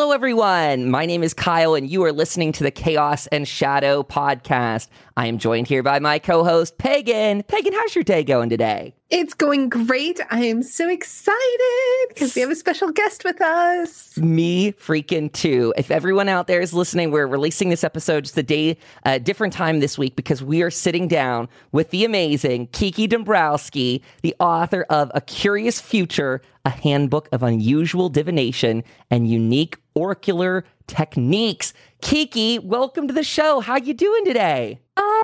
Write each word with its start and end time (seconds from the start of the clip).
Hello, 0.00 0.12
everyone. 0.12 0.88
My 0.88 1.04
name 1.04 1.22
is 1.22 1.34
Kyle, 1.34 1.74
and 1.74 1.86
you 1.86 2.02
are 2.04 2.10
listening 2.10 2.52
to 2.52 2.64
the 2.64 2.70
Chaos 2.70 3.26
and 3.26 3.46
Shadow 3.46 4.02
podcast. 4.02 4.88
I 5.14 5.26
am 5.26 5.36
joined 5.36 5.68
here 5.68 5.82
by 5.82 5.98
my 5.98 6.18
co 6.18 6.42
host, 6.42 6.78
Pagan. 6.78 7.42
Pagan, 7.42 7.74
how's 7.74 7.94
your 7.94 8.02
day 8.02 8.24
going 8.24 8.48
today? 8.48 8.94
It's 9.10 9.34
going 9.34 9.68
great. 9.68 10.20
I 10.30 10.44
am 10.44 10.62
so 10.62 10.88
excited 10.88 12.08
because 12.10 12.32
we 12.36 12.42
have 12.42 12.50
a 12.52 12.54
special 12.54 12.92
guest 12.92 13.24
with 13.24 13.40
us. 13.40 14.16
Me 14.16 14.70
freaking 14.70 15.32
too. 15.32 15.74
If 15.76 15.90
everyone 15.90 16.28
out 16.28 16.46
there 16.46 16.60
is 16.60 16.72
listening, 16.72 17.10
we're 17.10 17.26
releasing 17.26 17.70
this 17.70 17.82
episode 17.82 18.22
just 18.22 18.38
a 18.38 18.44
day, 18.44 18.78
a 19.04 19.16
uh, 19.16 19.18
different 19.18 19.52
time 19.52 19.80
this 19.80 19.98
week 19.98 20.14
because 20.14 20.44
we 20.44 20.62
are 20.62 20.70
sitting 20.70 21.08
down 21.08 21.48
with 21.72 21.90
the 21.90 22.04
amazing 22.04 22.68
Kiki 22.68 23.08
Dombrowski, 23.08 24.00
the 24.22 24.36
author 24.38 24.86
of 24.90 25.10
A 25.12 25.20
Curious 25.20 25.80
Future, 25.80 26.40
a 26.64 26.70
handbook 26.70 27.28
of 27.32 27.42
unusual 27.42 28.10
divination 28.10 28.84
and 29.10 29.28
unique 29.28 29.76
oracular 29.96 30.64
techniques. 30.86 31.74
Kiki, 32.00 32.60
welcome 32.60 33.08
to 33.08 33.14
the 33.14 33.24
show. 33.24 33.58
How 33.58 33.76
you 33.76 33.92
doing 33.92 34.24
today? 34.24 34.78
Uh, 34.96 35.22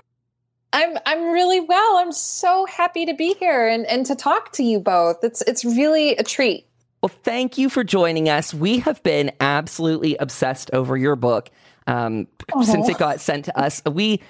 I'm 0.77 0.95
I'm 1.07 1.31
really 1.31 1.59
well. 1.59 1.97
I'm 1.97 2.11
so 2.11 2.67
happy 2.67 3.07
to 3.07 3.13
be 3.15 3.33
here 3.33 3.67
and, 3.67 3.83
and 3.87 4.05
to 4.05 4.15
talk 4.15 4.51
to 4.53 4.63
you 4.63 4.79
both. 4.79 5.23
It's 5.23 5.41
it's 5.41 5.65
really 5.65 6.15
a 6.17 6.23
treat. 6.23 6.67
Well, 7.01 7.11
thank 7.23 7.57
you 7.57 7.67
for 7.69 7.83
joining 7.83 8.29
us. 8.29 8.53
We 8.53 8.77
have 8.79 9.01
been 9.01 9.31
absolutely 9.39 10.17
obsessed 10.17 10.69
over 10.73 10.95
your 10.95 11.15
book 11.15 11.49
um, 11.87 12.27
since 12.63 12.89
it 12.89 12.99
got 12.99 13.21
sent 13.21 13.45
to 13.45 13.57
us. 13.57 13.81
We, 13.85 14.21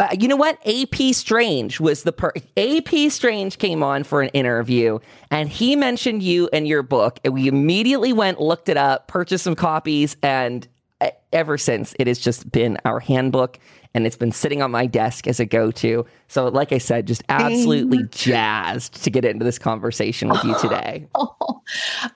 uh, 0.00 0.08
you 0.18 0.26
know 0.26 0.36
what? 0.36 0.58
AP 0.66 1.12
Strange 1.14 1.78
was 1.78 2.02
the 2.02 2.12
per- 2.12 2.32
AP 2.56 3.10
Strange 3.10 3.58
came 3.58 3.84
on 3.84 4.02
for 4.02 4.20
an 4.20 4.30
interview, 4.30 4.98
and 5.30 5.48
he 5.48 5.76
mentioned 5.76 6.24
you 6.24 6.48
and 6.52 6.66
your 6.66 6.82
book, 6.82 7.20
and 7.24 7.34
we 7.34 7.46
immediately 7.46 8.12
went, 8.12 8.40
looked 8.40 8.68
it 8.68 8.76
up, 8.76 9.06
purchased 9.06 9.44
some 9.44 9.56
copies, 9.56 10.16
and 10.22 10.66
uh, 11.00 11.10
ever 11.32 11.56
since 11.58 11.94
it 11.98 12.08
has 12.08 12.18
just 12.18 12.50
been 12.50 12.78
our 12.84 12.98
handbook 12.98 13.58
and 13.94 14.06
it's 14.06 14.16
been 14.16 14.32
sitting 14.32 14.62
on 14.62 14.70
my 14.70 14.86
desk 14.86 15.26
as 15.26 15.40
a 15.40 15.46
go-to. 15.46 16.06
So, 16.28 16.48
like 16.48 16.72
I 16.72 16.78
said, 16.78 17.06
just 17.06 17.22
absolutely 17.28 18.04
jazzed 18.10 19.02
to 19.02 19.10
get 19.10 19.24
into 19.24 19.44
this 19.44 19.58
conversation 19.58 20.28
with 20.28 20.44
you 20.44 20.58
today. 20.60 21.06
oh, 21.14 21.62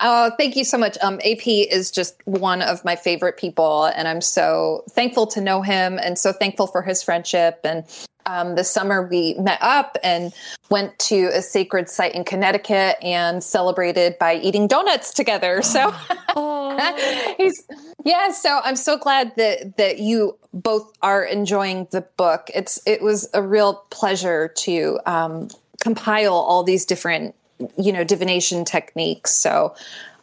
uh, 0.01 0.31
thank 0.39 0.57
you 0.57 0.65
so 0.65 0.79
much. 0.79 0.99
Um, 1.03 1.21
AP 1.25 1.47
is 1.47 1.91
just 1.91 2.17
one 2.27 2.63
of 2.63 2.85
my 2.85 2.97
favorite 2.97 3.37
people, 3.37 3.87
and 3.87 4.07
I'm 4.07 4.21
so 4.21 4.85
thankful 4.91 5.27
to 5.29 5.41
know 5.41 5.63
him, 5.63 5.99
and 6.03 6.19
so 6.19 6.33
thankful 6.33 6.67
for 6.67 6.83
his 6.83 7.03
friendship 7.03 7.61
and 7.65 7.85
um, 8.27 8.55
this 8.55 8.71
summer 8.71 9.07
we 9.07 9.35
met 9.35 9.59
up 9.61 9.97
and 10.03 10.33
went 10.71 10.99
to 10.99 11.27
a 11.35 11.43
sacred 11.43 11.89
site 11.89 12.15
in 12.15 12.25
Connecticut 12.25 12.97
and 13.03 13.43
celebrated 13.43 14.19
by 14.19 14.37
eating 14.37 14.67
donuts 14.67 15.13
together. 15.13 15.63
So 15.63 15.91
he's 17.37 17.67
yeah. 18.05 18.31
So 18.33 18.61
I'm 18.65 18.77
so 18.77 18.97
glad 18.97 19.35
that 19.37 19.77
that 19.77 19.99
you 19.99 20.37
both 20.53 20.93
are 21.03 21.25
enjoying 21.25 21.89
the 21.91 22.03
book. 22.17 22.51
It's 22.55 22.81
it 22.87 23.03
was 23.03 23.29
a 23.35 23.43
real 23.43 23.85
pleasure 23.91 24.49
to 24.59 25.01
um, 25.07 25.49
compile 25.81 26.35
all 26.35 26.63
these 26.63 26.85
different 26.85 27.35
you 27.77 27.93
know 27.93 28.05
divination 28.05 28.65
techniques. 28.65 29.33
So 29.33 29.75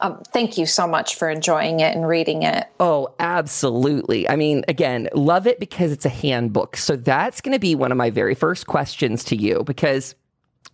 um, 0.02 0.22
thank 0.31 0.58
you 0.58 0.66
so 0.66 0.88
much 0.88 1.16
for 1.16 1.30
enjoying 1.30 1.81
it 1.81 1.95
and 1.95 2.08
reading 2.08 2.44
it. 2.44 2.67
Oh, 2.80 3.14
absolutely. 3.19 4.30
I 4.30 4.36
mean, 4.36 4.64
again, 4.67 5.09
love 5.14 5.45
it 5.45 5.59
because 5.59 5.92
it's 5.92 6.05
a 6.05 6.09
handbook. 6.09 6.78
So 6.78 6.95
that's 6.95 7.42
going 7.42 7.53
to 7.53 7.59
be 7.59 7.75
one 7.75 7.92
of 7.92 7.97
my 7.97 8.09
very 8.09 8.36
first 8.36 8.67
questions 8.67 9.23
to 9.25 9.36
you 9.36 9.64
because 9.66 10.16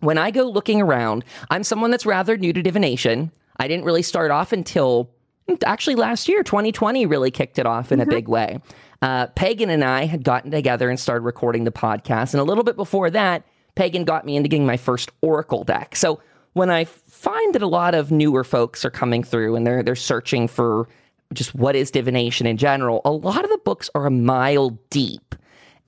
when 0.00 0.18
I 0.18 0.30
go 0.30 0.44
looking 0.44 0.80
around, 0.80 1.24
I'm 1.50 1.64
someone 1.64 1.90
that's 1.90 2.06
rather 2.06 2.36
new 2.36 2.52
to 2.52 2.62
divination. 2.62 3.32
I 3.56 3.66
didn't 3.66 3.84
really 3.84 4.02
start 4.02 4.30
off 4.30 4.52
until 4.52 5.10
actually 5.64 5.96
last 5.96 6.28
year, 6.28 6.42
2020 6.42 7.06
really 7.06 7.30
kicked 7.30 7.58
it 7.58 7.66
off 7.66 7.90
in 7.90 7.98
mm-hmm. 7.98 8.10
a 8.10 8.14
big 8.14 8.28
way. 8.28 8.60
Uh, 9.02 9.26
Pagan 9.28 9.70
and 9.70 9.84
I 9.84 10.04
had 10.04 10.24
gotten 10.24 10.50
together 10.50 10.88
and 10.88 10.98
started 10.98 11.22
recording 11.22 11.64
the 11.64 11.72
podcast. 11.72 12.32
And 12.32 12.40
a 12.40 12.44
little 12.44 12.64
bit 12.64 12.76
before 12.76 13.10
that, 13.10 13.44
Pagan 13.74 14.04
got 14.04 14.24
me 14.24 14.36
into 14.36 14.48
getting 14.48 14.66
my 14.66 14.76
first 14.76 15.10
Oracle 15.20 15.64
deck. 15.64 15.96
So 15.96 16.20
when 16.54 16.70
I 16.70 16.84
find 17.16 17.54
that 17.54 17.62
a 17.62 17.66
lot 17.66 17.94
of 17.94 18.10
newer 18.10 18.44
folks 18.44 18.84
are 18.84 18.90
coming 18.90 19.24
through 19.24 19.56
and 19.56 19.66
they're 19.66 19.82
they're 19.82 19.96
searching 19.96 20.46
for 20.46 20.88
just 21.32 21.54
what 21.54 21.74
is 21.74 21.90
divination 21.90 22.46
in 22.46 22.56
general, 22.56 23.00
a 23.04 23.10
lot 23.10 23.42
of 23.42 23.50
the 23.50 23.58
books 23.64 23.90
are 23.94 24.06
a 24.06 24.10
mile 24.10 24.70
deep. 24.90 25.34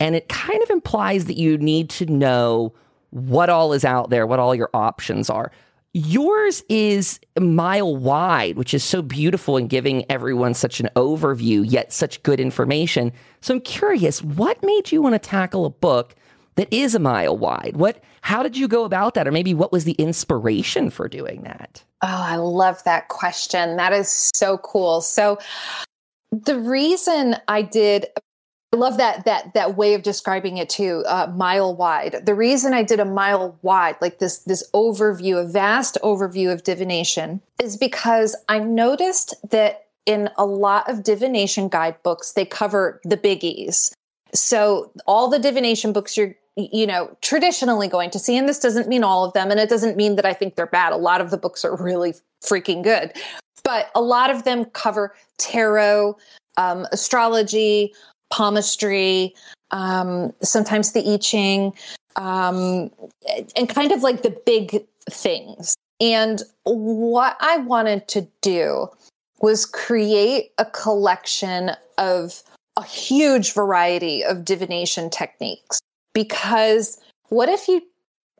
And 0.00 0.16
it 0.16 0.28
kind 0.28 0.62
of 0.62 0.70
implies 0.70 1.26
that 1.26 1.36
you 1.36 1.58
need 1.58 1.90
to 1.90 2.06
know 2.06 2.72
what 3.10 3.48
all 3.48 3.72
is 3.72 3.84
out 3.84 4.10
there, 4.10 4.26
what 4.26 4.38
all 4.38 4.54
your 4.54 4.70
options 4.74 5.30
are. 5.30 5.50
Yours 5.92 6.62
is 6.68 7.18
a 7.36 7.40
mile 7.40 7.96
wide, 7.96 8.56
which 8.56 8.74
is 8.74 8.84
so 8.84 9.00
beautiful 9.00 9.56
in 9.56 9.66
giving 9.66 10.04
everyone 10.10 10.54
such 10.54 10.80
an 10.80 10.88
overview, 10.96 11.64
yet 11.68 11.92
such 11.92 12.22
good 12.22 12.38
information. 12.38 13.12
So 13.40 13.54
I'm 13.54 13.60
curious, 13.60 14.22
what 14.22 14.62
made 14.62 14.92
you 14.92 15.02
want 15.02 15.14
to 15.14 15.18
tackle 15.18 15.64
a 15.64 15.70
book 15.70 16.14
that 16.56 16.72
is 16.72 16.94
a 16.94 16.98
mile 16.98 17.36
wide? 17.36 17.72
What 17.76 18.02
how 18.28 18.42
did 18.42 18.58
you 18.58 18.68
go 18.68 18.84
about 18.84 19.14
that 19.14 19.26
or 19.26 19.32
maybe 19.32 19.54
what 19.54 19.72
was 19.72 19.84
the 19.84 19.92
inspiration 19.92 20.90
for 20.90 21.08
doing 21.08 21.44
that? 21.44 21.82
Oh, 22.02 22.08
I 22.08 22.36
love 22.36 22.84
that 22.84 23.08
question. 23.08 23.76
That 23.76 23.94
is 23.94 24.30
so 24.34 24.58
cool. 24.58 25.00
So 25.00 25.38
the 26.30 26.58
reason 26.58 27.36
I 27.48 27.62
did 27.62 28.04
I 28.74 28.76
love 28.76 28.98
that 28.98 29.24
that 29.24 29.54
that 29.54 29.78
way 29.78 29.94
of 29.94 30.02
describing 30.02 30.58
it 30.58 30.68
too, 30.68 31.04
uh, 31.06 31.32
mile 31.34 31.74
wide. 31.74 32.16
The 32.26 32.34
reason 32.34 32.74
I 32.74 32.82
did 32.82 33.00
a 33.00 33.06
mile 33.06 33.58
wide, 33.62 33.96
like 34.02 34.18
this 34.18 34.40
this 34.40 34.68
overview, 34.74 35.42
a 35.42 35.48
vast 35.50 35.96
overview 36.04 36.52
of 36.52 36.64
divination, 36.64 37.40
is 37.62 37.78
because 37.78 38.36
I 38.46 38.58
noticed 38.58 39.36
that 39.48 39.86
in 40.04 40.28
a 40.36 40.44
lot 40.44 40.90
of 40.90 41.02
divination 41.02 41.68
guidebooks, 41.68 42.32
they 42.32 42.44
cover 42.44 43.00
the 43.04 43.16
biggies. 43.16 43.90
So 44.34 44.92
all 45.06 45.30
the 45.30 45.38
divination 45.38 45.94
books 45.94 46.18
you're 46.18 46.34
you 46.58 46.86
know, 46.86 47.16
traditionally 47.20 47.86
going 47.86 48.10
to 48.10 48.18
see. 48.18 48.36
And 48.36 48.48
this 48.48 48.58
doesn't 48.58 48.88
mean 48.88 49.04
all 49.04 49.24
of 49.24 49.32
them. 49.32 49.50
And 49.50 49.60
it 49.60 49.68
doesn't 49.68 49.96
mean 49.96 50.16
that 50.16 50.26
I 50.26 50.32
think 50.34 50.56
they're 50.56 50.66
bad. 50.66 50.92
A 50.92 50.96
lot 50.96 51.20
of 51.20 51.30
the 51.30 51.38
books 51.38 51.64
are 51.64 51.76
really 51.76 52.14
freaking 52.42 52.82
good. 52.82 53.12
But 53.62 53.90
a 53.94 54.00
lot 54.00 54.30
of 54.30 54.44
them 54.44 54.64
cover 54.66 55.14
tarot, 55.38 56.16
um, 56.56 56.86
astrology, 56.90 57.94
palmistry, 58.30 59.34
um, 59.70 60.32
sometimes 60.42 60.92
the 60.92 61.14
I 61.14 61.16
Ching, 61.18 61.72
um, 62.16 62.90
and 63.54 63.68
kind 63.68 63.92
of 63.92 64.02
like 64.02 64.22
the 64.22 64.36
big 64.44 64.84
things. 65.08 65.76
And 66.00 66.42
what 66.64 67.36
I 67.40 67.58
wanted 67.58 68.08
to 68.08 68.26
do 68.40 68.88
was 69.40 69.64
create 69.64 70.50
a 70.58 70.64
collection 70.64 71.72
of 71.98 72.42
a 72.76 72.84
huge 72.84 73.52
variety 73.52 74.24
of 74.24 74.44
divination 74.44 75.10
techniques 75.10 75.80
because 76.12 77.00
what 77.28 77.48
if 77.48 77.68
you 77.68 77.82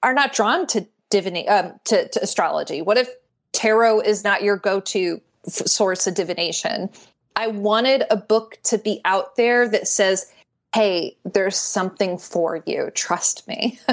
are 0.03 0.15
not 0.15 0.33
drawn 0.33 0.67
to 0.69 0.87
divination 1.11 1.53
um, 1.53 1.73
to, 1.85 2.09
to 2.09 2.23
astrology? 2.23 2.83
What 2.83 2.99
if 2.99 3.09
tarot 3.53 4.01
is 4.01 4.25
not 4.25 4.43
your 4.43 4.57
go-to 4.57 5.21
f- 5.47 5.53
source 5.67 6.07
of 6.07 6.15
divination? 6.15 6.91
I 7.37 7.49
wanted 7.49 8.05
a 8.11 8.17
book 8.17 8.59
to 8.65 8.79
be 8.79 9.01
out 9.05 9.37
there 9.37 9.69
that 9.69 9.87
says 9.87 10.31
hey 10.75 11.17
there's 11.25 11.59
something 11.59 12.19
for 12.19 12.63
you. 12.67 12.91
Trust 12.95 13.47
me. 13.49 13.79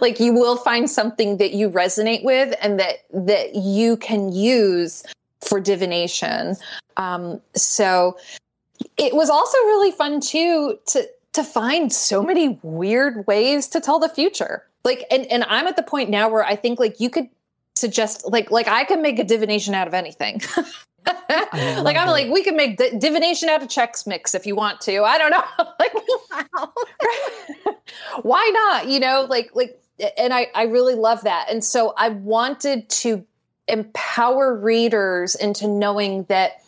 Like 0.00 0.20
you 0.20 0.34
will 0.34 0.56
find 0.56 0.88
something 0.88 1.38
that 1.38 1.54
you 1.54 1.70
resonate 1.70 2.22
with 2.22 2.54
and 2.60 2.78
that 2.78 2.98
that 3.12 3.54
you 3.54 3.96
can 3.96 4.32
use 4.32 5.02
for 5.40 5.60
divination. 5.60 6.56
Um, 6.96 7.40
so 7.54 8.16
it 8.96 9.14
was 9.14 9.30
also 9.30 9.56
really 9.58 9.90
fun 9.90 10.20
too 10.20 10.78
to 10.88 11.08
to 11.32 11.44
find 11.44 11.92
so 11.92 12.22
many 12.22 12.58
weird 12.62 13.26
ways 13.26 13.68
to 13.68 13.80
tell 13.80 13.98
the 13.98 14.08
future. 14.08 14.64
Like, 14.84 15.04
and, 15.10 15.26
and 15.26 15.44
I'm 15.44 15.66
at 15.66 15.76
the 15.76 15.82
point 15.82 16.10
now 16.10 16.28
where 16.28 16.44
I 16.44 16.56
think 16.56 16.78
like 16.78 17.00
you 17.00 17.10
could 17.10 17.28
suggest, 17.74 18.24
like, 18.26 18.50
like 18.50 18.68
I 18.68 18.84
can 18.84 19.02
make 19.02 19.18
a 19.18 19.24
divination 19.24 19.74
out 19.74 19.86
of 19.86 19.94
anything. 19.94 20.40
like 21.06 21.96
I'm 21.96 22.08
it. 22.08 22.12
like 22.12 22.30
we 22.30 22.42
can 22.42 22.56
make 22.56 22.76
d- 22.76 22.98
divination 22.98 23.48
out 23.48 23.62
of 23.62 23.68
Chex 23.68 24.06
Mix 24.06 24.34
if 24.34 24.46
you 24.46 24.54
want 24.54 24.80
to. 24.82 25.02
I 25.02 25.18
don't 25.18 25.30
know. 25.30 25.44
like 25.78 25.92
why 28.22 28.50
not? 28.52 28.88
You 28.88 29.00
know, 29.00 29.26
like 29.28 29.50
like 29.54 29.80
and 30.16 30.32
I 30.32 30.48
I 30.54 30.64
really 30.64 30.94
love 30.94 31.22
that. 31.22 31.48
And 31.50 31.64
so 31.64 31.94
I 31.96 32.10
wanted 32.10 32.88
to 32.90 33.24
empower 33.68 34.54
readers 34.54 35.34
into 35.34 35.68
knowing 35.68 36.24
that 36.24 36.62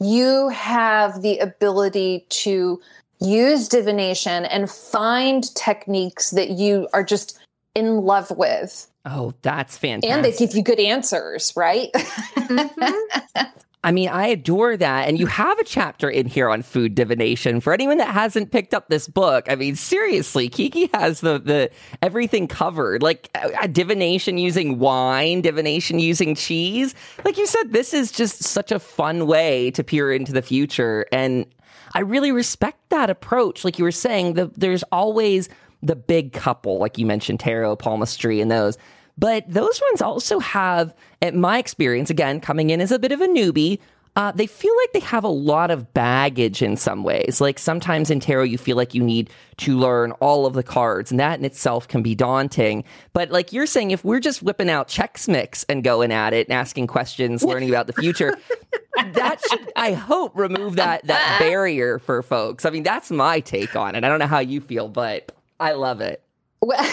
you 0.00 0.48
have 0.48 1.22
the 1.22 1.38
ability 1.38 2.26
to 2.28 2.80
use 3.24 3.68
divination 3.68 4.44
and 4.44 4.70
find 4.70 5.54
techniques 5.54 6.30
that 6.30 6.50
you 6.50 6.88
are 6.92 7.04
just 7.04 7.38
in 7.74 8.02
love 8.02 8.30
with. 8.30 8.88
Oh, 9.04 9.34
that's 9.42 9.76
fantastic. 9.76 10.10
And 10.10 10.24
they 10.24 10.32
give 10.32 10.54
you 10.54 10.62
good 10.62 10.78
answers, 10.78 11.52
right? 11.56 11.90
mm-hmm. 11.92 13.40
I 13.84 13.90
mean, 13.90 14.08
I 14.10 14.28
adore 14.28 14.76
that. 14.76 15.08
And 15.08 15.18
you 15.18 15.26
have 15.26 15.58
a 15.58 15.64
chapter 15.64 16.08
in 16.08 16.26
here 16.26 16.48
on 16.48 16.62
food 16.62 16.94
divination. 16.94 17.60
For 17.60 17.72
anyone 17.72 17.98
that 17.98 18.08
hasn't 18.08 18.52
picked 18.52 18.74
up 18.74 18.88
this 18.88 19.08
book, 19.08 19.46
I 19.50 19.56
mean, 19.56 19.74
seriously, 19.74 20.48
Kiki 20.48 20.88
has 20.94 21.20
the, 21.20 21.40
the 21.40 21.68
everything 22.00 22.46
covered. 22.46 23.02
Like 23.02 23.28
uh, 23.34 23.66
divination 23.66 24.38
using 24.38 24.78
wine, 24.78 25.40
divination 25.40 25.98
using 25.98 26.36
cheese. 26.36 26.94
Like 27.24 27.36
you 27.36 27.46
said, 27.46 27.72
this 27.72 27.92
is 27.92 28.12
just 28.12 28.44
such 28.44 28.70
a 28.70 28.78
fun 28.78 29.26
way 29.26 29.72
to 29.72 29.82
peer 29.82 30.12
into 30.12 30.32
the 30.32 30.42
future. 30.42 31.06
And 31.10 31.44
I 31.94 32.00
really 32.00 32.32
respect 32.32 32.78
that 32.90 33.10
approach. 33.10 33.64
Like 33.64 33.78
you 33.78 33.84
were 33.84 33.92
saying, 33.92 34.34
the, 34.34 34.50
there's 34.56 34.82
always 34.84 35.48
the 35.82 35.96
big 35.96 36.32
couple, 36.32 36.78
like 36.78 36.98
you 36.98 37.06
mentioned, 37.06 37.40
tarot, 37.40 37.76
palmistry, 37.76 38.40
and 38.40 38.50
those. 38.50 38.78
But 39.18 39.44
those 39.48 39.80
ones 39.90 40.00
also 40.00 40.38
have, 40.38 40.94
at 41.20 41.34
my 41.34 41.58
experience, 41.58 42.08
again, 42.08 42.40
coming 42.40 42.70
in 42.70 42.80
as 42.80 42.92
a 42.92 42.98
bit 42.98 43.12
of 43.12 43.20
a 43.20 43.26
newbie, 43.26 43.78
uh, 44.14 44.30
they 44.32 44.46
feel 44.46 44.74
like 44.76 44.92
they 44.92 45.00
have 45.00 45.24
a 45.24 45.28
lot 45.28 45.70
of 45.70 45.94
baggage 45.94 46.60
in 46.60 46.76
some 46.76 47.02
ways. 47.02 47.40
Like 47.40 47.58
sometimes 47.58 48.10
in 48.10 48.20
tarot, 48.20 48.44
you 48.44 48.58
feel 48.58 48.76
like 48.76 48.94
you 48.94 49.02
need 49.02 49.30
to 49.58 49.78
learn 49.78 50.12
all 50.12 50.44
of 50.44 50.52
the 50.52 50.62
cards, 50.62 51.10
and 51.10 51.18
that 51.18 51.38
in 51.38 51.44
itself 51.46 51.88
can 51.88 52.02
be 52.02 52.14
daunting. 52.14 52.84
But 53.14 53.30
like 53.30 53.52
you're 53.52 53.66
saying, 53.66 53.90
if 53.90 54.04
we're 54.04 54.20
just 54.20 54.42
whipping 54.42 54.68
out 54.68 54.88
Chex 54.88 55.28
Mix 55.28 55.64
and 55.64 55.82
going 55.82 56.12
at 56.12 56.34
it 56.34 56.46
and 56.46 56.54
asking 56.54 56.88
questions, 56.88 57.42
learning 57.42 57.70
about 57.70 57.86
the 57.86 57.94
future, 57.94 58.36
that 59.14 59.40
should, 59.48 59.72
I 59.76 59.92
hope, 59.92 60.36
remove 60.36 60.76
that 60.76 61.06
that 61.06 61.38
barrier 61.38 61.98
for 61.98 62.22
folks. 62.22 62.64
I 62.64 62.70
mean, 62.70 62.82
that's 62.82 63.10
my 63.10 63.40
take 63.40 63.76
on 63.76 63.94
it. 63.94 64.04
I 64.04 64.08
don't 64.08 64.18
know 64.18 64.26
how 64.26 64.40
you 64.40 64.60
feel, 64.60 64.88
but 64.88 65.32
I 65.60 65.72
love 65.72 66.00
it. 66.00 66.22
Well, 66.62 66.78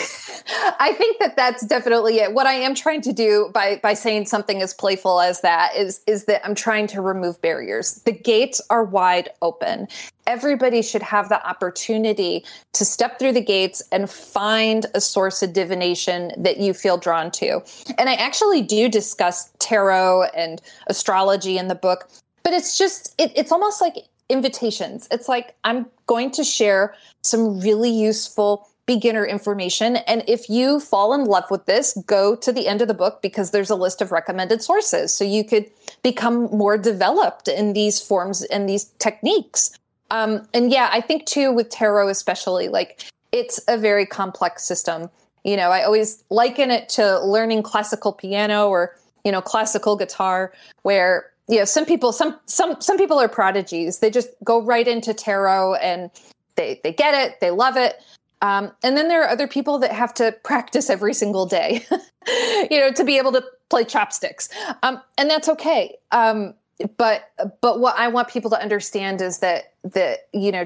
I 0.79 0.93
think 0.93 1.19
that 1.19 1.35
that's 1.35 1.65
definitely 1.65 2.17
it. 2.17 2.33
What 2.33 2.47
I 2.47 2.53
am 2.53 2.73
trying 2.73 3.01
to 3.01 3.13
do 3.13 3.51
by 3.53 3.79
by 3.81 3.93
saying 3.93 4.25
something 4.25 4.61
as 4.61 4.73
playful 4.73 5.21
as 5.21 5.41
that 5.41 5.75
is 5.75 6.01
is 6.07 6.25
that 6.25 6.43
I'm 6.43 6.55
trying 6.55 6.87
to 6.87 7.01
remove 7.01 7.39
barriers. 7.41 8.01
The 8.05 8.11
gates 8.11 8.59
are 8.71 8.83
wide 8.83 9.29
open. 9.43 9.87
Everybody 10.25 10.81
should 10.81 11.03
have 11.03 11.29
the 11.29 11.45
opportunity 11.47 12.43
to 12.73 12.85
step 12.85 13.19
through 13.19 13.33
the 13.33 13.41
gates 13.41 13.81
and 13.91 14.09
find 14.09 14.85
a 14.93 15.01
source 15.01 15.41
of 15.43 15.53
divination 15.53 16.31
that 16.37 16.57
you 16.57 16.73
feel 16.73 16.97
drawn 16.97 17.31
to. 17.31 17.61
And 17.97 18.09
I 18.09 18.13
actually 18.13 18.61
do 18.61 18.89
discuss 18.89 19.51
tarot 19.59 20.23
and 20.35 20.61
astrology 20.87 21.57
in 21.57 21.67
the 21.67 21.75
book, 21.75 22.09
but 22.43 22.53
it's 22.53 22.77
just 22.77 23.13
it, 23.19 23.31
it's 23.35 23.51
almost 23.51 23.81
like 23.81 23.95
invitations. 24.29 25.07
It's 25.11 25.27
like 25.27 25.55
I'm 25.63 25.87
going 26.07 26.31
to 26.31 26.43
share 26.43 26.95
some 27.23 27.59
really 27.59 27.91
useful 27.91 28.68
beginner 28.89 29.23
information. 29.23 29.97
And 29.97 30.23
if 30.27 30.49
you 30.49 30.79
fall 30.79 31.13
in 31.13 31.25
love 31.25 31.43
with 31.51 31.67
this, 31.67 31.95
go 32.07 32.35
to 32.37 32.51
the 32.51 32.67
end 32.67 32.81
of 32.81 32.87
the 32.87 32.95
book 32.95 33.21
because 33.21 33.51
there's 33.51 33.69
a 33.69 33.75
list 33.75 34.01
of 34.01 34.11
recommended 34.11 34.63
sources. 34.63 35.13
So 35.13 35.23
you 35.23 35.43
could 35.43 35.69
become 36.01 36.45
more 36.45 36.75
developed 36.75 37.47
in 37.47 37.73
these 37.73 38.01
forms 38.01 38.43
and 38.45 38.67
these 38.67 38.85
techniques. 38.97 39.77
Um, 40.09 40.47
and 40.55 40.71
yeah, 40.71 40.89
I 40.91 41.01
think 41.01 41.27
too 41.27 41.53
with 41.53 41.69
tarot, 41.69 42.07
especially, 42.09 42.67
like 42.67 43.05
it's 43.31 43.59
a 43.67 43.77
very 43.77 44.07
complex 44.07 44.63
system. 44.63 45.11
You 45.43 45.55
know, 45.55 45.69
I 45.69 45.83
always 45.83 46.23
liken 46.31 46.71
it 46.71 46.89
to 46.89 47.19
learning 47.19 47.61
classical 47.61 48.11
piano 48.11 48.69
or, 48.69 48.95
you 49.23 49.31
know, 49.31 49.39
classical 49.39 49.97
guitar, 49.97 50.51
where 50.81 51.29
you 51.47 51.59
know 51.59 51.65
some 51.65 51.85
people 51.85 52.11
some 52.11 52.39
some 52.47 52.81
some 52.81 52.97
people 52.97 53.19
are 53.19 53.27
prodigies 53.27 53.99
they 53.99 54.11
just 54.11 54.29
go 54.43 54.61
right 54.61 54.87
into 54.87 55.15
tarot 55.15 55.73
and 55.75 56.11
they 56.55 56.79
they 56.83 56.93
get 56.93 57.15
it 57.15 57.39
they 57.39 57.49
love 57.49 57.75
it 57.75 57.99
um, 58.41 58.71
and 58.83 58.95
then 58.95 59.07
there 59.07 59.23
are 59.23 59.29
other 59.29 59.47
people 59.47 59.79
that 59.79 59.91
have 59.91 60.13
to 60.15 60.33
practice 60.43 60.89
every 60.89 61.13
single 61.13 61.45
day, 61.45 61.85
you 62.69 62.79
know, 62.79 62.91
to 62.91 63.03
be 63.03 63.17
able 63.17 63.31
to 63.33 63.43
play 63.69 63.83
chopsticks. 63.83 64.49
Um, 64.83 65.01
and 65.17 65.29
that's 65.29 65.49
okay. 65.49 65.97
Um, 66.11 66.53
but 66.97 67.31
but 67.61 67.79
what 67.79 67.97
I 67.97 68.07
want 68.07 68.29
people 68.29 68.49
to 68.51 68.61
understand 68.61 69.21
is 69.21 69.39
that 69.39 69.73
that 69.83 70.27
you 70.33 70.51
know 70.51 70.65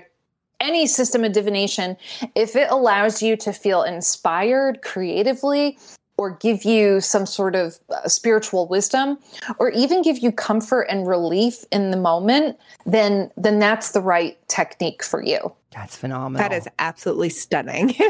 any 0.60 0.88
system 0.88 1.24
of 1.24 1.34
divination, 1.34 1.98
if 2.36 2.56
it 2.56 2.70
allows 2.70 3.22
you 3.22 3.36
to 3.38 3.52
feel 3.52 3.84
inspired 3.84 4.82
creatively 4.82 5.78
or 6.18 6.32
give 6.32 6.64
you 6.64 7.02
some 7.02 7.26
sort 7.26 7.56
of 7.56 7.80
uh, 7.90 8.08
spiritual 8.08 8.68
wisdom 8.68 9.18
or 9.58 9.72
even 9.72 10.02
give 10.02 10.20
you 10.20 10.32
comfort 10.32 10.84
and 10.84 11.08
relief 11.08 11.66
in 11.72 11.92
the 11.92 11.98
moment 11.98 12.58
then 12.86 13.32
then 13.38 13.60
that's 13.60 13.92
the 13.92 14.02
right 14.02 14.38
technique 14.48 15.04
for 15.04 15.24
you. 15.24 15.54
That's 15.72 15.96
phenomenal. 15.96 16.48
That 16.48 16.56
is 16.56 16.68
absolutely 16.80 17.30
stunning. 17.30 17.96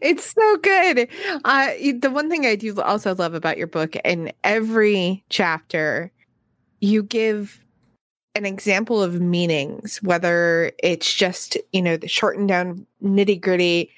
It's 0.00 0.32
so 0.32 0.56
good. 0.58 1.08
Uh, 1.44 1.70
the 1.98 2.10
one 2.10 2.30
thing 2.30 2.46
i 2.46 2.54
do 2.54 2.80
also 2.80 3.14
love 3.14 3.34
about 3.34 3.58
your 3.58 3.66
book 3.66 3.96
in 4.04 4.32
every 4.44 5.24
chapter 5.28 6.12
you 6.80 7.02
give 7.02 7.64
an 8.34 8.44
example 8.44 9.02
of 9.02 9.20
meanings 9.20 10.00
whether 10.02 10.70
it's 10.82 11.12
just 11.12 11.56
you 11.72 11.82
know 11.82 11.96
the 11.96 12.06
shortened 12.06 12.48
down 12.48 12.86
nitty 13.02 13.40
gritty 13.40 13.90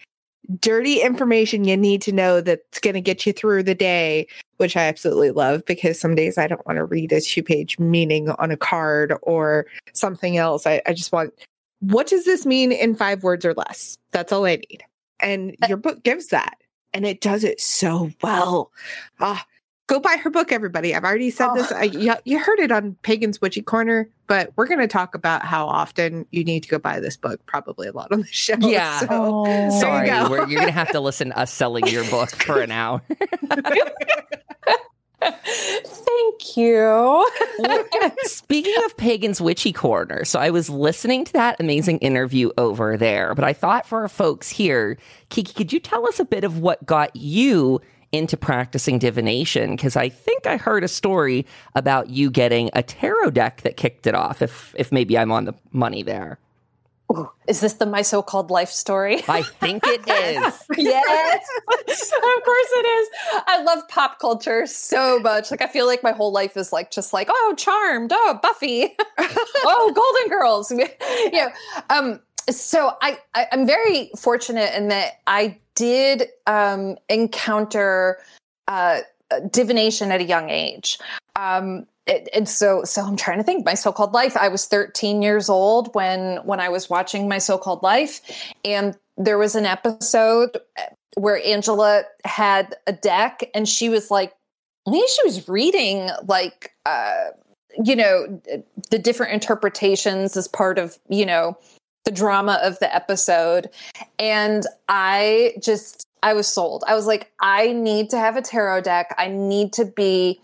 dirty 0.60 1.00
information 1.00 1.64
you 1.64 1.76
need 1.76 2.02
to 2.02 2.12
know 2.12 2.40
that's 2.40 2.80
going 2.80 2.94
to 2.94 3.00
get 3.00 3.26
you 3.26 3.32
through 3.32 3.62
the 3.62 3.74
day, 3.74 4.26
which 4.56 4.76
I 4.76 4.84
absolutely 4.84 5.30
love 5.30 5.64
because 5.66 6.00
some 6.00 6.14
days 6.14 6.38
I 6.38 6.46
don't 6.46 6.66
want 6.66 6.76
to 6.76 6.84
read 6.84 7.12
a 7.12 7.20
two 7.20 7.42
page 7.42 7.78
meaning 7.78 8.30
on 8.30 8.50
a 8.50 8.56
card 8.56 9.14
or 9.22 9.66
something 9.92 10.36
else. 10.36 10.66
I, 10.66 10.80
I 10.86 10.94
just 10.94 11.12
want, 11.12 11.34
what 11.80 12.06
does 12.06 12.24
this 12.24 12.46
mean 12.46 12.72
in 12.72 12.94
five 12.94 13.22
words 13.22 13.44
or 13.44 13.54
less? 13.54 13.98
That's 14.12 14.32
all 14.32 14.46
I 14.46 14.56
need. 14.56 14.82
And 15.20 15.56
your 15.68 15.76
book 15.76 16.02
gives 16.02 16.28
that. 16.28 16.56
And 16.94 17.04
it 17.04 17.20
does 17.20 17.44
it 17.44 17.60
so 17.60 18.10
well. 18.22 18.72
Ah, 19.20 19.44
go 19.88 19.98
buy 19.98 20.16
her 20.22 20.30
book, 20.30 20.52
everybody. 20.52 20.94
I've 20.94 21.02
already 21.02 21.30
said 21.30 21.48
oh. 21.48 21.54
this. 21.56 21.72
I, 21.72 21.84
you, 21.84 22.14
you 22.24 22.38
heard 22.38 22.60
it 22.60 22.70
on 22.70 22.94
Pagan's 23.02 23.40
Witchy 23.40 23.62
Corner, 23.62 24.08
but 24.28 24.52
we're 24.54 24.66
going 24.66 24.78
to 24.80 24.86
talk 24.86 25.16
about 25.16 25.44
how 25.44 25.66
often 25.66 26.26
you 26.30 26.44
need 26.44 26.62
to 26.62 26.68
go 26.68 26.78
buy 26.78 27.00
this 27.00 27.16
book, 27.16 27.44
Probably 27.46 27.88
a 27.88 27.92
lot 27.92 28.12
on 28.12 28.20
the 28.20 28.26
show. 28.30 28.56
Yeah. 28.60 29.00
So, 29.00 29.08
oh. 29.10 29.80
Sorry, 29.80 30.06
you 30.08 30.14
are 30.14 30.46
going 30.46 30.66
to 30.66 30.70
have 30.70 30.92
to 30.92 31.00
listen 31.08 31.30
to 31.30 31.38
us 31.38 31.52
selling 31.52 31.88
your 31.88 32.08
book 32.10 32.30
for 32.30 32.60
an 32.60 32.70
hour. 32.70 33.02
Thank 35.20 36.56
you. 36.56 37.26
Speaking 38.22 38.74
of 38.84 38.96
Pagan's 38.96 39.40
Witchy 39.40 39.72
Corner, 39.72 40.24
so 40.24 40.38
I 40.38 40.50
was 40.50 40.70
listening 40.70 41.24
to 41.24 41.32
that 41.32 41.58
amazing 41.58 41.98
interview 41.98 42.50
over 42.56 42.96
there, 42.96 43.34
but 43.34 43.44
I 43.44 43.52
thought 43.52 43.84
for 43.86 44.02
our 44.02 44.08
folks 44.08 44.48
here, 44.48 44.96
Kiki, 45.30 45.52
could 45.54 45.72
you 45.72 45.80
tell 45.80 46.06
us 46.06 46.20
a 46.20 46.24
bit 46.24 46.44
of 46.44 46.60
what 46.60 46.86
got 46.86 47.16
you 47.16 47.80
into 48.12 48.36
practicing 48.36 48.98
divination 48.98 49.76
because 49.76 49.96
I 49.96 50.08
think 50.08 50.46
I 50.46 50.56
heard 50.56 50.84
a 50.84 50.88
story 50.88 51.46
about 51.74 52.08
you 52.08 52.30
getting 52.30 52.70
a 52.72 52.82
tarot 52.82 53.30
deck 53.30 53.62
that 53.62 53.76
kicked 53.76 54.06
it 54.06 54.14
off. 54.14 54.42
If 54.42 54.74
if 54.78 54.90
maybe 54.92 55.18
I'm 55.18 55.30
on 55.32 55.44
the 55.44 55.54
money 55.72 56.02
there. 56.02 56.38
Ooh, 57.10 57.30
is 57.46 57.60
this 57.60 57.74
the 57.74 57.86
my 57.86 58.02
so-called 58.02 58.50
life 58.50 58.68
story? 58.68 59.22
I 59.28 59.42
think 59.42 59.82
it 59.86 60.00
is. 60.00 60.62
yes, 60.76 61.48
of 61.68 62.44
course 62.44 62.68
it 62.76 62.86
is. 62.86 63.08
I 63.46 63.62
love 63.62 63.88
pop 63.88 64.18
culture 64.18 64.66
so 64.66 65.18
much. 65.18 65.50
Like 65.50 65.62
I 65.62 65.68
feel 65.68 65.86
like 65.86 66.02
my 66.02 66.12
whole 66.12 66.32
life 66.32 66.56
is 66.56 66.70
like 66.70 66.90
just 66.90 67.14
like 67.14 67.28
oh, 67.30 67.54
Charmed, 67.56 68.12
oh, 68.12 68.38
Buffy, 68.42 68.94
oh, 69.18 69.92
Golden 69.94 70.38
Girls. 70.38 70.72
yeah. 71.32 71.54
Um. 71.88 72.20
So 72.50 72.94
I, 73.00 73.18
I 73.34 73.46
I'm 73.52 73.66
very 73.66 74.10
fortunate 74.16 74.74
in 74.76 74.88
that 74.88 75.20
I 75.26 75.58
did 75.78 76.24
um, 76.46 76.96
encounter 77.08 78.18
uh, 78.66 79.00
divination 79.50 80.10
at 80.10 80.20
a 80.20 80.24
young 80.24 80.50
age. 80.50 80.98
Um, 81.36 81.86
and 82.34 82.48
so, 82.48 82.82
so 82.84 83.02
I'm 83.02 83.16
trying 83.16 83.38
to 83.38 83.44
think. 83.44 83.64
My 83.64 83.74
so-called 83.74 84.12
life. 84.12 84.36
I 84.36 84.48
was 84.48 84.64
13 84.64 85.22
years 85.22 85.48
old 85.48 85.94
when 85.94 86.38
when 86.38 86.58
I 86.58 86.70
was 86.70 86.90
watching 86.90 87.28
my 87.28 87.38
so-called 87.38 87.82
life, 87.82 88.20
and 88.64 88.96
there 89.16 89.38
was 89.38 89.54
an 89.54 89.66
episode 89.66 90.56
where 91.16 91.40
Angela 91.46 92.04
had 92.24 92.74
a 92.86 92.92
deck, 92.92 93.50
and 93.54 93.68
she 93.68 93.90
was 93.90 94.10
like, 94.10 94.32
think 94.90 95.08
she 95.08 95.26
was 95.26 95.48
reading 95.48 96.08
like, 96.26 96.72
uh, 96.86 97.26
you 97.84 97.94
know, 97.94 98.40
the 98.90 98.98
different 98.98 99.34
interpretations 99.34 100.34
as 100.34 100.48
part 100.48 100.78
of 100.78 100.98
you 101.10 101.26
know 101.26 101.58
the 102.08 102.14
drama 102.14 102.58
of 102.62 102.78
the 102.78 102.94
episode. 102.94 103.68
And 104.18 104.64
I 104.88 105.52
just, 105.62 106.06
I 106.22 106.32
was 106.32 106.46
sold. 106.46 106.84
I 106.86 106.94
was 106.94 107.06
like, 107.06 107.30
I 107.38 107.72
need 107.72 108.08
to 108.10 108.18
have 108.18 108.38
a 108.38 108.40
tarot 108.40 108.80
deck. 108.80 109.14
I 109.18 109.28
need 109.28 109.74
to 109.74 109.84
be 109.84 110.40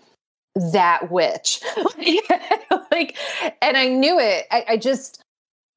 that 0.55 1.11
witch. 1.11 1.63
like, 2.93 3.17
and 3.63 3.79
I 3.79 3.89
knew 3.89 4.19
it. 4.19 4.45
I, 4.51 4.65
I 4.69 4.77
just, 4.77 5.23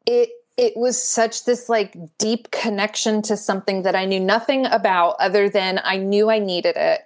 it, 0.05 0.29
it 0.57 0.73
was 0.75 1.01
such 1.01 1.45
this 1.45 1.69
like 1.69 1.95
deep 2.17 2.51
connection 2.51 3.21
to 3.21 3.37
something 3.37 3.83
that 3.83 3.95
I 3.95 4.03
knew 4.03 4.19
nothing 4.19 4.65
about 4.65 5.15
other 5.21 5.47
than 5.47 5.79
I 5.85 5.95
knew 5.95 6.29
I 6.29 6.39
needed 6.39 6.75
it. 6.75 6.99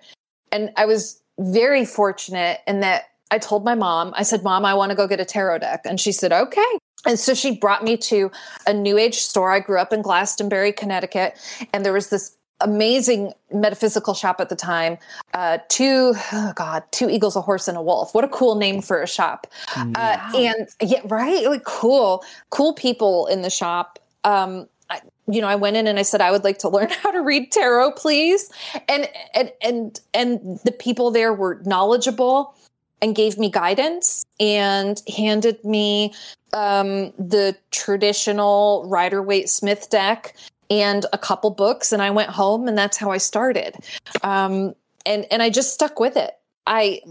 And 0.52 0.72
I 0.76 0.88
was 0.88 1.22
very 1.38 1.86
fortunate 1.86 2.62
in 2.66 2.80
that 2.80 3.11
I 3.32 3.40
told 3.40 3.64
my 3.64 3.76
mom, 3.76 4.14
I 4.16 4.24
said, 4.24 4.44
Mom, 4.44 4.66
I 4.66 4.74
want 4.74 4.92
to 4.92 4.96
go 4.96 5.08
get 5.08 5.20
a 5.20 5.26
tarot 5.26 5.60
deck. 5.60 5.82
And 5.86 6.00
she 6.00 6.12
said, 6.12 6.32
Okay. 6.32 6.78
And 7.08 7.18
so 7.18 7.34
she 7.34 7.56
brought 7.56 7.84
me 7.84 7.98
to 7.98 8.30
a 8.68 8.74
new 8.74 8.98
age 8.98 9.16
store. 9.16 9.52
I 9.52 9.60
grew 9.60 9.80
up 9.80 9.92
in 9.92 10.04
Glastonbury, 10.04 10.72
Connecticut, 10.72 11.36
and 11.74 11.84
there 11.84 11.94
was 11.94 12.10
this 12.10 12.38
amazing 12.60 13.34
metaphysical 13.52 14.14
shop 14.14 14.40
at 14.40 14.50
the 14.50 14.56
time. 14.56 15.00
Uh, 15.34 15.58
two, 15.68 16.14
oh 16.32 16.54
God, 16.56 16.84
two 16.92 17.10
eagles, 17.10 17.36
a 17.36 17.42
horse, 17.42 17.68
and 17.68 17.76
a 17.76 17.82
wolf. 17.82 18.14
What 18.14 18.24
a 18.24 18.28
cool 18.28 18.54
name 18.54 18.82
for 18.82 19.02
a 19.02 19.08
shop. 19.08 19.48
Uh, 19.76 20.18
and 20.36 20.68
yeah, 20.80 21.02
right, 21.06 21.48
like 21.48 21.64
cool, 21.64 22.24
cool 22.52 22.74
people 22.74 23.26
in 23.28 23.42
the 23.42 23.50
shop. 23.50 23.98
Um, 24.24 24.68
I, 24.92 25.02
you 25.28 25.42
know, 25.42 25.48
I 25.48 25.56
went 25.56 25.78
in 25.78 25.88
and 25.88 25.98
I 25.98 26.04
said 26.04 26.22
I 26.22 26.30
would 26.30 26.44
like 26.44 26.60
to 26.60 26.70
learn 26.70 26.90
how 27.02 27.10
to 27.10 27.22
read 27.22 27.52
tarot, 27.52 27.94
please. 27.94 28.52
And 28.88 29.10
and 29.34 29.52
and 29.62 30.00
and 30.14 30.60
the 30.66 30.72
people 30.72 31.10
there 31.10 31.34
were 31.34 31.62
knowledgeable 31.66 32.56
and 33.02 33.16
gave 33.16 33.38
me 33.38 33.50
guidance 33.50 34.26
and 34.40 35.02
handed 35.16 35.64
me 35.66 36.14
um, 36.54 37.12
the 37.18 37.56
traditional 37.72 38.86
Rider 38.88 39.22
Waite 39.22 39.50
Smith 39.50 39.90
deck 39.90 40.36
and 40.70 41.06
a 41.12 41.18
couple 41.18 41.50
books, 41.50 41.92
and 41.92 42.02
I 42.02 42.12
went 42.12 42.30
home, 42.30 42.68
and 42.68 42.78
that's 42.78 42.98
how 42.98 43.12
I 43.12 43.18
started. 43.18 43.76
Um, 44.24 44.74
and 45.06 45.26
and 45.32 45.42
I 45.44 45.50
just 45.50 45.74
stuck 45.74 46.00
with 46.00 46.16
it. 46.16 46.32
I, 46.66 47.02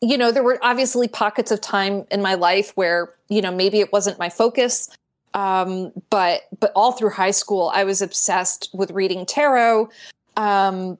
you 0.00 0.16
know, 0.16 0.32
there 0.32 0.42
were 0.42 0.58
obviously 0.62 1.08
pockets 1.08 1.50
of 1.50 1.60
time 1.60 2.06
in 2.10 2.22
my 2.22 2.34
life 2.34 2.72
where 2.74 3.12
you 3.28 3.42
know 3.42 3.52
maybe 3.52 3.80
it 3.80 3.92
wasn't 3.92 4.18
my 4.18 4.30
focus. 4.30 4.88
Um, 5.34 5.92
but 6.10 6.42
but 6.58 6.72
all 6.74 6.92
through 6.92 7.10
high 7.10 7.30
school, 7.30 7.70
I 7.74 7.84
was 7.84 8.00
obsessed 8.00 8.70
with 8.72 8.90
reading 8.90 9.26
tarot. 9.26 9.90
Um, 10.36 10.98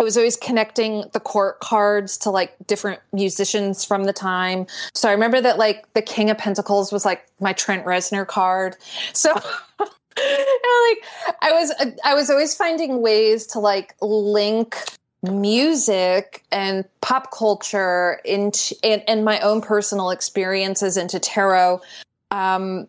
I 0.00 0.02
was 0.02 0.16
always 0.16 0.36
connecting 0.36 1.04
the 1.12 1.20
court 1.20 1.60
cards 1.60 2.16
to 2.18 2.30
like 2.30 2.54
different 2.66 3.00
musicians 3.12 3.84
from 3.84 4.04
the 4.04 4.14
time. 4.14 4.66
So 4.94 5.10
I 5.10 5.12
remember 5.12 5.42
that 5.42 5.58
like 5.58 5.92
the 5.92 6.00
King 6.00 6.30
of 6.30 6.38
Pentacles 6.38 6.90
was 6.90 7.04
like 7.04 7.26
my 7.38 7.52
Trent 7.52 7.84
Reznor 7.84 8.26
card. 8.26 8.76
So 9.12 9.30
like 9.78 11.04
I 11.42 11.52
was 11.52 11.74
I 12.02 12.14
was 12.14 12.30
always 12.30 12.54
finding 12.54 13.02
ways 13.02 13.46
to 13.48 13.58
like 13.58 13.94
link 14.00 14.74
music 15.22 16.44
and 16.50 16.86
pop 17.02 17.30
culture 17.30 18.22
into 18.24 18.74
and, 18.82 19.02
and 19.06 19.22
my 19.22 19.38
own 19.40 19.60
personal 19.60 20.08
experiences 20.10 20.96
into 20.96 21.20
tarot. 21.20 21.82
Um 22.30 22.88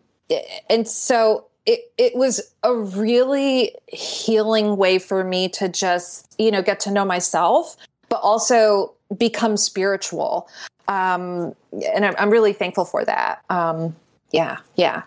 and 0.70 0.88
so 0.88 1.44
it 1.66 1.92
it 1.98 2.14
was 2.14 2.40
a 2.62 2.74
really 2.74 3.74
healing 3.88 4.76
way 4.76 4.98
for 4.98 5.24
me 5.24 5.48
to 5.48 5.68
just 5.68 6.34
you 6.38 6.50
know 6.50 6.62
get 6.62 6.80
to 6.80 6.90
know 6.90 7.04
myself 7.04 7.76
but 8.08 8.16
also 8.16 8.92
become 9.16 9.56
spiritual 9.56 10.48
um 10.88 11.54
and 11.94 12.04
i'm, 12.04 12.14
I'm 12.18 12.30
really 12.30 12.52
thankful 12.52 12.84
for 12.84 13.04
that 13.04 13.42
um 13.48 13.94
yeah 14.32 14.58
yeah 14.76 15.02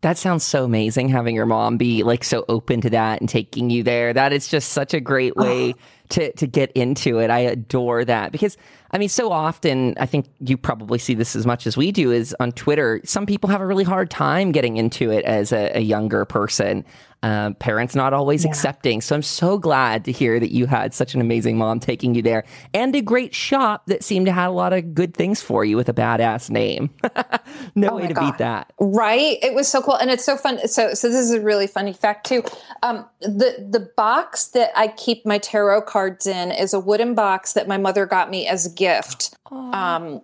that 0.00 0.16
sounds 0.16 0.44
so 0.44 0.64
amazing 0.64 1.08
having 1.08 1.34
your 1.34 1.46
mom 1.46 1.76
be 1.76 2.02
like 2.04 2.22
so 2.22 2.44
open 2.48 2.80
to 2.82 2.90
that 2.90 3.20
and 3.20 3.28
taking 3.28 3.68
you 3.68 3.82
there. 3.82 4.12
That 4.12 4.32
is 4.32 4.46
just 4.46 4.70
such 4.70 4.94
a 4.94 5.00
great 5.00 5.34
way 5.36 5.74
oh. 5.76 5.80
to 6.10 6.32
to 6.32 6.46
get 6.46 6.70
into 6.72 7.18
it. 7.18 7.30
I 7.30 7.40
adore 7.40 8.04
that 8.04 8.30
because 8.30 8.56
I 8.90 8.98
mean 8.98 9.08
so 9.08 9.32
often 9.32 9.94
I 9.98 10.06
think 10.06 10.26
you 10.40 10.56
probably 10.56 10.98
see 10.98 11.14
this 11.14 11.36
as 11.36 11.46
much 11.46 11.66
as 11.66 11.76
we 11.76 11.92
do 11.92 12.10
is 12.10 12.34
on 12.40 12.52
Twitter. 12.52 13.00
Some 13.04 13.26
people 13.26 13.50
have 13.50 13.60
a 13.60 13.66
really 13.66 13.84
hard 13.84 14.10
time 14.10 14.52
getting 14.52 14.76
into 14.76 15.10
it 15.10 15.24
as 15.24 15.52
a, 15.52 15.76
a 15.76 15.80
younger 15.80 16.24
person 16.24 16.84
uh, 17.22 17.50
parents 17.54 17.94
not 17.94 18.12
always 18.12 18.44
yeah. 18.44 18.50
accepting. 18.50 19.00
So 19.00 19.14
I'm 19.16 19.22
so 19.22 19.58
glad 19.58 20.04
to 20.04 20.12
hear 20.12 20.38
that 20.38 20.52
you 20.52 20.66
had 20.66 20.94
such 20.94 21.14
an 21.14 21.20
amazing 21.20 21.58
mom 21.58 21.80
taking 21.80 22.14
you 22.14 22.22
there 22.22 22.44
and 22.72 22.94
a 22.94 23.02
great 23.02 23.34
shop 23.34 23.86
that 23.86 24.04
seemed 24.04 24.26
to 24.26 24.32
have 24.32 24.50
a 24.50 24.54
lot 24.54 24.72
of 24.72 24.94
good 24.94 25.14
things 25.14 25.42
for 25.42 25.64
you 25.64 25.76
with 25.76 25.88
a 25.88 25.92
badass 25.92 26.48
name. 26.48 26.90
no 27.74 27.90
oh 27.90 27.96
way 27.96 28.06
to 28.06 28.14
God. 28.14 28.20
beat 28.20 28.38
that. 28.38 28.72
Right. 28.78 29.36
It 29.42 29.54
was 29.54 29.66
so 29.66 29.82
cool. 29.82 29.96
And 29.96 30.10
it's 30.10 30.24
so 30.24 30.36
fun. 30.36 30.66
So, 30.68 30.94
so 30.94 31.08
this 31.08 31.18
is 31.18 31.32
a 31.32 31.40
really 31.40 31.66
funny 31.66 31.92
fact 31.92 32.26
too. 32.26 32.44
Um, 32.82 33.04
the, 33.20 33.66
the 33.68 33.90
box 33.96 34.48
that 34.48 34.70
I 34.76 34.88
keep 34.88 35.26
my 35.26 35.38
tarot 35.38 35.82
cards 35.82 36.26
in 36.26 36.52
is 36.52 36.72
a 36.72 36.78
wooden 36.78 37.14
box 37.14 37.54
that 37.54 37.66
my 37.66 37.78
mother 37.78 38.06
got 38.06 38.30
me 38.30 38.46
as 38.46 38.66
a 38.66 38.70
gift. 38.78 39.36
Um, 39.50 40.22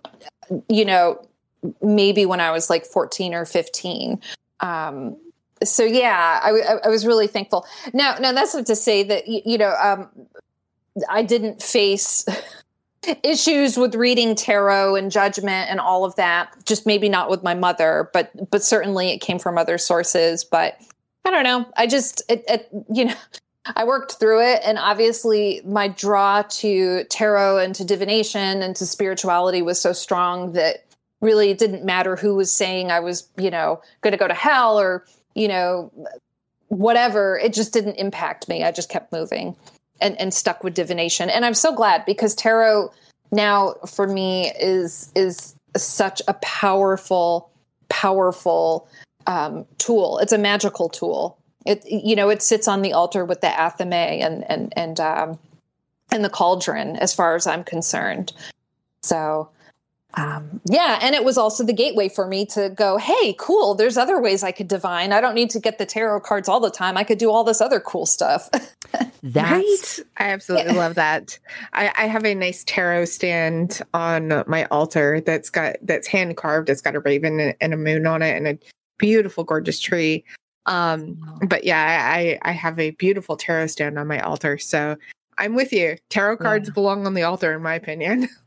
you 0.69 0.85
know, 0.85 1.27
maybe 1.81 2.25
when 2.25 2.39
I 2.39 2.51
was 2.51 2.69
like 2.69 2.85
14 2.85 3.33
or 3.33 3.45
15. 3.45 4.21
Um, 4.61 5.17
so 5.63 5.83
yeah, 5.83 6.39
I, 6.43 6.79
I, 6.83 6.89
was 6.89 7.05
really 7.05 7.27
thankful. 7.27 7.65
Now, 7.93 8.17
now 8.19 8.31
that's 8.31 8.53
not 8.53 8.65
to 8.67 8.75
say 8.75 9.03
that 9.03 9.27
you 9.27 9.57
know 9.57 9.73
um, 9.81 10.09
I 11.09 11.23
didn't 11.23 11.61
face 11.61 12.25
issues 13.23 13.77
with 13.77 13.95
reading 13.95 14.35
tarot 14.35 14.95
and 14.95 15.11
judgment 15.11 15.69
and 15.69 15.79
all 15.79 16.05
of 16.05 16.15
that. 16.15 16.53
Just 16.65 16.85
maybe 16.85 17.09
not 17.09 17.29
with 17.29 17.43
my 17.43 17.53
mother, 17.53 18.09
but 18.13 18.31
but 18.49 18.63
certainly 18.63 19.11
it 19.11 19.19
came 19.19 19.39
from 19.39 19.57
other 19.57 19.77
sources. 19.77 20.43
But 20.43 20.79
I 21.25 21.31
don't 21.31 21.43
know. 21.43 21.65
I 21.77 21.87
just 21.87 22.21
it, 22.29 22.43
it 22.47 22.69
you 22.93 23.05
know. 23.05 23.15
I 23.75 23.83
worked 23.83 24.13
through 24.13 24.41
it, 24.41 24.61
and 24.65 24.77
obviously, 24.77 25.61
my 25.65 25.87
draw 25.87 26.43
to 26.43 27.03
tarot 27.05 27.59
and 27.59 27.73
to 27.75 27.83
divination 27.83 28.61
and 28.61 28.75
to 28.75 28.85
spirituality 28.85 29.61
was 29.61 29.81
so 29.81 29.93
strong 29.93 30.51
that 30.53 30.85
really 31.21 31.49
it 31.49 31.57
didn't 31.57 31.83
matter 31.83 32.15
who 32.15 32.35
was 32.35 32.51
saying 32.51 32.91
I 32.91 32.99
was, 32.99 33.27
you 33.37 33.49
know, 33.49 33.81
going 34.01 34.11
to 34.11 34.17
go 34.17 34.27
to 34.27 34.33
hell 34.33 34.79
or 34.79 35.05
you 35.35 35.49
know, 35.49 35.91
whatever, 36.69 37.37
it 37.37 37.53
just 37.53 37.73
didn't 37.73 37.95
impact 37.95 38.47
me. 38.47 38.63
I 38.63 38.71
just 38.71 38.89
kept 38.89 39.11
moving 39.11 39.55
and, 40.01 40.19
and 40.19 40.33
stuck 40.33 40.63
with 40.63 40.73
divination. 40.73 41.29
And 41.29 41.45
I'm 41.45 41.53
so 41.53 41.75
glad 41.75 42.05
because 42.05 42.33
tarot 42.33 42.91
now 43.31 43.75
for 43.85 44.07
me 44.07 44.51
is 44.59 45.11
is 45.15 45.55
such 45.75 46.21
a 46.27 46.33
powerful, 46.35 47.51
powerful 47.89 48.87
um, 49.27 49.65
tool. 49.77 50.19
It's 50.19 50.31
a 50.31 50.37
magical 50.37 50.89
tool. 50.89 51.37
It 51.65 51.83
you 51.85 52.15
know 52.15 52.29
it 52.29 52.41
sits 52.41 52.67
on 52.67 52.81
the 52.81 52.93
altar 52.93 53.25
with 53.25 53.41
the 53.41 53.47
athame 53.47 53.93
and 53.93 54.49
and 54.49 54.73
and 54.77 54.99
um, 54.99 55.39
and 56.11 56.23
the 56.23 56.29
cauldron, 56.29 56.95
as 56.97 57.13
far 57.13 57.35
as 57.35 57.47
I'm 57.47 57.63
concerned. 57.63 58.33
So 59.01 59.49
um, 60.17 60.61
yeah, 60.65 60.99
and 61.01 61.13
it 61.13 61.25
was 61.25 61.37
also 61.37 61.63
the 61.63 61.73
gateway 61.73 62.07
for 62.07 62.25
me 62.25 62.45
to 62.47 62.69
go, 62.69 62.97
hey, 62.97 63.35
cool, 63.37 63.75
there's 63.75 63.97
other 63.97 64.21
ways 64.21 64.43
I 64.43 64.51
could 64.51 64.69
divine. 64.69 65.11
I 65.11 65.19
don't 65.19 65.35
need 65.35 65.49
to 65.51 65.59
get 65.59 65.77
the 65.77 65.85
tarot 65.85 66.21
cards 66.21 66.47
all 66.47 66.61
the 66.61 66.71
time. 66.71 66.95
I 66.95 67.03
could 67.03 67.17
do 67.17 67.31
all 67.31 67.43
this 67.43 67.59
other 67.59 67.81
cool 67.81 68.05
stuff. 68.05 68.49
That's 69.23 69.99
right. 69.99 70.07
I 70.17 70.29
absolutely 70.29 70.73
yeah. 70.73 70.79
love 70.79 70.95
that. 70.95 71.37
I, 71.73 71.91
I, 71.97 72.05
have 72.05 72.23
a 72.23 72.33
nice 72.33 72.63
tarot 72.63 73.05
stand 73.05 73.81
on 73.93 74.43
my 74.47 74.65
altar 74.65 75.19
that's 75.19 75.49
got 75.49 75.77
that's 75.81 76.07
hand 76.07 76.37
carved. 76.37 76.69
It's 76.69 76.81
got 76.81 76.95
a 76.95 76.99
raven 76.99 77.53
and 77.59 77.73
a 77.73 77.77
moon 77.77 78.05
on 78.05 78.21
it 78.21 78.37
and 78.37 78.47
a 78.47 78.57
beautiful, 78.99 79.43
gorgeous 79.43 79.79
tree. 79.79 80.23
Um, 80.65 81.39
but 81.47 81.63
yeah, 81.63 82.11
I, 82.11 82.39
I 82.41 82.51
have 82.51 82.79
a 82.79 82.91
beautiful 82.91 83.37
tarot 83.37 83.67
stand 83.67 83.99
on 83.99 84.07
my 84.07 84.19
altar. 84.19 84.57
So 84.57 84.95
I'm 85.37 85.55
with 85.55 85.71
you. 85.73 85.97
Tarot 86.09 86.37
cards 86.37 86.69
yeah. 86.69 86.73
belong 86.73 87.05
on 87.05 87.13
the 87.13 87.23
altar, 87.23 87.53
in 87.53 87.61
my 87.61 87.75
opinion. 87.75 88.29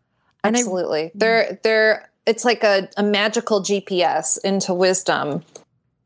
And 0.45 0.55
Absolutely. 0.55 1.07
I, 1.07 1.13
they're 1.17 1.59
they're 1.65 2.11
it's 2.25 2.45
like 2.45 2.63
a, 2.63 2.89
a 2.97 3.03
magical 3.03 3.61
GPS 3.61 4.39
into 4.45 4.73
wisdom. 4.73 5.43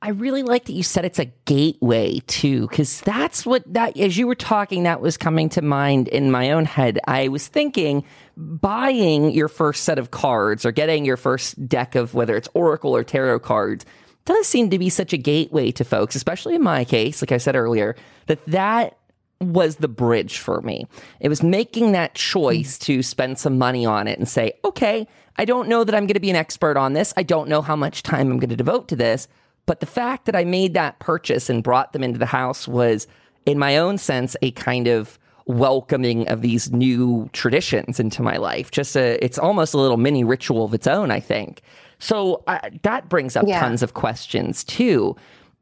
I 0.00 0.08
really 0.08 0.42
like 0.42 0.64
that 0.64 0.72
you 0.72 0.82
said 0.82 1.04
it's 1.04 1.18
a 1.18 1.26
gateway 1.44 2.20
too, 2.26 2.66
because 2.66 3.02
that's 3.02 3.46
what 3.46 3.62
that 3.72 3.96
as 3.96 4.16
you 4.16 4.26
were 4.26 4.34
talking, 4.34 4.82
that 4.82 5.00
was 5.00 5.16
coming 5.16 5.48
to 5.50 5.62
mind 5.62 6.08
in 6.08 6.30
my 6.30 6.50
own 6.50 6.64
head. 6.64 6.98
I 7.06 7.28
was 7.28 7.46
thinking 7.46 8.04
buying 8.36 9.30
your 9.30 9.48
first 9.48 9.84
set 9.84 9.98
of 9.98 10.10
cards 10.10 10.64
or 10.64 10.72
getting 10.72 11.04
your 11.04 11.16
first 11.16 11.68
deck 11.68 11.94
of 11.94 12.14
whether 12.14 12.36
it's 12.36 12.48
Oracle 12.54 12.96
or 12.96 13.04
tarot 13.04 13.40
cards 13.40 13.84
does 14.24 14.46
seem 14.46 14.70
to 14.70 14.78
be 14.78 14.88
such 14.88 15.12
a 15.12 15.16
gateway 15.16 15.70
to 15.72 15.84
folks, 15.84 16.14
especially 16.14 16.54
in 16.54 16.62
my 16.62 16.84
case, 16.84 17.22
like 17.22 17.32
I 17.32 17.38
said 17.38 17.56
earlier, 17.56 17.96
that 18.26 18.44
that 18.46 18.96
was 19.40 19.76
the 19.76 19.88
bridge 19.88 20.38
for 20.38 20.60
me. 20.60 20.86
It 21.20 21.28
was 21.28 21.42
making 21.42 21.92
that 21.92 22.14
choice 22.14 22.78
to 22.80 23.02
spend 23.02 23.38
some 23.38 23.58
money 23.58 23.84
on 23.84 24.06
it 24.06 24.18
and 24.18 24.28
say, 24.28 24.52
okay, 24.64 25.06
I 25.36 25.44
don't 25.44 25.68
know 25.68 25.82
that 25.84 25.94
I'm 25.94 26.06
going 26.06 26.14
to 26.14 26.20
be 26.20 26.30
an 26.30 26.36
expert 26.36 26.76
on 26.76 26.92
this. 26.92 27.12
I 27.16 27.22
don't 27.22 27.48
know 27.48 27.62
how 27.62 27.76
much 27.76 28.02
time 28.02 28.30
I'm 28.30 28.38
going 28.38 28.50
to 28.50 28.56
devote 28.56 28.88
to 28.88 28.96
this. 28.96 29.28
But 29.66 29.80
the 29.80 29.86
fact 29.86 30.26
that 30.26 30.36
I 30.36 30.44
made 30.44 30.74
that 30.74 30.98
purchase 30.98 31.48
and 31.48 31.62
brought 31.62 31.92
them 31.92 32.02
into 32.02 32.18
the 32.18 32.26
house 32.26 32.66
was, 32.66 33.06
in 33.46 33.58
my 33.58 33.76
own 33.76 33.98
sense, 33.98 34.36
a 34.42 34.50
kind 34.52 34.88
of 34.88 35.18
welcoming 35.46 36.28
of 36.28 36.42
these 36.42 36.70
new 36.72 37.28
traditions 37.32 37.98
into 37.98 38.22
my 38.22 38.36
life. 38.36 38.70
Just 38.70 38.96
a, 38.96 39.22
it's 39.24 39.38
almost 39.38 39.74
a 39.74 39.78
little 39.78 39.96
mini 39.96 40.24
ritual 40.24 40.64
of 40.64 40.74
its 40.74 40.86
own, 40.86 41.10
I 41.10 41.20
think. 41.20 41.62
So 42.02 42.42
uh, 42.48 42.58
that 42.82 43.08
brings 43.08 43.36
up 43.36 43.46
yeah. 43.46 43.60
tons 43.60 43.80
of 43.80 43.94
questions 43.94 44.64
too. 44.64 45.14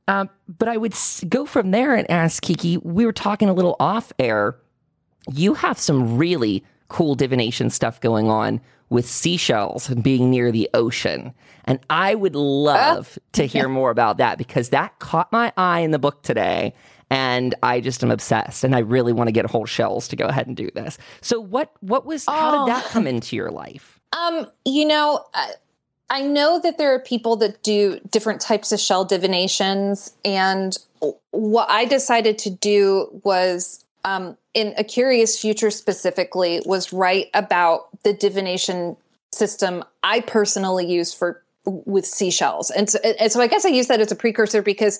Um, 0.08 0.30
but 0.48 0.68
I 0.68 0.78
would 0.78 0.94
go 1.28 1.44
from 1.44 1.70
there 1.70 1.94
and 1.94 2.10
ask 2.10 2.42
Kiki. 2.42 2.78
We 2.78 3.04
were 3.04 3.12
talking 3.12 3.50
a 3.50 3.52
little 3.52 3.76
off 3.78 4.10
air. 4.18 4.56
You 5.30 5.52
have 5.52 5.78
some 5.78 6.16
really 6.16 6.64
cool 6.88 7.14
divination 7.14 7.68
stuff 7.68 8.00
going 8.00 8.30
on 8.30 8.62
with 8.88 9.06
seashells 9.06 9.90
and 9.90 10.02
being 10.02 10.30
near 10.30 10.50
the 10.50 10.68
ocean. 10.72 11.34
And 11.66 11.78
I 11.90 12.14
would 12.14 12.34
love 12.34 13.18
uh, 13.18 13.20
to 13.32 13.44
hear 13.44 13.66
yeah. 13.66 13.74
more 13.74 13.90
about 13.90 14.16
that 14.16 14.38
because 14.38 14.70
that 14.70 14.98
caught 14.98 15.30
my 15.30 15.52
eye 15.58 15.80
in 15.80 15.90
the 15.90 15.98
book 15.98 16.22
today. 16.22 16.72
And 17.10 17.54
I 17.62 17.80
just 17.80 18.02
am 18.02 18.10
obsessed, 18.10 18.62
and 18.64 18.74
I 18.74 18.78
really 18.78 19.12
want 19.12 19.28
to 19.28 19.32
get 19.32 19.44
whole 19.44 19.66
shells 19.66 20.06
to 20.08 20.16
go 20.16 20.26
ahead 20.26 20.46
and 20.46 20.56
do 20.56 20.70
this. 20.74 20.96
So, 21.20 21.40
what 21.40 21.72
what 21.80 22.06
was? 22.06 22.24
Oh. 22.28 22.32
How 22.32 22.64
did 22.64 22.72
that 22.72 22.84
come 22.84 23.08
into 23.08 23.34
your 23.34 23.50
life? 23.50 23.98
Um, 24.16 24.46
you 24.64 24.84
know, 24.84 25.24
uh, 25.34 25.46
I 26.10 26.22
know 26.22 26.58
that 26.60 26.76
there 26.76 26.92
are 26.92 26.98
people 26.98 27.36
that 27.36 27.62
do 27.62 28.00
different 28.10 28.40
types 28.40 28.72
of 28.72 28.80
shell 28.80 29.04
divinations. 29.04 30.12
And 30.24 30.76
what 31.30 31.70
I 31.70 31.84
decided 31.84 32.36
to 32.38 32.50
do 32.50 33.20
was 33.24 33.84
um, 34.04 34.36
in 34.54 34.74
a 34.76 34.84
curious 34.84 35.40
future 35.40 35.70
specifically 35.70 36.60
was 36.64 36.92
write 36.92 37.28
about 37.34 37.88
the 38.02 38.12
divination 38.12 38.96
system 39.32 39.84
i 40.02 40.20
personally 40.20 40.90
use 40.90 41.14
for 41.14 41.42
with 41.64 42.04
seashells 42.04 42.70
and 42.70 42.90
so, 42.90 42.98
and 43.00 43.30
so 43.30 43.40
i 43.40 43.46
guess 43.46 43.64
i 43.64 43.68
use 43.68 43.86
that 43.86 44.00
as 44.00 44.10
a 44.10 44.16
precursor 44.16 44.62
because 44.62 44.98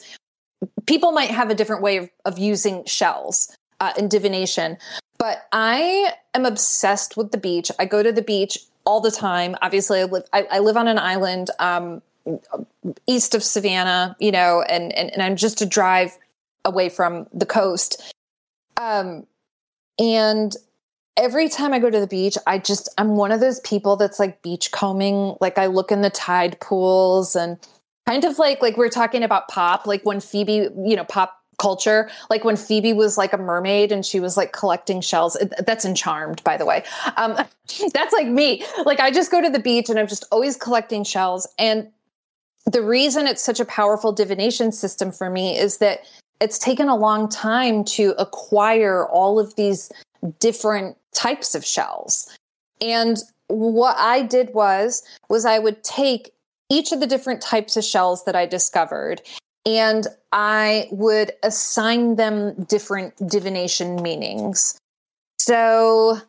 people 0.87 1.11
might 1.11 1.31
have 1.31 1.50
a 1.50 1.55
different 1.55 1.83
way 1.83 1.97
of, 1.97 2.11
of 2.25 2.38
using 2.38 2.85
shells 2.85 3.57
uh, 3.81 3.93
in 3.99 4.09
divination 4.09 4.76
but 5.19 5.49
i 5.52 6.12
am 6.35 6.47
obsessed 6.47 7.17
with 7.17 7.33
the 7.33 7.38
beach 7.38 7.73
i 7.79 7.85
go 7.85 8.02
to 8.02 8.12
the 8.12 8.23
beach 8.23 8.59
all 8.90 9.00
the 9.00 9.11
time 9.11 9.54
obviously 9.62 10.00
i 10.00 10.04
live 10.04 10.25
i, 10.32 10.42
I 10.50 10.59
live 10.59 10.76
on 10.76 10.88
an 10.88 10.99
island 10.99 11.50
um, 11.59 12.02
east 13.06 13.35
of 13.35 13.44
savannah 13.44 14.16
you 14.18 14.32
know 14.32 14.62
and, 14.62 14.92
and 14.92 15.11
and 15.11 15.23
i'm 15.23 15.37
just 15.37 15.62
a 15.62 15.66
drive 15.66 16.18
away 16.64 16.88
from 16.88 17.26
the 17.32 17.47
coast 17.47 18.02
um, 18.80 19.26
and 19.99 20.56
every 21.16 21.49
time 21.49 21.75
I 21.75 21.78
go 21.78 21.90
to 21.90 22.00
the 22.00 22.06
beach, 22.06 22.38
I 22.47 22.59
just, 22.59 22.88
I'm 22.97 23.16
one 23.16 23.30
of 23.30 23.40
those 23.40 23.61
people 23.61 23.97
that's 23.97 24.18
like 24.18 24.42
beach 24.42 24.73
combing. 24.73 25.37
Like 25.40 25.59
I 25.59 25.66
look 25.66 25.92
in 25.92 26.00
the 26.00 26.11
tide 26.11 26.59
pools 26.61 27.37
and 27.37 27.59
kind 28.09 28.25
of 28.25 28.38
like, 28.38 28.62
like 28.62 28.78
we 28.78 28.87
are 28.87 28.90
talking 28.90 29.23
about 29.23 29.49
pop, 29.49 29.87
like 29.87 30.02
when 30.04 30.20
Phoebe, 30.20 30.68
you 30.85 30.97
know, 30.97 31.04
pop 31.04 31.39
culture, 31.61 32.11
like 32.31 32.43
when 32.43 32.57
Phoebe 32.57 32.93
was 32.93 33.17
like 33.17 33.33
a 33.33 33.38
mermaid 33.38 33.93
and 33.93 34.05
she 34.05 34.19
was 34.19 34.37
like 34.37 34.52
collecting 34.52 35.00
shells. 35.00 35.37
That's 35.64 35.85
in 35.85 35.95
Charmed, 35.95 36.43
by 36.43 36.57
the 36.57 36.67
way. 36.67 36.83
Um, 37.17 37.37
that's 37.93 38.12
like 38.12 38.26
me. 38.26 38.64
Like 38.85 38.99
I 38.99 39.11
just 39.11 39.31
go 39.31 39.40
to 39.40 39.50
the 39.50 39.61
beach 39.61 39.88
and 39.88 39.99
I'm 39.99 40.09
just 40.09 40.25
always 40.33 40.57
collecting 40.57 41.05
shells. 41.05 41.47
And 41.59 41.88
the 42.67 42.83
reason 42.83 43.26
it's 43.26 43.43
such 43.43 43.61
a 43.61 43.64
powerful 43.64 44.12
divination 44.12 44.73
system 44.73 45.12
for 45.12 45.31
me 45.31 45.57
is 45.57 45.79
that 45.79 46.00
it's 46.40 46.59
taken 46.59 46.88
a 46.88 46.97
long 46.97 47.29
time 47.29 47.85
to 47.85 48.14
acquire 48.19 49.07
all 49.07 49.38
of 49.38 49.55
these 49.57 49.93
different 50.38 50.97
types 51.12 51.55
of 51.55 51.64
shells. 51.64 52.35
And 52.81 53.19
what 53.49 53.97
I 53.99 54.23
did 54.23 54.55
was 54.55 55.02
was 55.29 55.45
I 55.45 55.59
would 55.59 55.85
take 55.85 56.33
each 56.71 56.93
of 56.93 57.00
the 57.00 57.07
different 57.07 57.43
types 57.43 57.76
of 57.76 57.85
shells 57.85 58.25
that 58.25 58.37
I 58.37 58.47
discovered 58.47 59.21
and 59.67 60.07
I 60.33 60.88
would 60.90 61.33
assign 61.43 62.17
them 62.17 62.64
different 62.64 63.17
divination 63.29 64.02
meanings. 64.02 64.79
So 65.38 66.21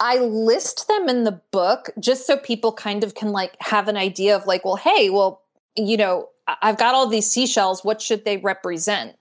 I 0.00 0.18
list 0.18 0.88
them 0.88 1.08
in 1.08 1.24
the 1.24 1.40
book 1.50 1.90
just 1.98 2.26
so 2.26 2.36
people 2.36 2.72
kind 2.72 3.02
of 3.02 3.14
can 3.14 3.32
like 3.32 3.56
have 3.60 3.88
an 3.88 3.96
idea 3.96 4.36
of 4.36 4.46
like, 4.46 4.64
well, 4.64 4.76
hey, 4.76 5.10
well, 5.10 5.42
you 5.76 5.96
know, 5.96 6.28
I've 6.62 6.78
got 6.78 6.94
all 6.94 7.06
these 7.06 7.30
seashells. 7.30 7.84
What 7.84 8.00
should 8.00 8.24
they 8.24 8.38
represent? 8.38 9.16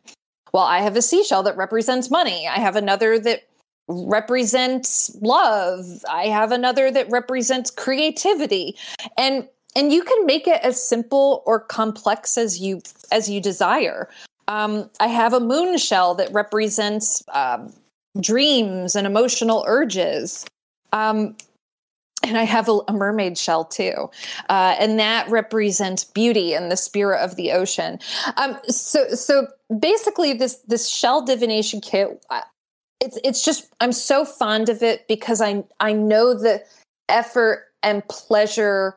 Well, 0.53 0.63
I 0.63 0.79
have 0.79 0.95
a 0.95 1.01
seashell 1.01 1.43
that 1.43 1.57
represents 1.57 2.09
money. 2.09 2.47
I 2.47 2.59
have 2.59 2.75
another 2.75 3.19
that 3.19 3.43
represents 3.87 5.15
love. 5.21 5.85
I 6.09 6.27
have 6.27 6.51
another 6.51 6.91
that 6.91 7.09
represents 7.09 7.71
creativity. 7.71 8.75
And 9.17 9.47
and 9.77 9.93
you 9.93 10.03
can 10.03 10.25
make 10.25 10.47
it 10.47 10.59
as 10.63 10.81
simple 10.81 11.43
or 11.45 11.59
complex 11.59 12.37
as 12.37 12.59
you 12.59 12.81
as 13.11 13.29
you 13.29 13.39
desire. 13.39 14.09
Um, 14.47 14.89
I 14.99 15.07
have 15.07 15.33
a 15.33 15.39
moon 15.39 15.77
shell 15.77 16.15
that 16.15 16.33
represents 16.33 17.23
um, 17.33 17.71
dreams 18.19 18.95
and 18.95 19.05
emotional 19.05 19.63
urges. 19.67 20.45
Um, 20.91 21.35
and 22.23 22.37
I 22.37 22.43
have 22.43 22.67
a, 22.67 22.79
a 22.87 22.93
mermaid 22.93 23.37
shell 23.37 23.63
too, 23.63 24.09
uh, 24.49 24.75
and 24.79 24.99
that 24.99 25.29
represents 25.29 26.03
beauty 26.03 26.53
and 26.53 26.71
the 26.71 26.75
spirit 26.75 27.23
of 27.23 27.35
the 27.35 27.51
ocean. 27.51 27.99
Um, 28.35 28.57
so, 28.67 29.07
so 29.09 29.47
basically, 29.79 30.33
this 30.33 30.55
this 30.67 30.89
shell 30.89 31.23
divination 31.23 31.79
kit, 31.79 32.25
it's 32.99 33.19
it's 33.23 33.45
just 33.45 33.67
I'm 33.79 33.91
so 33.91 34.25
fond 34.25 34.69
of 34.69 34.81
it 34.81 35.07
because 35.07 35.39
I 35.39 35.63
I 35.79 35.93
know 35.93 36.33
the 36.33 36.63
effort 37.07 37.65
and 37.83 38.05
pleasure 38.07 38.95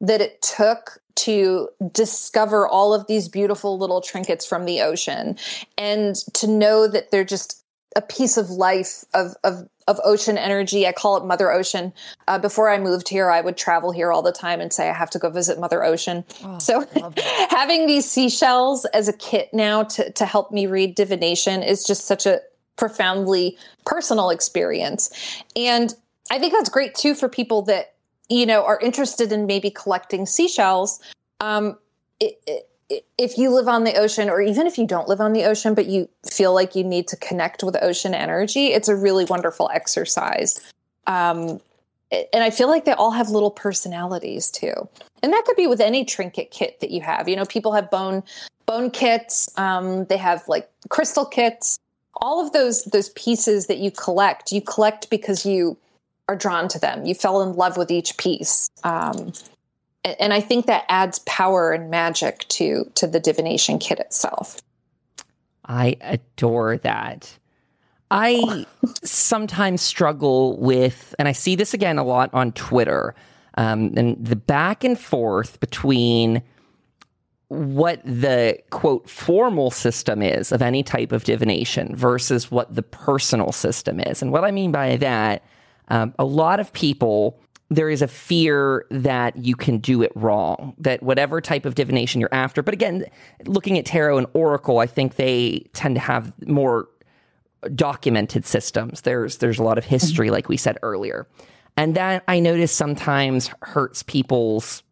that 0.00 0.20
it 0.20 0.40
took 0.42 1.00
to 1.16 1.68
discover 1.92 2.66
all 2.66 2.94
of 2.94 3.06
these 3.06 3.28
beautiful 3.28 3.78
little 3.78 4.00
trinkets 4.00 4.46
from 4.46 4.64
the 4.64 4.80
ocean, 4.80 5.36
and 5.76 6.16
to 6.34 6.46
know 6.46 6.86
that 6.88 7.10
they're 7.10 7.24
just 7.24 7.64
a 7.96 8.00
piece 8.00 8.36
of 8.36 8.50
life 8.50 9.04
of 9.14 9.34
of 9.44 9.68
of 9.88 10.00
ocean 10.04 10.38
energy. 10.38 10.86
I 10.86 10.92
call 10.92 11.16
it 11.16 11.24
Mother 11.24 11.50
Ocean. 11.50 11.92
Uh, 12.28 12.38
before 12.38 12.70
I 12.70 12.78
moved 12.78 13.08
here, 13.08 13.30
I 13.30 13.40
would 13.40 13.56
travel 13.56 13.90
here 13.90 14.12
all 14.12 14.22
the 14.22 14.32
time 14.32 14.60
and 14.60 14.72
say 14.72 14.88
I 14.88 14.94
have 14.94 15.10
to 15.10 15.18
go 15.18 15.28
visit 15.30 15.58
Mother 15.58 15.84
Ocean. 15.84 16.24
Oh, 16.44 16.58
so 16.58 16.86
having 17.50 17.86
these 17.86 18.08
seashells 18.08 18.84
as 18.86 19.08
a 19.08 19.12
kit 19.12 19.52
now 19.52 19.82
to 19.84 20.10
to 20.12 20.24
help 20.24 20.52
me 20.52 20.66
read 20.66 20.94
divination 20.94 21.62
is 21.62 21.84
just 21.84 22.06
such 22.06 22.26
a 22.26 22.40
profoundly 22.76 23.58
personal 23.84 24.30
experience, 24.30 25.10
and 25.56 25.94
I 26.30 26.38
think 26.38 26.52
that's 26.52 26.70
great 26.70 26.94
too 26.94 27.14
for 27.14 27.28
people 27.28 27.62
that 27.62 27.94
you 28.30 28.46
know 28.46 28.64
are 28.64 28.78
interested 28.80 29.32
in 29.32 29.46
maybe 29.46 29.70
collecting 29.70 30.24
seashells. 30.24 31.00
Um, 31.40 31.76
it, 32.20 32.40
it, 32.46 32.66
if 33.18 33.38
you 33.38 33.50
live 33.50 33.68
on 33.68 33.84
the 33.84 33.94
ocean 33.96 34.28
or 34.28 34.40
even 34.40 34.66
if 34.66 34.76
you 34.76 34.86
don't 34.86 35.08
live 35.08 35.20
on 35.20 35.32
the 35.32 35.44
ocean 35.44 35.74
but 35.74 35.86
you 35.86 36.08
feel 36.28 36.52
like 36.52 36.74
you 36.74 36.82
need 36.82 37.06
to 37.08 37.16
connect 37.16 37.62
with 37.62 37.76
ocean 37.82 38.14
energy 38.14 38.68
it's 38.68 38.88
a 38.88 38.96
really 38.96 39.24
wonderful 39.24 39.70
exercise. 39.72 40.60
Um, 41.06 41.60
and 42.12 42.42
i 42.42 42.50
feel 42.50 42.68
like 42.68 42.84
they 42.84 42.92
all 42.92 43.12
have 43.12 43.30
little 43.30 43.50
personalities 43.50 44.50
too. 44.50 44.72
And 45.22 45.32
that 45.32 45.44
could 45.46 45.56
be 45.56 45.66
with 45.66 45.80
any 45.80 46.04
trinket 46.04 46.50
kit 46.50 46.80
that 46.80 46.90
you 46.90 47.00
have. 47.02 47.28
You 47.28 47.36
know 47.36 47.44
people 47.44 47.72
have 47.72 47.90
bone 47.90 48.22
bone 48.66 48.90
kits 48.90 49.48
um, 49.56 50.04
they 50.06 50.16
have 50.16 50.46
like 50.48 50.68
crystal 50.88 51.24
kits. 51.24 51.78
All 52.16 52.44
of 52.44 52.52
those 52.52 52.84
those 52.84 53.10
pieces 53.10 53.66
that 53.68 53.78
you 53.78 53.90
collect 53.90 54.52
you 54.52 54.60
collect 54.60 55.10
because 55.10 55.46
you 55.46 55.76
are 56.30 56.36
drawn 56.36 56.68
to 56.68 56.78
them 56.78 57.04
you 57.04 57.14
fell 57.14 57.42
in 57.42 57.54
love 57.54 57.76
with 57.76 57.90
each 57.90 58.16
piece 58.16 58.70
um, 58.84 59.32
and 60.04 60.32
I 60.32 60.40
think 60.40 60.66
that 60.66 60.84
adds 60.88 61.18
power 61.20 61.72
and 61.72 61.90
magic 61.90 62.46
to 62.48 62.90
to 62.94 63.06
the 63.06 63.20
divination 63.20 63.78
kit 63.78 63.98
itself. 63.98 64.60
I 65.64 65.96
adore 66.00 66.78
that. 66.78 67.36
I 68.10 68.66
sometimes 69.04 69.82
struggle 69.82 70.58
with, 70.58 71.14
and 71.18 71.28
I 71.28 71.32
see 71.32 71.54
this 71.54 71.74
again 71.74 71.96
a 71.96 72.02
lot 72.02 72.30
on 72.34 72.50
Twitter, 72.52 73.14
um, 73.56 73.92
and 73.96 74.24
the 74.24 74.36
back 74.36 74.82
and 74.82 74.98
forth 74.98 75.60
between 75.60 76.42
what 77.48 78.00
the 78.04 78.58
quote 78.70 79.08
formal 79.08 79.70
system 79.70 80.22
is 80.22 80.50
of 80.50 80.62
any 80.62 80.82
type 80.82 81.12
of 81.12 81.24
divination 81.24 81.94
versus 81.94 82.50
what 82.50 82.74
the 82.74 82.82
personal 82.82 83.52
system 83.52 84.00
is. 84.00 84.22
And 84.22 84.32
what 84.32 84.44
I 84.44 84.50
mean 84.50 84.72
by 84.72 84.96
that, 84.96 85.44
um, 85.90 86.14
a 86.18 86.24
lot 86.24 86.60
of 86.60 86.72
people 86.72 87.40
there 87.72 87.88
is 87.88 88.02
a 88.02 88.08
fear 88.08 88.84
that 88.90 89.36
you 89.36 89.54
can 89.54 89.78
do 89.78 90.02
it 90.02 90.10
wrong, 90.16 90.74
that 90.78 91.04
whatever 91.04 91.40
type 91.40 91.64
of 91.64 91.76
divination 91.76 92.20
you're 92.20 92.34
after. 92.34 92.62
But 92.62 92.74
again, 92.74 93.04
looking 93.46 93.78
at 93.78 93.86
tarot 93.86 94.18
and 94.18 94.26
oracle, 94.34 94.80
I 94.80 94.86
think 94.86 95.14
they 95.14 95.68
tend 95.72 95.94
to 95.94 96.00
have 96.00 96.32
more 96.48 96.88
documented 97.74 98.44
systems. 98.44 99.02
There's 99.02 99.38
there's 99.38 99.58
a 99.58 99.62
lot 99.62 99.78
of 99.78 99.84
history, 99.84 100.30
like 100.30 100.48
we 100.48 100.56
said 100.56 100.78
earlier, 100.82 101.28
and 101.76 101.94
that 101.94 102.24
I 102.26 102.40
notice 102.40 102.72
sometimes 102.72 103.50
hurts 103.62 104.02
people's 104.02 104.82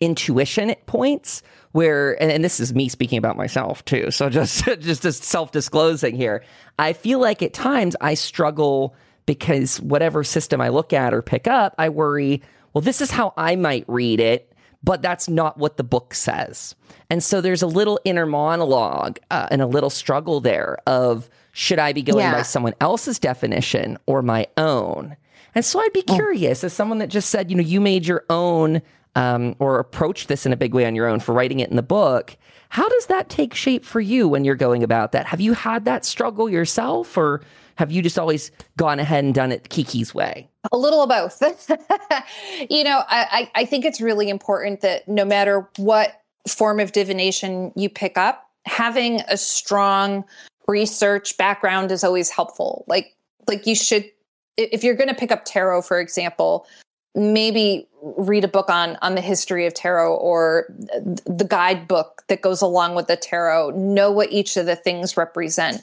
intuition 0.00 0.70
at 0.70 0.86
points 0.86 1.42
where 1.72 2.20
and, 2.22 2.30
and 2.30 2.44
this 2.44 2.60
is 2.60 2.72
me 2.72 2.88
speaking 2.88 3.18
about 3.18 3.36
myself 3.36 3.84
too 3.84 4.12
so 4.12 4.30
just 4.30 4.64
just 4.78 5.02
just 5.02 5.24
self-disclosing 5.24 6.14
here 6.14 6.44
i 6.78 6.92
feel 6.92 7.18
like 7.18 7.42
at 7.42 7.52
times 7.52 7.96
i 8.00 8.14
struggle 8.14 8.94
because 9.28 9.78
whatever 9.82 10.24
system 10.24 10.58
I 10.58 10.70
look 10.70 10.94
at 10.94 11.12
or 11.12 11.20
pick 11.20 11.46
up, 11.46 11.74
I 11.76 11.90
worry, 11.90 12.40
well, 12.72 12.80
this 12.80 13.02
is 13.02 13.10
how 13.10 13.34
I 13.36 13.56
might 13.56 13.84
read 13.86 14.20
it, 14.20 14.54
but 14.82 15.02
that's 15.02 15.28
not 15.28 15.58
what 15.58 15.76
the 15.76 15.84
book 15.84 16.14
says. 16.14 16.74
And 17.10 17.22
so 17.22 17.42
there's 17.42 17.60
a 17.60 17.66
little 17.66 18.00
inner 18.06 18.24
monologue 18.24 19.18
uh, 19.30 19.46
and 19.50 19.60
a 19.60 19.66
little 19.66 19.90
struggle 19.90 20.40
there 20.40 20.78
of 20.86 21.28
should 21.52 21.78
I 21.78 21.92
be 21.92 22.02
going 22.02 22.20
yeah. 22.24 22.32
by 22.32 22.42
someone 22.42 22.72
else's 22.80 23.18
definition 23.18 23.98
or 24.06 24.22
my 24.22 24.46
own? 24.56 25.14
And 25.54 25.62
so 25.62 25.78
I'd 25.78 25.92
be 25.92 26.04
oh. 26.08 26.14
curious, 26.14 26.64
as 26.64 26.72
someone 26.72 26.96
that 26.98 27.10
just 27.10 27.28
said, 27.28 27.50
you 27.50 27.56
know, 27.58 27.62
you 27.62 27.82
made 27.82 28.06
your 28.06 28.24
own 28.30 28.80
um, 29.14 29.56
or 29.58 29.78
approached 29.78 30.28
this 30.28 30.46
in 30.46 30.54
a 30.54 30.56
big 30.56 30.72
way 30.72 30.86
on 30.86 30.94
your 30.94 31.06
own 31.06 31.20
for 31.20 31.34
writing 31.34 31.60
it 31.60 31.68
in 31.68 31.76
the 31.76 31.82
book. 31.82 32.34
How 32.70 32.88
does 32.88 33.06
that 33.06 33.28
take 33.28 33.52
shape 33.52 33.84
for 33.84 34.00
you 34.00 34.26
when 34.26 34.44
you're 34.44 34.54
going 34.54 34.82
about 34.82 35.12
that? 35.12 35.26
Have 35.26 35.40
you 35.40 35.52
had 35.52 35.84
that 35.84 36.06
struggle 36.06 36.48
yourself, 36.48 37.16
or 37.16 37.42
have 37.78 37.92
you 37.92 38.02
just 38.02 38.18
always 38.18 38.50
gone 38.76 38.98
ahead 38.98 39.22
and 39.22 39.32
done 39.32 39.52
it 39.52 39.68
Kiki's 39.68 40.12
way? 40.12 40.48
A 40.72 40.76
little 40.76 41.00
of 41.04 41.08
both. 41.08 41.40
you 42.68 42.82
know, 42.82 43.04
I, 43.08 43.48
I 43.54 43.64
think 43.64 43.84
it's 43.84 44.00
really 44.00 44.28
important 44.28 44.80
that 44.80 45.06
no 45.06 45.24
matter 45.24 45.68
what 45.76 46.20
form 46.48 46.80
of 46.80 46.90
divination 46.90 47.72
you 47.76 47.88
pick 47.88 48.18
up, 48.18 48.50
having 48.66 49.20
a 49.28 49.36
strong 49.36 50.24
research 50.66 51.36
background 51.36 51.92
is 51.92 52.02
always 52.02 52.30
helpful. 52.30 52.84
Like, 52.88 53.14
like 53.46 53.64
you 53.64 53.76
should, 53.76 54.10
if 54.56 54.82
you're 54.82 54.96
going 54.96 55.08
to 55.08 55.14
pick 55.14 55.30
up 55.30 55.44
tarot, 55.44 55.82
for 55.82 56.00
example, 56.00 56.66
maybe 57.14 57.86
read 58.02 58.42
a 58.42 58.48
book 58.48 58.68
on 58.68 58.96
on 59.02 59.14
the 59.14 59.20
history 59.20 59.66
of 59.66 59.74
tarot 59.74 60.16
or 60.16 60.66
the 60.98 61.46
guidebook 61.48 62.24
that 62.26 62.42
goes 62.42 62.60
along 62.60 62.94
with 62.94 63.06
the 63.06 63.16
tarot 63.16 63.70
know 63.70 64.10
what 64.10 64.30
each 64.30 64.56
of 64.56 64.66
the 64.66 64.76
things 64.76 65.16
represent 65.16 65.82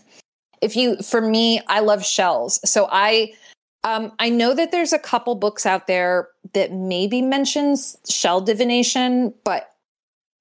if 0.66 0.76
you 0.76 0.98
for 0.98 1.22
me 1.22 1.62
i 1.68 1.80
love 1.80 2.04
shells 2.06 2.60
so 2.70 2.88
i 2.92 3.32
um, 3.86 4.12
I 4.18 4.30
know 4.30 4.56
that 4.56 4.72
there's 4.72 4.94
a 4.94 5.00
couple 5.00 5.36
books 5.36 5.64
out 5.64 5.86
there 5.86 6.30
that 6.54 6.74
maybe 6.74 7.22
mentions 7.22 7.96
shell 8.10 8.42
divination, 8.42 9.32
but 9.44 9.70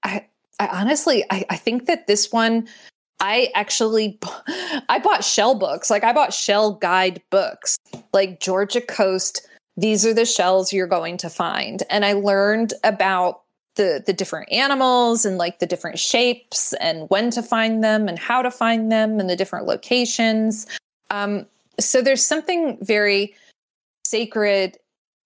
I, 0.02 0.24
I 0.58 0.68
honestly, 0.68 1.24
I, 1.30 1.44
I 1.50 1.56
think 1.56 1.84
that 1.84 2.06
this 2.06 2.32
one, 2.32 2.66
I 3.20 3.50
actually, 3.54 4.18
I 4.88 4.98
bought 4.98 5.24
shell 5.24 5.54
books. 5.54 5.90
Like 5.90 6.04
I 6.04 6.14
bought 6.14 6.32
shell 6.32 6.72
guide 6.72 7.20
books, 7.28 7.76
like 8.14 8.40
Georgia 8.40 8.80
Coast. 8.80 9.46
These 9.76 10.06
are 10.06 10.14
the 10.14 10.24
shells 10.24 10.72
you're 10.72 10.87
going 10.87 11.18
to 11.18 11.28
find, 11.28 11.82
and 11.90 12.04
I 12.04 12.14
learned 12.14 12.72
about 12.82 13.42
the 13.76 14.02
the 14.04 14.12
different 14.12 14.50
animals 14.52 15.24
and 15.24 15.38
like 15.38 15.58
the 15.58 15.66
different 15.66 15.98
shapes 15.98 16.72
and 16.74 17.08
when 17.10 17.30
to 17.30 17.42
find 17.42 17.82
them 17.82 18.08
and 18.08 18.18
how 18.18 18.42
to 18.42 18.50
find 18.50 18.90
them 18.90 19.20
and 19.20 19.28
the 19.28 19.37
different 19.37 19.66
locations. 19.66 20.66
Um, 21.10 21.46
so 21.78 22.02
there's 22.02 22.24
something 22.24 22.78
very 22.80 23.34
sacred 24.06 24.78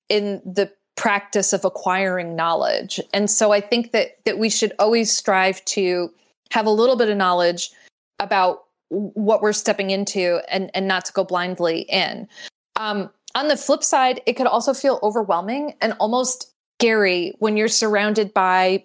in 0.09 0.41
the 0.45 0.73
practice 0.97 1.53
of 1.53 1.65
acquiring 1.65 2.35
knowledge. 2.35 3.01
And 3.13 3.31
so 3.31 3.53
I 3.53 3.61
think 3.61 3.93
that 3.93 4.19
that 4.25 4.39
we 4.39 4.51
should 4.51 4.73
always 4.79 5.13
strive 5.13 5.65
to 5.67 6.13
have 6.51 6.67
a 6.67 6.71
little 6.71 6.97
bit 6.97 7.09
of 7.09 7.17
knowledge 7.17 7.71
about 8.19 8.65
what 8.89 9.43
we're 9.43 9.53
stepping 9.53 9.91
into 9.91 10.41
and 10.49 10.71
and 10.75 10.89
not 10.89 11.05
to 11.07 11.13
go 11.13 11.25
blindly 11.25 11.81
in. 11.83 12.29
Um, 12.77 13.11
on 13.35 13.49
the 13.49 13.57
flip 13.57 13.85
side, 13.85 14.23
it 14.27 14.35
could 14.35 14.47
also 14.47 14.73
feel 14.73 14.99
overwhelming 15.03 15.75
and 15.81 15.93
almost 16.01 16.53
scary 16.81 17.35
when 17.39 17.57
you're 17.57 17.69
surrounded 17.69 18.33
by 18.33 18.85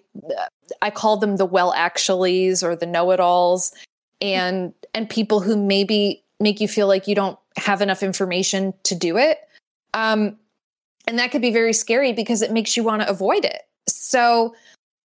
I 0.82 0.90
call 0.90 1.16
them 1.16 1.36
the 1.36 1.46
well 1.46 1.72
actuallys 1.72 2.62
or 2.62 2.74
the 2.74 2.86
know-it-alls 2.86 3.72
and 4.20 4.72
and 4.94 5.08
people 5.08 5.40
who 5.40 5.56
maybe 5.56 6.24
make 6.40 6.60
you 6.60 6.68
feel 6.68 6.88
like 6.88 7.06
you 7.06 7.14
don't 7.14 7.38
have 7.56 7.80
enough 7.80 8.02
information 8.02 8.74
to 8.84 8.94
do 8.94 9.16
it. 9.16 9.38
Um, 9.92 10.36
and 11.06 11.18
that 11.18 11.30
could 11.30 11.42
be 11.42 11.52
very 11.52 11.72
scary 11.72 12.12
because 12.12 12.42
it 12.42 12.50
makes 12.50 12.76
you 12.76 12.82
want 12.82 13.02
to 13.02 13.08
avoid 13.08 13.44
it. 13.44 13.62
So 13.88 14.54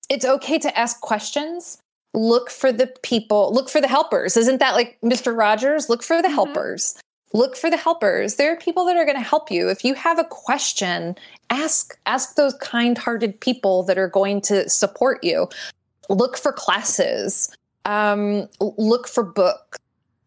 it's 0.09 0.25
okay 0.25 0.59
to 0.59 0.79
ask 0.79 1.01
questions. 1.01 1.79
Look 2.15 2.51
for 2.51 2.73
the 2.73 2.89
people, 3.03 3.53
look 3.53 3.69
for 3.69 3.81
the 3.81 3.89
helpers. 3.89 4.37
Isn't 4.37 4.59
that 4.59 4.75
like 4.75 4.99
Mr. 5.03 5.37
Rogers? 5.37 5.89
Look 5.89 6.03
for 6.03 6.17
the 6.17 6.29
mm-hmm. 6.29 6.35
helpers. 6.35 6.99
Look 7.33 7.57
for 7.57 7.71
the 7.71 7.77
helpers. 7.77 8.37
There 8.37 8.53
are 8.53 8.57
people 8.57 8.85
that 8.87 8.97
are 8.97 9.05
going 9.05 9.17
to 9.17 9.23
help 9.23 9.51
you. 9.51 9.69
If 9.69 9.85
you 9.85 9.95
have 9.95 10.19
a 10.19 10.25
question, 10.25 11.17
ask 11.51 11.99
ask 12.07 12.35
those 12.35 12.55
kind-hearted 12.55 13.41
people 13.41 13.83
that 13.85 13.99
are 13.99 14.09
going 14.09 14.41
to 14.43 14.69
support 14.69 15.25
you. 15.25 15.49
Look 16.09 16.37
for 16.37 16.53
classes. 16.53 17.55
Um, 17.85 18.49
look 18.61 19.09
for 19.09 19.25
books. 19.25 19.79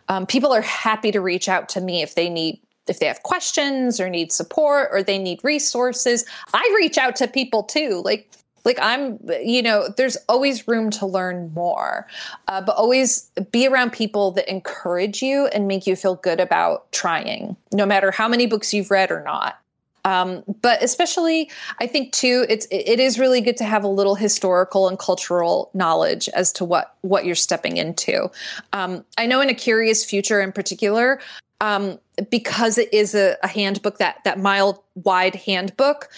Um, 0.08 0.26
people 0.26 0.52
are 0.52 0.62
happy 0.62 1.12
to 1.12 1.22
reach 1.22 1.48
out 1.50 1.70
to 1.70 1.82
me 1.82 2.02
if 2.02 2.16
they 2.16 2.30
need 2.30 2.60
if 2.88 3.00
they 3.00 3.08
have 3.08 3.24
questions 3.24 4.00
or 4.00 4.10
need 4.10 4.32
support 4.32 4.90
or 4.92 5.02
they 5.02 5.18
need 5.18 5.40
resources 5.44 6.24
i 6.54 6.74
reach 6.76 7.00
out 7.00 7.16
to 7.16 7.28
people 7.28 7.64
too 7.64 8.02
like 8.06 8.30
like 8.66 8.78
i'm 8.82 9.20
you 9.42 9.62
know 9.62 9.88
there's 9.96 10.18
always 10.28 10.68
room 10.68 10.90
to 10.90 11.06
learn 11.06 11.54
more 11.54 12.08
uh, 12.48 12.62
but 12.62 12.76
always 12.76 13.32
be 13.52 13.68
around 13.68 13.92
people 13.92 14.32
that 14.32 14.50
encourage 14.50 15.22
you 15.22 15.48
and 15.48 15.68
make 15.68 15.88
you 15.88 15.96
feel 15.96 16.16
good 16.16 16.40
about 16.40 16.92
trying 16.92 17.56
no 17.72 17.86
matter 17.86 18.12
how 18.12 18.28
many 18.28 18.46
books 18.46 18.74
you've 18.74 18.92
read 18.92 19.12
or 19.12 19.24
not 19.24 19.60
um, 20.04 20.44
but 20.62 20.84
especially 20.84 21.50
i 21.80 21.88
think 21.88 22.12
too 22.12 22.46
it's 22.50 22.68
it 22.72 23.00
is 23.00 23.18
really 23.18 23.42
good 23.42 23.58
to 23.58 23.64
have 23.64 23.84
a 23.84 23.88
little 23.88 24.16
historical 24.16 24.88
and 24.88 25.00
cultural 25.00 25.70
knowledge 25.74 26.28
as 26.30 26.52
to 26.52 26.66
what 26.66 26.96
what 27.02 27.26
you're 27.26 27.36
stepping 27.36 27.78
into 27.78 28.30
um, 28.74 29.06
i 29.18 29.26
know 29.26 29.40
in 29.40 29.50
a 29.50 29.56
curious 29.56 30.04
future 30.04 30.42
in 30.42 30.52
particular 30.52 31.20
um, 31.62 32.00
because 32.30 32.78
it 32.78 32.94
is 32.94 33.16
a, 33.16 33.38
a, 33.44 33.48
handbook 33.48 33.98
that 33.98 34.24
that 34.24 34.40
mile 34.40 34.84
wide 34.96 35.36
handbook. 35.36 36.10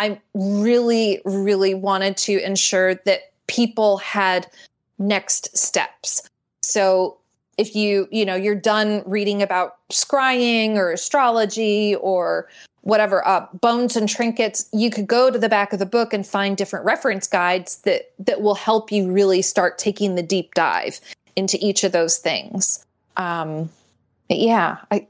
I 0.00 0.20
really, 0.34 1.22
really 1.24 1.74
wanted 1.74 2.16
to 2.18 2.44
ensure 2.44 2.96
that 2.96 3.32
people 3.46 3.98
had 3.98 4.48
next 4.98 5.56
steps. 5.56 6.28
So 6.62 7.18
if 7.58 7.76
you 7.76 8.08
you 8.10 8.24
know 8.24 8.34
you're 8.34 8.54
done 8.54 9.02
reading 9.06 9.42
about 9.42 9.76
scrying 9.90 10.76
or 10.76 10.90
astrology 10.90 11.94
or 11.96 12.48
whatever 12.82 13.26
uh, 13.28 13.46
bones 13.60 13.96
and 13.96 14.08
trinkets 14.08 14.66
you 14.72 14.90
could 14.90 15.06
go 15.06 15.30
to 15.30 15.38
the 15.38 15.48
back 15.48 15.72
of 15.72 15.78
the 15.78 15.86
book 15.86 16.14
and 16.14 16.26
find 16.26 16.56
different 16.56 16.86
reference 16.86 17.26
guides 17.26 17.76
that 17.82 18.12
that 18.18 18.40
will 18.40 18.54
help 18.54 18.90
you 18.90 19.12
really 19.12 19.42
start 19.42 19.76
taking 19.76 20.14
the 20.14 20.22
deep 20.22 20.54
dive 20.54 21.00
into 21.36 21.58
each 21.60 21.84
of 21.84 21.92
those 21.92 22.16
things 22.16 22.86
um, 23.18 23.68
yeah, 24.30 24.78
I 24.90 25.06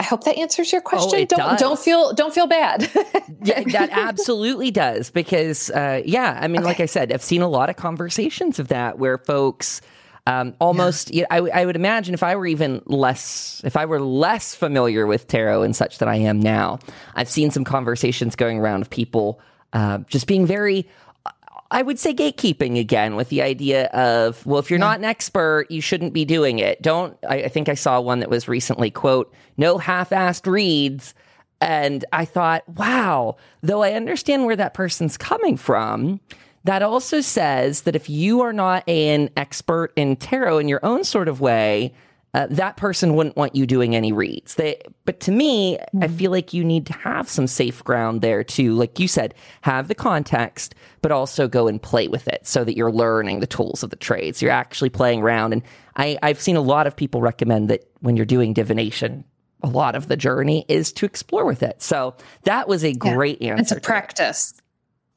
I 0.00 0.02
hope 0.02 0.24
that 0.24 0.38
answers 0.38 0.72
your 0.72 0.80
oh, 0.80 0.88
question. 0.88 1.20
Oh, 1.20 1.24
don't 1.26 1.38
does. 1.38 1.60
don't 1.60 1.78
feel 1.78 2.14
don't 2.14 2.32
feel 2.32 2.46
bad. 2.46 2.90
yeah, 3.42 3.62
that 3.64 3.90
absolutely 3.92 4.70
does 4.70 5.10
because 5.10 5.70
uh, 5.70 6.00
yeah, 6.06 6.38
I 6.40 6.48
mean, 6.48 6.62
okay. 6.62 6.66
like 6.66 6.80
I 6.80 6.86
said, 6.86 7.12
I've 7.12 7.22
seen 7.22 7.42
a 7.42 7.48
lot 7.48 7.68
of 7.68 7.76
conversations 7.76 8.58
of 8.58 8.68
that 8.68 8.98
where 8.98 9.18
folks. 9.18 9.82
Um, 10.26 10.54
almost, 10.60 11.10
yeah. 11.10 11.26
you 11.32 11.42
know, 11.42 11.50
I, 11.50 11.62
I 11.62 11.64
would 11.64 11.76
imagine 11.76 12.12
if 12.12 12.22
I 12.22 12.36
were 12.36 12.46
even 12.46 12.82
less, 12.84 13.62
if 13.64 13.74
I 13.76 13.86
were 13.86 14.00
less 14.00 14.54
familiar 14.54 15.06
with 15.06 15.26
tarot 15.26 15.62
and 15.62 15.74
such 15.74 15.98
that 15.98 16.08
I 16.08 16.16
am 16.16 16.38
now, 16.38 16.78
I've 17.14 17.28
seen 17.28 17.50
some 17.50 17.64
conversations 17.64 18.36
going 18.36 18.58
around 18.58 18.82
of 18.82 18.90
people 18.90 19.40
uh, 19.72 19.98
just 20.08 20.26
being 20.26 20.46
very 20.46 20.86
I 21.70 21.82
would 21.82 21.98
say 21.98 22.12
gatekeeping 22.12 22.78
again 22.78 23.14
with 23.14 23.28
the 23.28 23.42
idea 23.42 23.86
of, 23.86 24.44
well, 24.44 24.58
if 24.58 24.70
you're 24.70 24.78
yeah. 24.80 24.86
not 24.86 24.98
an 24.98 25.04
expert, 25.04 25.70
you 25.70 25.80
shouldn't 25.80 26.12
be 26.12 26.24
doing 26.24 26.58
it. 26.58 26.82
Don't, 26.82 27.16
I, 27.28 27.44
I 27.44 27.48
think 27.48 27.68
I 27.68 27.74
saw 27.74 28.00
one 28.00 28.20
that 28.20 28.30
was 28.30 28.48
recently, 28.48 28.90
quote, 28.90 29.32
no 29.56 29.78
half 29.78 30.10
assed 30.10 30.50
reads. 30.50 31.14
And 31.60 32.04
I 32.12 32.24
thought, 32.24 32.68
wow, 32.68 33.36
though 33.62 33.82
I 33.82 33.92
understand 33.92 34.46
where 34.46 34.56
that 34.56 34.74
person's 34.74 35.16
coming 35.16 35.56
from, 35.56 36.20
that 36.64 36.82
also 36.82 37.20
says 37.20 37.82
that 37.82 37.94
if 37.94 38.10
you 38.10 38.40
are 38.40 38.52
not 38.52 38.86
an 38.88 39.30
expert 39.36 39.92
in 39.94 40.16
tarot 40.16 40.58
in 40.58 40.68
your 40.68 40.84
own 40.84 41.04
sort 41.04 41.28
of 41.28 41.40
way, 41.40 41.94
uh, 42.32 42.46
that 42.50 42.76
person 42.76 43.14
wouldn't 43.14 43.36
want 43.36 43.56
you 43.56 43.66
doing 43.66 43.96
any 43.96 44.12
reads. 44.12 44.54
They, 44.54 44.80
but 45.04 45.20
to 45.20 45.32
me, 45.32 45.76
mm-hmm. 45.76 46.04
I 46.04 46.08
feel 46.08 46.30
like 46.30 46.52
you 46.54 46.64
need 46.64 46.86
to 46.86 46.92
have 46.92 47.28
some 47.28 47.46
safe 47.46 47.82
ground 47.82 48.20
there 48.20 48.44
too. 48.44 48.74
like 48.74 49.00
you 49.00 49.08
said, 49.08 49.34
have 49.62 49.88
the 49.88 49.94
context, 49.94 50.74
but 51.02 51.10
also 51.10 51.48
go 51.48 51.66
and 51.66 51.82
play 51.82 52.08
with 52.08 52.28
it 52.28 52.46
so 52.46 52.64
that 52.64 52.76
you're 52.76 52.92
learning 52.92 53.40
the 53.40 53.46
tools 53.46 53.82
of 53.82 53.90
the 53.90 53.96
trades. 53.96 54.40
You're 54.40 54.52
actually 54.52 54.90
playing 54.90 55.22
around. 55.22 55.52
And 55.52 55.62
I, 55.96 56.18
I've 56.22 56.40
seen 56.40 56.56
a 56.56 56.60
lot 56.60 56.86
of 56.86 56.94
people 56.94 57.20
recommend 57.20 57.68
that 57.68 57.90
when 58.00 58.16
you're 58.16 58.26
doing 58.26 58.52
divination, 58.52 59.24
a 59.62 59.68
lot 59.68 59.94
of 59.94 60.08
the 60.08 60.16
journey 60.16 60.64
is 60.68 60.92
to 60.94 61.06
explore 61.06 61.44
with 61.44 61.62
it. 61.62 61.82
So 61.82 62.14
that 62.44 62.68
was 62.68 62.84
a 62.84 62.92
great 62.92 63.42
yeah, 63.42 63.56
answer. 63.56 63.76
It's 63.76 63.86
a 63.86 63.86
practice. 63.86 64.52
It. 64.52 64.60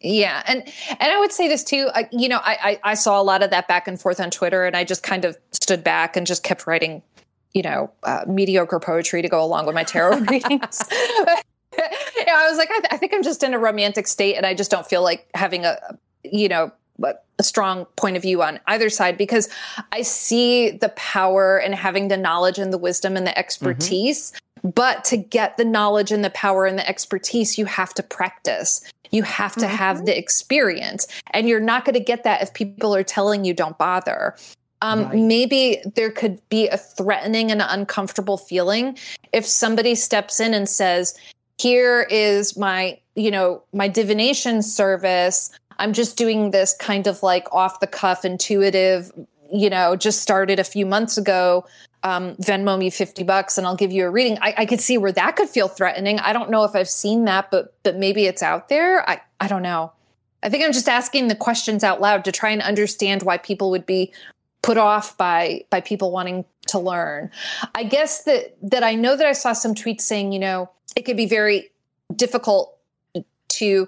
Yeah, 0.05 0.43
and 0.47 0.63
and 0.89 1.13
I 1.13 1.17
would 1.19 1.31
say 1.31 1.47
this 1.47 1.63
too. 1.63 1.89
I, 1.93 2.09
you 2.11 2.27
know, 2.27 2.39
I, 2.43 2.79
I, 2.83 2.91
I 2.91 2.93
saw 2.95 3.21
a 3.21 3.23
lot 3.23 3.41
of 3.41 3.51
that 3.51 3.69
back 3.69 3.87
and 3.87 3.99
forth 3.99 4.19
on 4.19 4.31
Twitter, 4.31 4.65
and 4.65 4.75
I 4.75 4.83
just 4.83 5.01
kind 5.01 5.23
of 5.23 5.37
stood 5.63 5.83
back 5.83 6.15
and 6.15 6.27
just 6.27 6.43
kept 6.43 6.67
writing, 6.67 7.01
you 7.53 7.63
know, 7.63 7.91
uh, 8.03 8.25
mediocre 8.27 8.79
poetry 8.79 9.21
to 9.21 9.29
go 9.29 9.43
along 9.43 9.65
with 9.65 9.73
my 9.73 9.83
tarot 9.83 10.17
readings. 10.29 10.83
yeah, 10.91 12.35
I 12.35 12.47
was 12.49 12.57
like, 12.57 12.69
I, 12.69 12.79
th- 12.79 12.91
I, 12.91 12.97
think 12.97 13.13
I'm 13.13 13.23
just 13.23 13.41
in 13.41 13.53
a 13.53 13.59
romantic 13.59 14.07
state, 14.07 14.35
and 14.35 14.45
I 14.45 14.53
just 14.53 14.69
don't 14.69 14.85
feel 14.85 15.01
like 15.01 15.27
having 15.33 15.65
a, 15.65 15.77
you 16.23 16.47
know, 16.49 16.71
a 17.39 17.43
strong 17.43 17.85
point 17.95 18.15
of 18.15 18.21
view 18.21 18.43
on 18.43 18.59
either 18.67 18.89
side 18.89 19.17
because 19.17 19.49
I 19.91 20.03
see 20.03 20.69
the 20.69 20.89
power 20.89 21.57
and 21.57 21.73
having 21.73 22.07
the 22.07 22.17
knowledge 22.17 22.59
and 22.59 22.71
the 22.71 22.77
wisdom 22.77 23.17
and 23.17 23.25
the 23.25 23.37
expertise. 23.37 24.31
Mm-hmm. 24.31 24.69
But 24.69 25.03
to 25.05 25.17
get 25.17 25.57
the 25.57 25.65
knowledge 25.65 26.11
and 26.11 26.23
the 26.23 26.29
power 26.29 26.65
and 26.65 26.77
the 26.77 26.87
expertise, 26.87 27.57
you 27.57 27.65
have 27.65 27.93
to 27.95 28.03
practice. 28.03 28.89
You 29.11 29.23
have 29.23 29.53
to 29.55 29.65
mm-hmm. 29.65 29.75
have 29.75 30.05
the 30.05 30.17
experience. 30.17 31.07
And 31.31 31.49
you're 31.49 31.59
not 31.59 31.85
going 31.85 31.95
to 31.95 31.99
get 31.99 32.23
that 32.23 32.41
if 32.41 32.53
people 32.53 32.95
are 32.95 33.03
telling 33.03 33.43
you 33.43 33.53
don't 33.53 33.77
bother. 33.77 34.35
Um, 34.83 35.05
right. 35.05 35.15
Maybe 35.15 35.81
there 35.95 36.11
could 36.11 36.39
be 36.49 36.67
a 36.67 36.77
threatening 36.77 37.51
and 37.51 37.63
uncomfortable 37.65 38.37
feeling 38.37 38.97
if 39.31 39.45
somebody 39.45 39.95
steps 39.95 40.39
in 40.39 40.53
and 40.53 40.69
says, 40.69 41.17
Here 41.57 42.05
is 42.09 42.55
my, 42.55 42.99
you 43.15 43.31
know, 43.31 43.63
my 43.73 43.87
divination 43.87 44.61
service. 44.61 45.51
I'm 45.79 45.93
just 45.93 46.17
doing 46.17 46.51
this 46.51 46.75
kind 46.79 47.07
of 47.07 47.23
like 47.23 47.51
off 47.51 47.79
the 47.79 47.87
cuff, 47.87 48.25
intuitive, 48.25 49.11
you 49.51 49.69
know, 49.69 49.95
just 49.95 50.21
started 50.21 50.59
a 50.59 50.63
few 50.63 50.85
months 50.85 51.17
ago 51.17 51.65
um, 52.03 52.35
Venmo 52.35 52.77
me 52.77 52.89
50 52.89 53.23
bucks 53.23 53.57
and 53.57 53.65
I'll 53.65 53.75
give 53.75 53.91
you 53.91 54.05
a 54.05 54.09
reading. 54.09 54.37
I, 54.41 54.53
I 54.59 54.65
could 54.65 54.81
see 54.81 54.97
where 54.97 55.11
that 55.13 55.35
could 55.35 55.49
feel 55.49 55.67
threatening. 55.67 56.19
I 56.19 56.33
don't 56.33 56.49
know 56.49 56.65
if 56.65 56.75
I've 56.75 56.89
seen 56.89 57.25
that, 57.25 57.49
but 57.49 57.73
but 57.83 57.95
maybe 57.95 58.25
it's 58.25 58.43
out 58.43 58.69
there. 58.69 59.09
I, 59.09 59.21
I 59.39 59.47
don't 59.47 59.61
know. 59.61 59.93
I 60.43 60.49
think 60.49 60.65
I'm 60.65 60.73
just 60.73 60.89
asking 60.89 61.29
the 61.29 61.35
questions 61.35 61.83
out 61.83 62.01
loud 62.01 62.25
to 62.25 62.31
try 62.31 62.49
and 62.49 62.61
understand 62.61 63.23
why 63.23 63.37
people 63.37 63.71
would 63.71 63.85
be 63.85 64.11
put 64.63 64.77
off 64.77 65.15
by 65.17 65.63
by 65.69 65.79
people 65.79 66.11
wanting 66.11 66.45
to 66.67 66.79
learn. 66.79 67.29
I 67.75 67.83
guess 67.83 68.23
that 68.23 68.57
that 68.63 68.83
I 68.83 68.95
know 68.95 69.15
that 69.15 69.27
I 69.27 69.33
saw 69.33 69.53
some 69.53 69.75
tweets 69.75 70.01
saying, 70.01 70.31
you 70.31 70.39
know, 70.39 70.71
it 70.95 71.03
could 71.03 71.17
be 71.17 71.27
very 71.27 71.69
difficult 72.15 72.75
to 73.49 73.87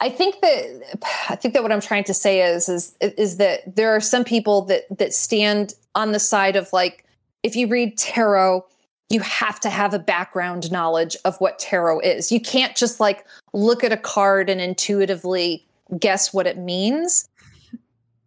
I 0.00 0.10
think 0.10 0.40
that 0.40 0.96
I 1.28 1.36
think 1.36 1.54
that 1.54 1.62
what 1.62 1.72
I'm 1.72 1.80
trying 1.80 2.04
to 2.04 2.14
say 2.14 2.42
is 2.42 2.68
is 2.68 2.96
is 3.00 3.38
that 3.38 3.74
there 3.74 3.94
are 3.94 4.00
some 4.00 4.24
people 4.24 4.62
that 4.66 4.84
that 4.96 5.12
stand 5.12 5.74
on 5.94 6.12
the 6.12 6.20
side 6.20 6.56
of 6.56 6.72
like 6.72 7.04
if 7.42 7.56
you 7.56 7.68
read 7.68 7.98
tarot, 7.98 8.64
you 9.10 9.20
have 9.20 9.60
to 9.60 9.70
have 9.70 9.94
a 9.94 9.98
background 9.98 10.70
knowledge 10.72 11.16
of 11.24 11.36
what 11.38 11.58
tarot 11.58 12.00
is. 12.00 12.32
You 12.32 12.40
can't 12.40 12.76
just 12.76 13.00
like 13.00 13.24
look 13.52 13.84
at 13.84 13.92
a 13.92 13.96
card 13.96 14.50
and 14.50 14.60
intuitively 14.60 15.66
guess 15.98 16.32
what 16.32 16.46
it 16.46 16.58
means. 16.58 17.28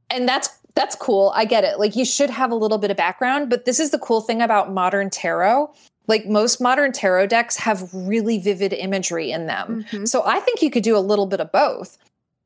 And 0.10 0.28
that's 0.28 0.50
that's 0.78 0.96
cool. 0.96 1.34
I 1.36 1.46
get 1.46 1.64
it. 1.64 1.80
Like 1.80 1.96
you 1.96 2.06
should 2.06 2.30
have 2.30 2.52
a 2.52 2.56
little 2.56 2.78
bit 2.78 2.92
of 2.92 2.98
background, 2.98 3.50
but 3.50 3.66
this 3.66 3.80
is 3.80 3.90
the 3.90 3.98
cool 3.98 4.22
thing 4.22 4.42
about 4.42 4.72
modern 4.72 5.10
tarot. 5.10 5.74
Like 6.06 6.28
most 6.28 6.62
modern 6.62 6.92
tarot 6.92 7.28
decks 7.28 7.58
have 7.58 7.90
really 7.94 8.38
vivid 8.38 8.74
imagery 8.74 9.32
in 9.32 9.48
them. 9.48 9.84
Mm-hmm. 9.84 10.06
So 10.06 10.24
I 10.26 10.40
think 10.40 10.62
you 10.62 10.70
could 10.70 10.84
do 10.84 10.96
a 10.96 11.00
little 11.00 11.26
bit 11.26 11.40
of 11.40 11.52
both. 11.52 11.98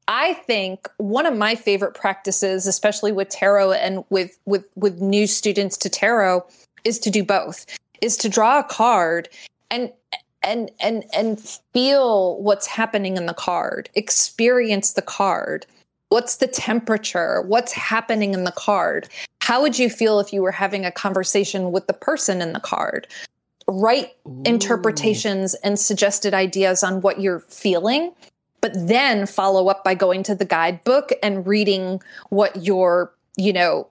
I 0.08 0.34
think 0.34 0.90
one 0.98 1.26
of 1.26 1.38
my 1.38 1.56
favorite 1.56 1.94
practices, 1.94 2.66
especially 2.68 3.12
with 3.12 3.30
tarot 3.30 3.74
and 3.74 4.06
with 4.10 4.40
with 4.46 4.66
with 4.76 5.02
new 5.02 5.28
students 5.28 5.78
to 5.78 5.90
tarot, 5.90 6.46
is 6.86 7.00
to 7.00 7.10
do 7.10 7.24
both. 7.24 7.66
Is 8.02 8.16
to 8.18 8.30
draw 8.30 8.60
a 8.60 8.64
card 8.64 9.28
and 9.70 9.92
and 10.42 10.72
and 10.80 11.04
and 11.14 11.40
feel 11.40 12.42
what's 12.42 12.66
happening 12.66 13.18
in 13.18 13.26
the 13.26 13.34
card, 13.34 13.90
experience 13.94 14.94
the 14.94 15.02
card 15.02 15.66
What's 16.12 16.36
the 16.36 16.48
temperature? 16.48 17.42
What's 17.44 17.72
happening 17.72 18.34
in 18.34 18.44
the 18.44 18.52
card? 18.52 19.08
How 19.40 19.62
would 19.62 19.80
you 19.80 19.90
feel 19.90 20.20
if 20.20 20.34
you 20.34 20.42
were 20.42 20.52
having 20.52 20.86
a 20.86 20.92
conversation 20.92 21.72
with 21.72 21.88
the 21.88 21.94
person 21.94 22.42
in 22.42 22.52
the 22.52 22.60
card? 22.60 23.08
Write 23.66 24.12
Ooh. 24.28 24.44
interpretations 24.46 25.54
and 25.54 25.80
suggested 25.80 26.34
ideas 26.34 26.84
on 26.84 27.00
what 27.00 27.22
you're 27.22 27.40
feeling, 27.40 28.12
but 28.60 28.74
then 28.76 29.26
follow 29.26 29.70
up 29.70 29.86
by 29.86 29.96
going 29.96 30.22
to 30.24 30.36
the 30.36 30.44
guidebook 30.44 31.14
and 31.24 31.48
reading 31.48 32.02
what 32.28 32.62
your, 32.62 33.14
you 33.38 33.54
know, 33.54 33.88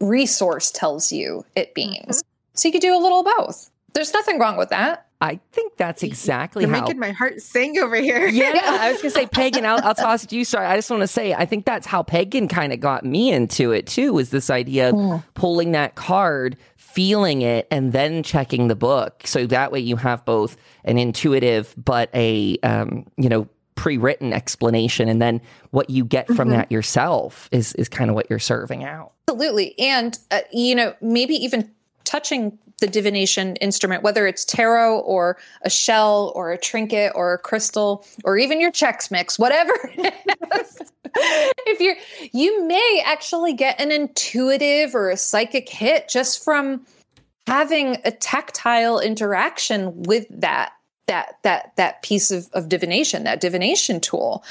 resource 0.00 0.70
tells 0.70 1.10
you 1.10 1.46
it 1.56 1.72
means. 1.74 2.18
Mm-hmm. 2.18 2.28
So 2.52 2.68
you 2.68 2.72
could 2.72 2.82
do 2.82 2.94
a 2.94 3.00
little 3.00 3.24
both. 3.24 3.70
There's 3.94 4.12
nothing 4.12 4.38
wrong 4.38 4.58
with 4.58 4.68
that. 4.68 5.06
I 5.24 5.40
think 5.52 5.78
that's 5.78 6.02
exactly 6.02 6.64
You're 6.64 6.74
how. 6.74 6.82
making 6.82 6.98
my 6.98 7.12
heart 7.12 7.40
sing 7.40 7.78
over 7.78 7.96
here. 7.96 8.26
yeah, 8.28 8.60
I 8.62 8.92
was 8.92 9.00
gonna 9.00 9.10
say 9.10 9.26
pagan. 9.26 9.64
I'll, 9.64 9.82
I'll, 9.82 9.94
toss 9.94 10.22
it 10.22 10.28
to 10.28 10.36
you. 10.36 10.44
Sorry, 10.44 10.66
I 10.66 10.76
just 10.76 10.90
want 10.90 11.00
to 11.00 11.06
say 11.06 11.32
I 11.32 11.46
think 11.46 11.64
that's 11.64 11.86
how 11.86 12.02
pagan 12.02 12.46
kind 12.46 12.74
of 12.74 12.80
got 12.80 13.06
me 13.06 13.32
into 13.32 13.72
it 13.72 13.86
too. 13.86 14.12
Was 14.12 14.28
this 14.28 14.50
idea 14.50 14.90
of 14.90 14.94
mm. 14.94 15.24
pulling 15.32 15.72
that 15.72 15.94
card, 15.94 16.58
feeling 16.76 17.40
it, 17.40 17.66
and 17.70 17.92
then 17.92 18.22
checking 18.22 18.68
the 18.68 18.76
book. 18.76 19.22
So 19.24 19.46
that 19.46 19.72
way 19.72 19.80
you 19.80 19.96
have 19.96 20.26
both 20.26 20.58
an 20.84 20.98
intuitive 20.98 21.74
but 21.82 22.10
a 22.12 22.58
um, 22.62 23.06
you 23.16 23.30
know 23.30 23.48
pre-written 23.76 24.34
explanation, 24.34 25.08
and 25.08 25.22
then 25.22 25.40
what 25.70 25.88
you 25.88 26.04
get 26.04 26.26
from 26.26 26.48
mm-hmm. 26.48 26.58
that 26.58 26.70
yourself 26.70 27.48
is 27.50 27.72
is 27.76 27.88
kind 27.88 28.10
of 28.10 28.14
what 28.14 28.28
you're 28.28 28.38
serving 28.38 28.84
out. 28.84 29.12
Absolutely, 29.26 29.78
and 29.78 30.18
uh, 30.30 30.40
you 30.52 30.74
know 30.74 30.94
maybe 31.00 31.34
even 31.34 31.70
touching 32.04 32.58
the 32.80 32.86
divination 32.86 33.56
instrument, 33.56 34.02
whether 34.02 34.26
it's 34.26 34.44
tarot 34.44 35.00
or 35.00 35.38
a 35.62 35.70
shell 35.70 36.32
or 36.34 36.52
a 36.52 36.58
trinket 36.58 37.12
or 37.14 37.34
a 37.34 37.38
crystal 37.38 38.04
or 38.24 38.36
even 38.36 38.60
your 38.60 38.72
Chex 38.72 39.10
Mix, 39.10 39.38
whatever 39.38 39.72
if 41.16 41.80
you're, 41.80 41.96
you 42.32 42.66
may 42.66 43.02
actually 43.04 43.52
get 43.52 43.80
an 43.80 43.92
intuitive 43.92 44.94
or 44.94 45.10
a 45.10 45.16
psychic 45.16 45.68
hit 45.68 46.08
just 46.08 46.42
from 46.42 46.84
having 47.46 47.98
a 48.04 48.10
tactile 48.10 48.98
interaction 48.98 50.02
with 50.02 50.26
that 50.30 50.72
that 51.06 51.38
that 51.42 51.72
that 51.76 52.02
piece 52.02 52.30
of, 52.30 52.48
of 52.54 52.68
divination 52.68 53.24
that 53.24 53.40
divination 53.40 54.00
tool. 54.00 54.42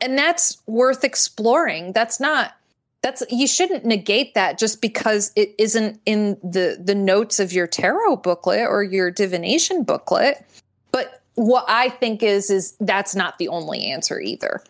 And 0.00 0.18
that's 0.18 0.58
worth 0.66 1.04
exploring. 1.04 1.92
That's 1.92 2.18
not 2.18 2.56
that's 3.02 3.22
you 3.30 3.46
shouldn't 3.46 3.84
negate 3.84 4.34
that 4.34 4.58
just 4.58 4.80
because 4.80 5.32
it 5.36 5.54
isn't 5.58 6.00
in 6.06 6.38
the 6.42 6.80
the 6.82 6.94
notes 6.94 7.40
of 7.40 7.52
your 7.52 7.66
tarot 7.66 8.16
booklet 8.16 8.66
or 8.68 8.82
your 8.82 9.10
divination 9.10 9.82
booklet. 9.82 10.44
But 10.92 11.22
what 11.34 11.64
i 11.68 11.88
think 11.88 12.22
is 12.22 12.50
is 12.50 12.76
that's 12.80 13.14
not 13.14 13.38
the 13.38 13.48
only 13.48 13.86
answer 13.86 14.20
either. 14.20 14.62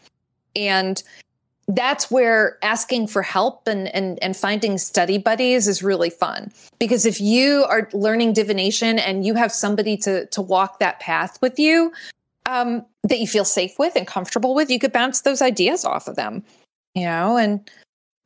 And 0.55 1.03
that's 1.69 2.11
where 2.11 2.59
asking 2.63 3.07
for 3.07 3.23
help 3.23 3.67
and, 3.69 3.89
and 3.95 4.19
and 4.23 4.37
finding 4.37 4.79
study 4.79 5.19
buddies 5.19 5.69
is 5.69 5.83
really 5.83 6.11
fun. 6.11 6.53
Because 6.79 7.07
if 7.07 7.21
you 7.21 7.65
are 7.69 7.89
learning 7.93 8.33
divination 8.33 8.99
and 8.99 9.25
you 9.25 9.35
have 9.35 9.53
somebody 9.53 9.97
to 9.99 10.27
to 10.27 10.41
walk 10.41 10.79
that 10.79 11.01
path 11.01 11.41
with 11.43 11.59
you 11.59 11.93
um, 12.47 12.85
that 13.05 13.21
you 13.21 13.27
feel 13.27 13.45
safe 13.45 13.79
with 13.79 13.95
and 13.95 14.07
comfortable 14.07 14.55
with 14.55 14.71
you 14.71 14.79
could 14.79 14.93
bounce 14.93 15.21
those 15.21 15.43
ideas 15.43 15.85
off 15.85 16.09
of 16.09 16.17
them 16.17 16.43
you 16.95 17.05
know? 17.05 17.37
And 17.37 17.69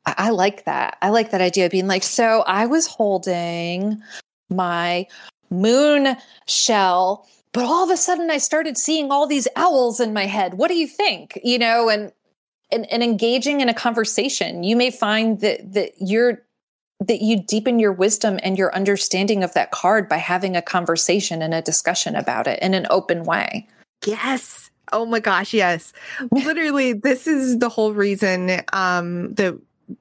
I, 0.07 0.15
I 0.17 0.29
like 0.31 0.65
that. 0.65 0.97
I 1.03 1.09
like 1.09 1.29
that 1.31 1.41
idea 1.41 1.65
of 1.65 1.71
being 1.71 1.87
like, 1.87 2.03
so 2.03 2.43
I 2.47 2.65
was 2.65 2.87
holding 2.87 4.01
my 4.49 5.05
moon 5.49 6.17
shell 6.47 7.27
but 7.53 7.65
all 7.65 7.83
of 7.83 7.89
a 7.89 7.97
sudden 7.97 8.29
i 8.29 8.37
started 8.37 8.77
seeing 8.77 9.11
all 9.11 9.25
these 9.25 9.47
owls 9.55 9.99
in 9.99 10.13
my 10.13 10.25
head. 10.25 10.55
What 10.55 10.67
do 10.67 10.75
you 10.75 10.87
think? 10.87 11.39
You 11.43 11.57
know 11.57 11.89
and 11.89 12.11
and, 12.71 12.85
and 12.91 13.01
engaging 13.01 13.61
in 13.61 13.69
a 13.69 13.73
conversation. 13.73 14.63
You 14.63 14.75
may 14.75 14.91
find 14.91 15.39
that 15.41 15.73
that 15.73 15.93
you're 15.99 16.43
that 16.99 17.21
you 17.21 17.41
deepen 17.41 17.79
your 17.79 17.93
wisdom 17.93 18.39
and 18.43 18.57
your 18.57 18.73
understanding 18.75 19.43
of 19.43 19.53
that 19.53 19.71
card 19.71 20.07
by 20.07 20.17
having 20.17 20.55
a 20.55 20.61
conversation 20.61 21.41
and 21.41 21.53
a 21.53 21.61
discussion 21.61 22.15
about 22.15 22.45
it 22.45 22.61
in 22.61 22.73
an 22.73 22.87
open 22.89 23.23
way. 23.23 23.67
Yes. 24.05 24.69
Oh 24.91 25.05
my 25.05 25.19
gosh 25.19 25.53
yes. 25.53 25.93
Literally 26.31 26.93
this 26.93 27.25
is 27.25 27.57
the 27.57 27.69
whole 27.69 27.93
reason 27.93 28.61
um 28.71 29.33
that 29.33 29.59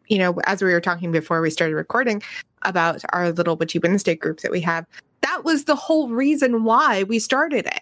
you 0.09 0.18
know, 0.18 0.40
as 0.44 0.62
we 0.62 0.72
were 0.72 0.81
talking 0.81 1.12
before 1.12 1.40
we 1.40 1.51
started 1.51 1.75
recording 1.75 2.22
about 2.62 3.03
our 3.12 3.33
little 3.33 3.57
Witchy 3.57 3.79
Wednesday 3.79 4.14
group 4.14 4.40
that 4.40 4.51
we 4.51 4.61
have, 4.61 4.87
that 5.22 5.44
was 5.44 5.64
the 5.64 5.77
whole 5.77 6.09
reason 6.09 6.64
why 6.64 7.05
we 7.05 7.18
started 7.18 7.66
it 7.66 7.81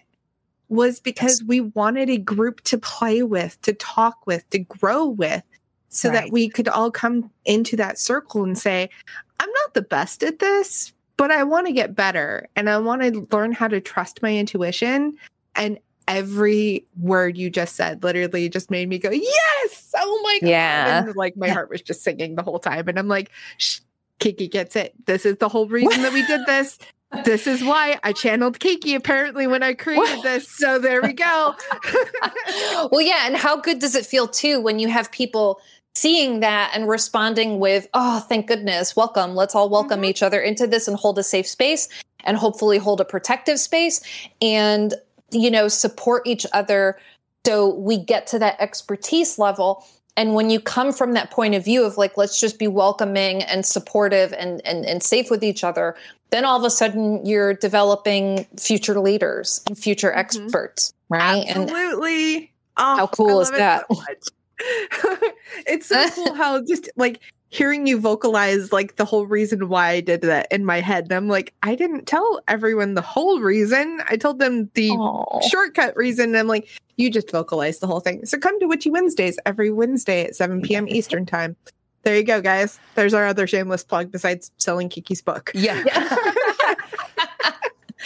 was 0.69 0.99
because 0.99 1.43
we 1.43 1.61
wanted 1.61 2.09
a 2.09 2.17
group 2.17 2.61
to 2.61 2.77
play 2.77 3.21
with, 3.23 3.61
to 3.61 3.73
talk 3.73 4.25
with, 4.25 4.49
to 4.49 4.59
grow 4.59 5.05
with, 5.05 5.43
so 5.89 6.09
right. 6.09 6.25
that 6.25 6.31
we 6.31 6.49
could 6.49 6.67
all 6.67 6.91
come 6.91 7.29
into 7.45 7.75
that 7.77 7.99
circle 7.99 8.43
and 8.43 8.57
say, 8.57 8.89
I'm 9.39 9.49
not 9.49 9.73
the 9.73 9.81
best 9.81 10.23
at 10.23 10.39
this, 10.39 10.91
but 11.17 11.31
I 11.31 11.43
want 11.43 11.67
to 11.67 11.73
get 11.73 11.95
better 11.95 12.47
and 12.55 12.69
I 12.69 12.77
want 12.79 13.01
to 13.01 13.27
learn 13.31 13.51
how 13.51 13.67
to 13.67 13.79
trust 13.79 14.21
my 14.21 14.35
intuition. 14.35 15.17
And 15.55 15.79
every 16.07 16.85
word 16.99 17.37
you 17.37 17.49
just 17.49 17.75
said 17.75 18.03
literally 18.03 18.49
just 18.49 18.69
made 18.69 18.89
me 18.89 18.99
go, 18.99 19.11
yes. 19.11 19.84
Oh 20.05 20.21
my 20.23 20.39
God. 20.41 20.49
Yeah. 20.49 21.03
And 21.05 21.15
like 21.15 21.35
my 21.35 21.49
heart 21.49 21.69
was 21.69 21.81
just 21.81 22.03
singing 22.03 22.35
the 22.35 22.43
whole 22.43 22.59
time. 22.59 22.87
And 22.87 22.99
I'm 22.99 23.07
like, 23.07 23.31
Kiki 24.19 24.47
gets 24.47 24.75
it. 24.75 24.93
This 25.05 25.25
is 25.25 25.37
the 25.37 25.49
whole 25.49 25.67
reason 25.67 26.03
that 26.03 26.13
we 26.13 26.25
did 26.25 26.41
this. 26.45 26.77
This 27.23 27.47
is 27.47 27.63
why 27.63 27.99
I 28.03 28.13
channeled 28.13 28.59
Kiki 28.59 28.93
apparently 28.93 29.47
when 29.47 29.63
I 29.63 29.73
created 29.73 30.21
this. 30.23 30.47
So 30.47 30.79
there 30.79 31.01
we 31.01 31.13
go. 31.13 31.55
well, 32.91 33.01
yeah. 33.01 33.25
And 33.25 33.35
how 33.35 33.57
good 33.57 33.79
does 33.79 33.95
it 33.95 34.05
feel 34.05 34.27
too 34.27 34.59
when 34.59 34.79
you 34.79 34.89
have 34.89 35.11
people 35.11 35.59
seeing 35.95 36.41
that 36.41 36.71
and 36.73 36.87
responding 36.87 37.59
with, 37.59 37.87
oh, 37.93 38.19
thank 38.19 38.47
goodness, 38.47 38.95
welcome. 38.95 39.33
Let's 39.33 39.55
all 39.55 39.69
welcome 39.69 40.01
mm-hmm. 40.01 40.09
each 40.09 40.21
other 40.21 40.41
into 40.41 40.67
this 40.67 40.87
and 40.87 40.97
hold 40.97 41.17
a 41.17 41.23
safe 41.23 41.47
space 41.47 41.87
and 42.25 42.37
hopefully 42.37 42.77
hold 42.77 42.99
a 43.01 43.05
protective 43.05 43.59
space. 43.59 44.01
And 44.41 44.93
you 45.31 45.49
know, 45.49 45.67
support 45.67 46.25
each 46.25 46.45
other 46.53 46.97
so 47.45 47.75
we 47.75 47.97
get 47.97 48.25
to 48.27 48.39
that 48.39 48.59
expertise 48.59 49.37
level. 49.37 49.85
And 50.17 50.33
when 50.33 50.49
you 50.49 50.59
come 50.59 50.93
from 50.93 51.13
that 51.13 51.29
point 51.29 51.55
of 51.55 51.65
view 51.65 51.83
of 51.83 51.97
like, 51.97 52.17
let's 52.17 52.39
just 52.39 52.57
be 52.57 52.67
welcoming 52.67 53.43
and 53.43 53.65
supportive 53.65 54.33
and, 54.33 54.65
and, 54.65 54.85
and 54.85 55.03
safe 55.03 55.29
with 55.29 55.43
each 55.43 55.63
other, 55.63 55.95
then 56.29 56.45
all 56.45 56.57
of 56.57 56.63
a 56.63 56.69
sudden 56.69 57.25
you're 57.25 57.53
developing 57.53 58.45
future 58.57 58.99
leaders 58.99 59.61
and 59.67 59.77
future 59.77 60.09
mm-hmm. 60.09 60.19
experts, 60.19 60.93
right? 61.09 61.45
Absolutely. 61.49 62.35
And 62.37 62.47
oh, 62.77 62.95
how 62.97 63.07
cool 63.07 63.41
is 63.41 63.51
that? 63.51 63.85
So 63.89 64.01
it's 65.67 65.87
so 65.87 66.09
cool 66.15 66.33
how 66.33 66.63
just 66.63 66.89
like 66.95 67.19
hearing 67.55 67.87
you 67.87 67.99
vocalize 67.99 68.73
like 68.73 68.97
the 68.97 69.05
whole 69.05 69.25
reason 69.25 69.69
why 69.69 69.89
I 69.91 70.01
did 70.01 70.21
that 70.21 70.47
in 70.51 70.65
my 70.65 70.81
head. 70.81 71.05
And 71.05 71.13
I'm 71.13 71.29
like, 71.29 71.53
I 71.63 71.75
didn't 71.75 72.05
tell 72.05 72.41
everyone 72.47 72.95
the 72.95 73.01
whole 73.01 73.39
reason. 73.39 74.01
I 74.09 74.17
told 74.17 74.39
them 74.39 74.69
the 74.73 74.89
Aww. 74.89 75.41
shortcut 75.49 75.95
reason. 75.95 76.29
And 76.29 76.37
I'm 76.37 76.47
like, 76.47 76.67
you 76.97 77.09
just 77.09 77.31
vocalize 77.31 77.79
the 77.79 77.87
whole 77.87 78.01
thing. 78.01 78.25
So 78.25 78.37
come 78.37 78.59
to 78.59 78.67
Witchy 78.67 78.89
Wednesdays 78.89 79.39
every 79.45 79.71
Wednesday 79.71 80.25
at 80.25 80.35
7 80.35 80.61
p.m. 80.61 80.87
Eastern 80.87 81.25
time. 81.25 81.55
There 82.03 82.15
you 82.15 82.23
go, 82.23 82.41
guys. 82.41 82.79
There's 82.95 83.13
our 83.13 83.25
other 83.25 83.47
shameless 83.47 83.83
plug 83.83 84.11
besides 84.11 84.51
selling 84.57 84.89
Kiki's 84.89 85.21
book. 85.21 85.51
Yeah. 85.55 85.83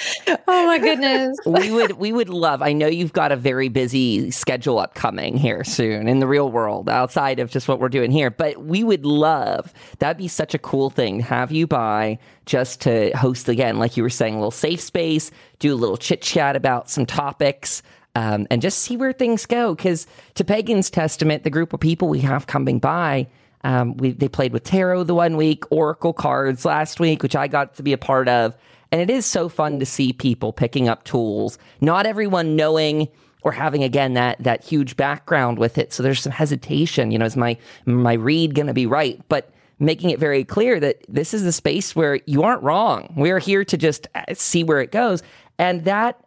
oh 0.27 0.65
my 0.67 0.77
goodness. 0.79 1.37
we 1.45 1.71
would 1.71 1.93
we 1.93 2.11
would 2.11 2.29
love. 2.29 2.61
I 2.61 2.73
know 2.73 2.87
you've 2.87 3.13
got 3.13 3.31
a 3.31 3.35
very 3.35 3.69
busy 3.69 4.31
schedule 4.31 4.79
upcoming 4.79 5.37
here 5.37 5.63
soon 5.63 6.07
in 6.07 6.19
the 6.19 6.27
real 6.27 6.51
world 6.51 6.89
outside 6.89 7.39
of 7.39 7.49
just 7.51 7.67
what 7.67 7.79
we're 7.79 7.89
doing 7.89 8.11
here, 8.11 8.29
but 8.29 8.63
we 8.63 8.83
would 8.83 9.05
love. 9.05 9.73
That'd 9.99 10.17
be 10.17 10.27
such 10.27 10.53
a 10.53 10.59
cool 10.59 10.89
thing. 10.89 11.17
To 11.19 11.23
have 11.23 11.51
you 11.51 11.67
by 11.67 12.19
just 12.45 12.81
to 12.81 13.11
host 13.17 13.49
again 13.49 13.79
like 13.79 13.97
you 13.97 14.03
were 14.03 14.09
saying 14.09 14.35
a 14.35 14.37
little 14.37 14.51
safe 14.51 14.81
space, 14.81 15.31
do 15.59 15.73
a 15.73 15.77
little 15.77 15.97
chit-chat 15.97 16.55
about 16.55 16.89
some 16.89 17.05
topics. 17.05 17.81
Um, 18.15 18.47
and 18.49 18.61
just 18.61 18.79
see 18.79 18.97
where 18.97 19.13
things 19.13 19.45
go. 19.45 19.75
Because 19.75 20.07
to 20.35 20.43
Pagan's 20.43 20.89
Testament, 20.89 21.43
the 21.43 21.49
group 21.51 21.73
of 21.73 21.79
people 21.79 22.09
we 22.09 22.19
have 22.19 22.47
coming 22.47 22.79
by, 22.79 23.27
Um, 23.63 23.97
we, 23.97 24.11
they 24.11 24.27
played 24.29 24.51
with 24.53 24.63
tarot 24.63 25.03
the 25.03 25.13
one 25.13 25.37
week, 25.37 25.63
oracle 25.69 26.13
cards 26.13 26.65
last 26.65 26.99
week, 26.99 27.21
which 27.21 27.35
I 27.35 27.47
got 27.47 27.75
to 27.75 27.83
be 27.83 27.93
a 27.93 27.97
part 27.97 28.27
of. 28.27 28.55
And 28.91 29.01
it 29.01 29.09
is 29.09 29.25
so 29.25 29.49
fun 29.49 29.79
to 29.79 29.85
see 29.85 30.13
people 30.13 30.51
picking 30.51 30.89
up 30.89 31.03
tools. 31.03 31.57
Not 31.79 32.05
everyone 32.05 32.55
knowing 32.55 33.07
or 33.41 33.51
having 33.51 33.83
again 33.83 34.13
that 34.13 34.41
that 34.43 34.63
huge 34.63 34.97
background 34.97 35.59
with 35.59 35.77
it. 35.77 35.93
So 35.93 36.03
there's 36.03 36.21
some 36.21 36.31
hesitation. 36.31 37.11
You 37.11 37.19
know, 37.19 37.25
is 37.25 37.37
my 37.37 37.57
my 37.85 38.13
read 38.13 38.55
going 38.55 38.67
to 38.67 38.73
be 38.73 38.85
right? 38.85 39.21
But 39.29 39.51
making 39.79 40.09
it 40.09 40.19
very 40.19 40.43
clear 40.43 40.79
that 40.79 41.05
this 41.07 41.33
is 41.33 41.43
a 41.43 41.51
space 41.51 41.95
where 41.95 42.19
you 42.25 42.43
aren't 42.43 42.63
wrong. 42.63 43.13
We're 43.15 43.39
here 43.39 43.63
to 43.63 43.77
just 43.77 44.07
uh, 44.13 44.25
see 44.33 44.63
where 44.63 44.81
it 44.81 44.91
goes, 44.91 45.23
and 45.57 45.85
that 45.85 46.19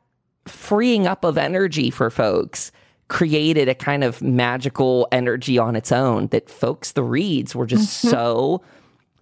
freeing 0.47 1.07
up 1.07 1.25
of 1.25 1.39
energy 1.39 1.91
for 1.91 2.11
folks 2.11 2.73
created 3.09 3.69
a 3.69 3.75
kind 3.75 4.03
of 4.03 4.23
magical 4.23 5.07
energy 5.13 5.59
on 5.59 5.77
its 5.77 5.93
own 5.93 6.29
that 6.29 6.49
folks 6.49 6.93
the 6.93 7.03
reads 7.03 7.55
were 7.55 7.67
just 7.67 8.05
mm-hmm. 8.05 8.09
so 8.09 8.63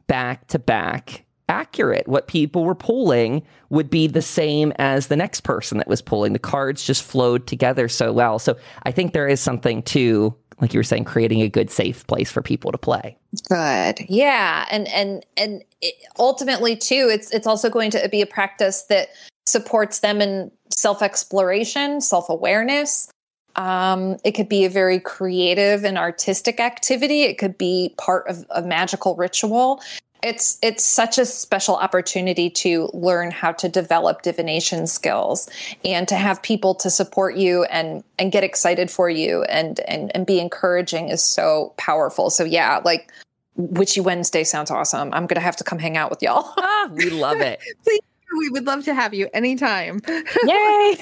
back 0.07 0.47
to 0.47 0.59
back 0.59 1.25
accurate. 1.51 2.09
What 2.09 2.29
people 2.29 2.65
were 2.65 2.75
pulling 2.75 3.43
would 3.69 3.91
be 3.91 4.07
the 4.07 4.23
same 4.23 4.73
as 4.79 5.09
the 5.09 5.17
next 5.17 5.43
person 5.43 5.79
that 5.79 5.89
was 5.89 6.01
pulling. 6.01 6.33
The 6.33 6.39
cards 6.39 6.85
just 6.85 7.03
flowed 7.03 7.47
together 7.47 7.89
so 7.89 8.13
well. 8.13 8.39
So 8.39 8.57
I 8.85 8.93
think 8.93 9.13
there 9.13 9.29
is 9.29 9.41
something 9.41 9.83
to 9.85 10.35
like 10.61 10.75
you 10.75 10.79
were 10.79 10.85
saying 10.85 11.05
creating 11.05 11.41
a 11.41 11.49
good 11.49 11.71
safe 11.71 12.07
place 12.07 12.31
for 12.31 12.43
people 12.43 12.71
to 12.71 12.79
play. 12.79 13.17
Good. 13.49 14.05
Yeah, 14.09 14.67
and 14.71 14.89
and 14.89 15.25
and 15.37 15.65
it, 15.81 15.95
ultimately 16.19 16.77
too 16.77 17.09
it's 17.11 17.31
it's 17.31 17.47
also 17.47 17.69
going 17.69 17.91
to 17.93 18.09
be 18.11 18.23
a 18.23 18.27
practice 18.27 18.83
that 18.85 19.09
supports 19.47 20.01
them 20.01 20.21
in 20.21 20.51
self-exploration, 20.71 22.01
self-awareness. 22.01 23.11
Um, 23.57 24.17
it 24.25 24.33
could 24.33 24.49
be 24.49 24.65
a 24.65 24.71
very 24.71 25.01
creative 25.01 25.85
and 25.85 25.99
artistic 25.99 26.61
activity. 26.61 27.23
It 27.23 27.37
could 27.37 27.59
be 27.59 27.95
part 27.99 28.29
of 28.29 28.47
a 28.51 28.63
magical 28.63 29.17
ritual 29.17 29.83
it's 30.23 30.59
it's 30.63 30.85
such 30.85 31.19
a 31.19 31.25
special 31.25 31.77
opportunity 31.77 32.51
to 32.51 32.91
learn 32.93 33.31
how 33.31 33.53
to 33.53 33.69
develop 33.69 34.23
divination 34.23 34.87
skills 34.87 35.49
and 35.85 36.09
to 36.09 36.15
have 36.15 36.43
people 36.43 36.75
to 36.77 36.91
support 36.91 37.37
you 37.37 37.65
and 37.65 38.05
and 38.19 38.33
get 38.33 38.45
excited 38.45 38.91
for 38.91 39.09
you 39.09 39.43
and 39.45 39.81
and 39.81 40.11
and 40.15 40.27
be 40.27 40.41
encouraging 40.41 41.09
is 41.09 41.23
so 41.23 41.75
powerful. 41.77 42.31
So 42.31 42.45
yeah 42.45 42.81
like 42.85 43.11
witchy 43.57 44.01
wednesday 44.01 44.45
sounds 44.45 44.71
awesome. 44.71 45.13
I'm 45.13 45.27
gonna 45.27 45.41
have 45.41 45.57
to 45.57 45.65
come 45.65 45.79
hang 45.79 45.97
out 45.97 46.11
with 46.11 46.23
y'all. 46.23 46.53
Ah, 46.57 46.91
we 46.93 47.11
love 47.11 47.41
it. 47.41 47.61
Please 47.85 48.01
we 48.39 48.49
would 48.49 48.67
love 48.67 48.85
to 48.85 48.95
have 48.95 49.15
you 49.15 49.29
anytime. 49.33 50.01
Yay! 50.45 50.97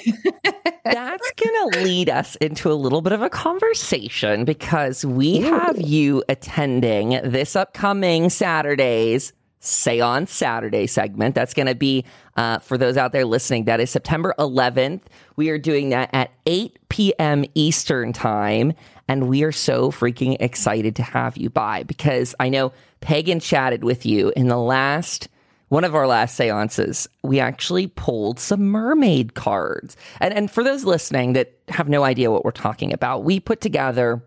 That's 0.84 1.32
going 1.32 1.72
to 1.72 1.80
lead 1.82 2.08
us 2.08 2.36
into 2.36 2.70
a 2.70 2.74
little 2.74 3.02
bit 3.02 3.12
of 3.12 3.22
a 3.22 3.30
conversation 3.30 4.44
because 4.44 5.04
we 5.04 5.40
Ooh. 5.40 5.50
have 5.50 5.80
you 5.80 6.22
attending 6.28 7.20
this 7.24 7.56
upcoming 7.56 8.30
Saturday's 8.30 9.32
Seance 9.60 10.32
Saturday 10.32 10.86
segment. 10.86 11.34
That's 11.34 11.52
going 11.52 11.66
to 11.66 11.74
be, 11.74 12.04
uh, 12.36 12.60
for 12.60 12.78
those 12.78 12.96
out 12.96 13.12
there 13.12 13.24
listening, 13.24 13.64
that 13.64 13.80
is 13.80 13.90
September 13.90 14.34
11th. 14.38 15.02
We 15.36 15.50
are 15.50 15.58
doing 15.58 15.90
that 15.90 16.10
at 16.12 16.30
8 16.46 16.78
p.m. 16.88 17.44
Eastern 17.54 18.12
Time. 18.12 18.72
And 19.08 19.28
we 19.28 19.42
are 19.42 19.52
so 19.52 19.90
freaking 19.90 20.36
excited 20.38 20.94
to 20.96 21.02
have 21.02 21.36
you 21.36 21.50
by 21.50 21.82
because 21.82 22.34
I 22.38 22.48
know 22.48 22.72
Pagan 23.00 23.40
chatted 23.40 23.82
with 23.82 24.06
you 24.06 24.32
in 24.36 24.48
the 24.48 24.58
last 24.58 25.28
one 25.68 25.84
of 25.84 25.94
our 25.94 26.06
last 26.06 26.36
seances, 26.36 27.08
we 27.22 27.40
actually 27.40 27.86
pulled 27.88 28.38
some 28.38 28.68
mermaid 28.68 29.34
cards. 29.34 29.96
And, 30.20 30.32
and 30.32 30.50
for 30.50 30.64
those 30.64 30.84
listening 30.84 31.34
that 31.34 31.58
have 31.68 31.88
no 31.88 32.04
idea 32.04 32.30
what 32.30 32.44
we're 32.44 32.50
talking 32.50 32.92
about, 32.92 33.24
we 33.24 33.38
put 33.40 33.60
together 33.60 34.22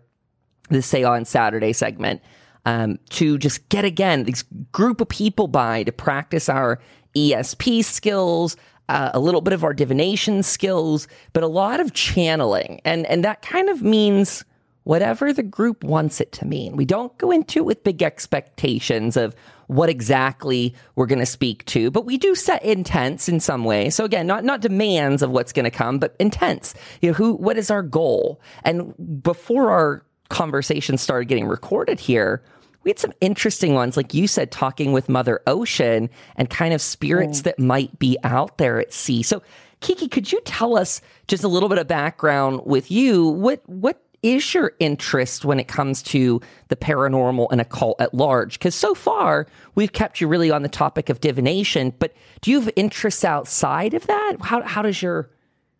the 0.68 0.82
Seance 0.82 1.28
Saturday 1.28 1.72
segment 1.72 2.22
um, 2.64 2.98
to 3.10 3.38
just 3.38 3.68
get 3.68 3.84
again 3.84 4.24
this 4.24 4.44
group 4.70 5.00
of 5.00 5.08
people 5.08 5.48
by 5.48 5.82
to 5.82 5.92
practice 5.92 6.48
our 6.48 6.80
ESP 7.16 7.84
skills, 7.84 8.56
uh, 8.88 9.10
a 9.12 9.20
little 9.20 9.40
bit 9.40 9.52
of 9.52 9.64
our 9.64 9.74
divination 9.74 10.42
skills, 10.42 11.08
but 11.32 11.42
a 11.42 11.48
lot 11.48 11.80
of 11.80 11.92
channeling. 11.92 12.80
And, 12.84 13.04
and 13.06 13.24
that 13.24 13.42
kind 13.42 13.68
of 13.68 13.82
means 13.82 14.44
whatever 14.84 15.32
the 15.32 15.42
group 15.42 15.84
wants 15.84 16.20
it 16.20 16.32
to 16.32 16.46
mean. 16.46 16.76
We 16.76 16.84
don't 16.84 17.16
go 17.18 17.30
into 17.30 17.60
it 17.60 17.64
with 17.64 17.84
big 17.84 18.02
expectations 18.02 19.16
of 19.16 19.34
what 19.66 19.88
exactly 19.88 20.74
we're 20.94 21.06
going 21.06 21.18
to 21.18 21.26
speak 21.26 21.64
to, 21.66 21.90
but 21.90 22.04
we 22.04 22.18
do 22.18 22.34
set 22.34 22.62
intents 22.64 23.28
in 23.28 23.40
some 23.40 23.64
way. 23.64 23.90
So 23.90 24.04
again, 24.04 24.26
not 24.26 24.44
not 24.44 24.60
demands 24.60 25.22
of 25.22 25.30
what's 25.30 25.52
going 25.52 25.64
to 25.64 25.70
come, 25.70 25.98
but 25.98 26.16
intents. 26.18 26.74
You 27.00 27.10
know, 27.10 27.14
who 27.14 27.34
what 27.34 27.56
is 27.56 27.70
our 27.70 27.82
goal? 27.82 28.40
And 28.64 28.94
before 29.22 29.70
our 29.70 30.04
conversation 30.28 30.96
started 30.98 31.26
getting 31.26 31.46
recorded 31.46 32.00
here, 32.00 32.42
we 32.84 32.90
had 32.90 32.98
some 32.98 33.12
interesting 33.20 33.74
ones, 33.74 33.96
like 33.96 34.14
you 34.14 34.26
said, 34.26 34.50
talking 34.50 34.92
with 34.92 35.08
Mother 35.08 35.40
Ocean 35.46 36.10
and 36.36 36.50
kind 36.50 36.74
of 36.74 36.80
spirits 36.80 37.40
mm. 37.40 37.44
that 37.44 37.58
might 37.58 37.98
be 37.98 38.16
out 38.24 38.58
there 38.58 38.80
at 38.80 38.92
sea. 38.92 39.22
So, 39.22 39.42
Kiki, 39.80 40.08
could 40.08 40.32
you 40.32 40.40
tell 40.44 40.76
us 40.76 41.00
just 41.28 41.44
a 41.44 41.48
little 41.48 41.68
bit 41.68 41.78
of 41.78 41.86
background 41.86 42.62
with 42.64 42.90
you? 42.90 43.28
What 43.28 43.62
what 43.68 44.02
is 44.22 44.54
your 44.54 44.72
interest 44.78 45.44
when 45.44 45.58
it 45.58 45.68
comes 45.68 46.02
to 46.02 46.40
the 46.68 46.76
paranormal 46.76 47.48
and 47.50 47.60
occult 47.60 48.00
at 48.00 48.14
large? 48.14 48.58
Because 48.58 48.74
so 48.74 48.94
far, 48.94 49.46
we've 49.74 49.92
kept 49.92 50.20
you 50.20 50.28
really 50.28 50.50
on 50.50 50.62
the 50.62 50.68
topic 50.68 51.08
of 51.08 51.20
divination, 51.20 51.92
but 51.98 52.14
do 52.40 52.50
you 52.50 52.60
have 52.60 52.70
interests 52.76 53.24
outside 53.24 53.94
of 53.94 54.06
that? 54.06 54.36
How, 54.40 54.62
how 54.62 54.82
does 54.82 55.02
your 55.02 55.30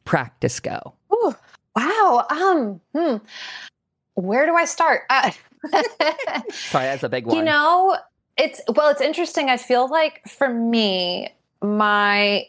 practice 0.05 0.59
go? 0.61 0.95
Ooh, 1.13 1.35
wow. 1.77 2.27
Um, 2.31 2.81
hmm. 2.95 3.17
Where 4.15 4.47
do 4.47 4.55
I 4.55 4.65
start? 4.65 5.03
Uh, 5.09 5.31
Sorry, 6.51 6.87
that's 6.87 7.05
a 7.05 7.09
big 7.09 7.27
one. 7.27 7.37
You 7.37 7.45
know, 7.45 7.97
it's, 8.37 8.61
well, 8.75 8.91
it's 8.91 9.01
interesting. 9.01 9.49
I 9.49 9.57
feel 9.57 9.89
like 9.89 10.23
for 10.27 10.49
me, 10.49 11.29
my 11.63 12.49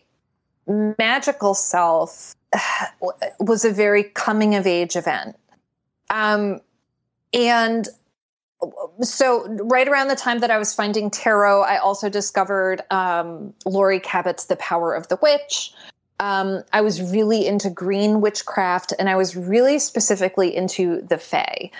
magical 0.68 1.54
self 1.54 2.36
was 3.40 3.64
a 3.64 3.72
very 3.72 4.04
coming 4.04 4.56
of 4.56 4.66
age 4.66 4.96
event. 4.96 5.36
Um, 6.14 6.62
and 7.34 7.88
so 9.02 9.48
right 9.48 9.88
around 9.88 10.08
the 10.08 10.16
time 10.16 10.40
that 10.40 10.52
I 10.52 10.58
was 10.58 10.74
finding 10.74 11.10
tarot, 11.10 11.64
I 11.64 11.78
also 11.78 12.08
discovered 12.08 12.82
um, 12.92 13.54
Laurie 13.66 14.00
Cabot's 14.00 14.46
The 14.46 14.56
Power 14.58 14.94
of 14.94 15.08
the 15.08 15.18
Witch. 15.22 15.74
Um, 16.20 16.64
I 16.72 16.82
was 16.82 17.02
really 17.02 17.48
into 17.48 17.70
green 17.70 18.22
witchcraft, 18.22 18.94
and 18.98 19.10
I 19.10 19.16
was 19.16 19.36
really 19.36 19.80
specifically 19.80 20.56
into 20.56 21.02
the 21.02 21.18
Fae, 21.18 21.72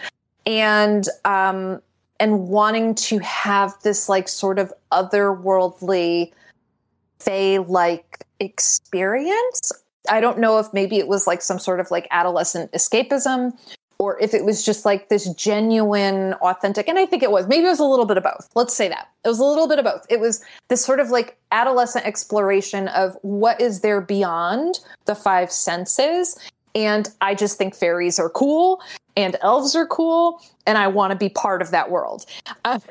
and 0.46 1.08
um, 1.24 1.82
and 2.20 2.48
wanting 2.48 2.96
to 2.96 3.20
have 3.20 3.76
this 3.84 4.10
like 4.10 4.28
sort 4.28 4.58
of 4.58 4.74
otherworldly 4.92 6.34
Fae 7.20 7.60
like 7.60 8.26
experience. 8.40 9.72
I 10.10 10.20
don't 10.20 10.40
know 10.40 10.58
if 10.58 10.74
maybe 10.74 10.98
it 10.98 11.08
was 11.08 11.28
like 11.28 11.42
some 11.42 11.60
sort 11.60 11.80
of 11.80 11.92
like 11.92 12.08
adolescent 12.12 12.72
escapism 12.74 13.54
or 14.04 14.20
if 14.20 14.34
it 14.34 14.44
was 14.44 14.66
just 14.66 14.84
like 14.84 15.08
this 15.08 15.34
genuine, 15.36 16.34
authentic. 16.36 16.90
And 16.90 17.00
I 17.00 17.06
think 17.06 17.24
it 17.24 17.32
was. 17.32 17.48
Maybe 17.48 17.66
it 17.66 17.70
was 17.70 17.80
a 17.80 17.86
little 17.86 18.06
bit 18.06 18.18
of 18.18 18.24
both. 18.24 18.50
Let's 18.54 18.74
say 18.74 18.90
that. 18.90 19.10
It 19.24 19.30
was 19.30 19.40
a 19.40 19.46
little 19.46 19.68
bit 19.68 19.80
of 19.80 19.86
both. 19.86 20.06
It 20.10 20.20
was 20.20 20.44
this 20.68 20.84
sort 20.84 21.00
of 21.00 21.10
like 21.10 21.38
adolescent 21.52 22.06
exploration 22.06 22.90
of 22.90 23.18
what 23.22 23.62
is 23.62 23.80
there 23.80 24.02
beyond 24.02 24.80
the 25.06 25.16
five 25.16 25.52
senses. 25.52 26.38
And 26.76 27.10
I 27.22 27.34
just 27.34 27.58
think 27.58 27.76
fairies 27.76 28.20
are 28.20 28.30
cool 28.30 28.82
and 29.16 29.38
elves 29.42 29.76
are 29.76 29.88
cool. 29.88 30.42
And 30.68 30.78
I 30.78 30.88
want 30.88 31.12
to 31.12 31.18
be 31.18 31.30
part 31.30 31.62
of 31.62 31.72
that 31.72 31.90
world. 31.90 32.26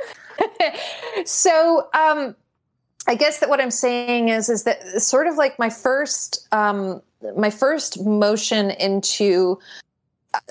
So, 1.25 1.89
um, 1.93 2.35
I 3.07 3.15
guess 3.15 3.41
that 3.41 3.49
what 3.49 3.61
I'm 3.61 3.71
saying 3.71 4.29
is, 4.29 4.49
is 4.49 4.65
that 4.65 5.03
sort 5.03 5.27
of 5.27 5.37
like 5.37 5.59
my 5.59 5.69
first, 5.69 6.49
um, 6.53 7.03
my 7.37 7.51
first 7.51 8.03
motion 8.03 8.71
into 8.71 9.59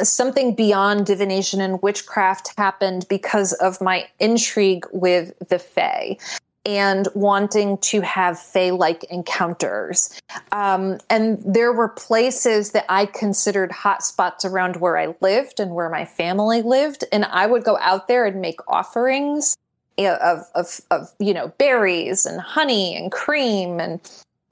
something 0.03 0.55
beyond 0.55 1.05
divination 1.05 1.61
and 1.61 1.81
witchcraft 1.81 2.53
happened 2.57 3.05
because 3.09 3.53
of 3.53 3.81
my 3.81 4.07
intrigue 4.19 4.85
with 4.91 5.33
the 5.49 5.59
Fae 5.59 6.17
and 6.65 7.07
wanting 7.15 7.77
to 7.79 8.01
have 8.01 8.39
Fae 8.39 8.69
like 8.69 9.03
encounters. 9.05 10.21
Um, 10.51 10.99
and 11.09 11.41
there 11.43 11.73
were 11.73 11.89
places 11.89 12.71
that 12.71 12.85
I 12.87 13.07
considered 13.07 13.71
hotspots 13.71 14.45
around 14.45 14.77
where 14.77 14.97
I 14.97 15.15
lived 15.21 15.59
and 15.59 15.73
where 15.73 15.89
my 15.89 16.05
family 16.05 16.61
lived. 16.61 17.03
And 17.11 17.25
I 17.25 17.47
would 17.47 17.63
go 17.63 17.77
out 17.79 18.07
there 18.07 18.25
and 18.25 18.41
make 18.41 18.59
offerings 18.67 19.57
of, 19.97 20.43
of, 20.53 20.81
of 20.91 21.11
you 21.19 21.33
know, 21.33 21.47
berries 21.57 22.25
and 22.25 22.39
honey 22.39 22.95
and 22.95 23.11
cream 23.11 23.79
and 23.79 23.99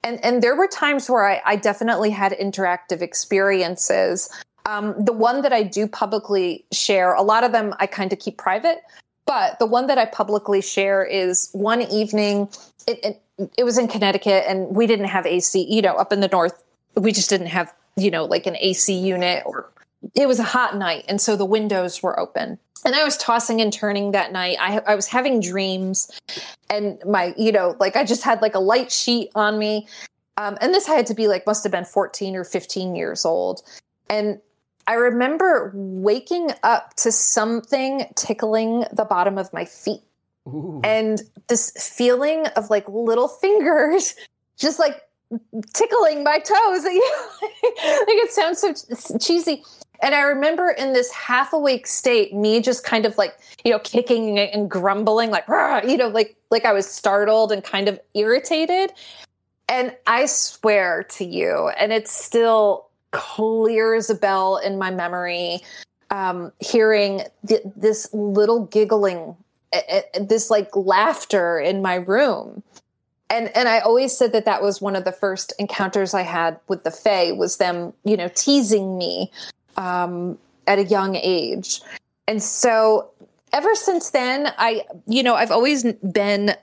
and 0.02 0.22
and 0.24 0.42
there 0.42 0.56
were 0.56 0.66
times 0.66 1.10
where 1.10 1.28
I, 1.28 1.42
I 1.44 1.56
definitely 1.56 2.10
had 2.10 2.32
interactive 2.32 3.02
experiences 3.02 4.30
um, 4.70 4.94
the 5.04 5.12
one 5.12 5.42
that 5.42 5.52
I 5.52 5.64
do 5.64 5.88
publicly 5.88 6.64
share, 6.70 7.12
a 7.14 7.22
lot 7.22 7.42
of 7.42 7.50
them 7.50 7.74
I 7.80 7.86
kind 7.86 8.12
of 8.12 8.20
keep 8.20 8.38
private, 8.38 8.82
but 9.26 9.58
the 9.58 9.66
one 9.66 9.88
that 9.88 9.98
I 9.98 10.04
publicly 10.04 10.62
share 10.62 11.04
is 11.04 11.50
one 11.52 11.82
evening. 11.82 12.48
It, 12.86 13.04
it, 13.38 13.50
it 13.58 13.64
was 13.64 13.78
in 13.78 13.88
Connecticut, 13.88 14.44
and 14.46 14.68
we 14.74 14.86
didn't 14.86 15.06
have 15.06 15.26
AC. 15.26 15.66
You 15.68 15.82
know, 15.82 15.94
up 15.94 16.12
in 16.12 16.20
the 16.20 16.28
north, 16.28 16.62
we 16.94 17.10
just 17.10 17.28
didn't 17.28 17.48
have 17.48 17.74
you 17.96 18.12
know 18.12 18.24
like 18.24 18.46
an 18.46 18.56
AC 18.60 18.96
unit 18.96 19.42
or 19.44 19.68
it 20.14 20.28
was 20.28 20.38
a 20.38 20.44
hot 20.44 20.76
night, 20.76 21.04
and 21.08 21.20
so 21.20 21.34
the 21.34 21.44
windows 21.44 22.00
were 22.00 22.18
open. 22.18 22.58
And 22.84 22.94
I 22.94 23.02
was 23.02 23.16
tossing 23.16 23.60
and 23.60 23.72
turning 23.72 24.12
that 24.12 24.32
night. 24.32 24.56
I, 24.60 24.78
I 24.86 24.94
was 24.94 25.08
having 25.08 25.40
dreams, 25.40 26.10
and 26.70 26.98
my, 27.04 27.34
you 27.36 27.50
know, 27.50 27.76
like 27.80 27.96
I 27.96 28.04
just 28.04 28.22
had 28.22 28.40
like 28.40 28.54
a 28.54 28.60
light 28.60 28.92
sheet 28.92 29.30
on 29.34 29.58
me. 29.58 29.88
Um, 30.36 30.56
and 30.60 30.72
this 30.72 30.86
had 30.86 31.06
to 31.08 31.14
be 31.14 31.28
like, 31.28 31.44
must 31.44 31.64
have 31.64 31.72
been 31.72 31.84
14 31.84 32.36
or 32.36 32.44
15 32.44 32.94
years 32.94 33.26
old. 33.26 33.62
And 34.08 34.40
I 34.90 34.94
remember 34.94 35.70
waking 35.72 36.50
up 36.64 36.94
to 36.96 37.12
something 37.12 38.06
tickling 38.16 38.86
the 38.92 39.04
bottom 39.04 39.38
of 39.38 39.52
my 39.52 39.64
feet. 39.64 40.00
Ooh. 40.48 40.80
And 40.82 41.22
this 41.46 41.70
feeling 41.70 42.48
of 42.56 42.70
like 42.70 42.88
little 42.88 43.28
fingers 43.28 44.16
just 44.58 44.80
like 44.80 45.00
tickling 45.74 46.24
my 46.24 46.40
toes. 46.40 46.82
like 46.84 46.96
it 48.18 48.32
sounds 48.32 48.58
so 48.58 49.16
cheesy. 49.16 49.62
And 50.02 50.12
I 50.12 50.22
remember 50.22 50.70
in 50.70 50.92
this 50.92 51.12
half 51.12 51.52
awake 51.52 51.86
state, 51.86 52.34
me 52.34 52.60
just 52.60 52.82
kind 52.82 53.06
of 53.06 53.16
like, 53.16 53.38
you 53.64 53.70
know, 53.70 53.78
kicking 53.78 54.40
and 54.40 54.68
grumbling, 54.68 55.30
like, 55.30 55.44
you 55.86 55.98
know, 55.98 56.08
like 56.08 56.36
like 56.50 56.64
I 56.64 56.72
was 56.72 56.90
startled 56.90 57.52
and 57.52 57.62
kind 57.62 57.88
of 57.88 58.00
irritated. 58.14 58.92
And 59.68 59.94
I 60.08 60.26
swear 60.26 61.04
to 61.10 61.24
you, 61.24 61.68
and 61.78 61.92
it's 61.92 62.10
still 62.10 62.89
clear 63.12 63.94
as 63.94 64.10
a 64.10 64.14
bell 64.14 64.56
in 64.58 64.78
my 64.78 64.90
memory, 64.90 65.60
um, 66.10 66.52
hearing 66.60 67.22
th- 67.46 67.62
this 67.76 68.12
little 68.12 68.66
giggling, 68.66 69.36
this 70.20 70.50
like 70.50 70.74
laughter 70.74 71.58
in 71.58 71.82
my 71.82 71.96
room. 71.96 72.62
And 73.28 73.54
and 73.56 73.68
I 73.68 73.78
always 73.78 74.16
said 74.16 74.32
that 74.32 74.44
that 74.44 74.62
was 74.62 74.80
one 74.80 74.96
of 74.96 75.04
the 75.04 75.12
first 75.12 75.52
encounters 75.58 76.14
I 76.14 76.22
had 76.22 76.58
with 76.66 76.82
the 76.82 76.90
Fae 76.90 77.32
was 77.32 77.58
them, 77.58 77.92
you 78.04 78.16
know, 78.16 78.28
teasing 78.34 78.98
me 78.98 79.30
um, 79.76 80.36
at 80.66 80.78
a 80.78 80.84
young 80.84 81.14
age, 81.14 81.80
and 82.26 82.42
so 82.42 83.09
ever 83.52 83.74
since 83.74 84.10
then, 84.10 84.52
I 84.58 84.84
you 85.06 85.22
know 85.22 85.34
I've 85.34 85.50
always 85.50 85.84
been 85.84 86.54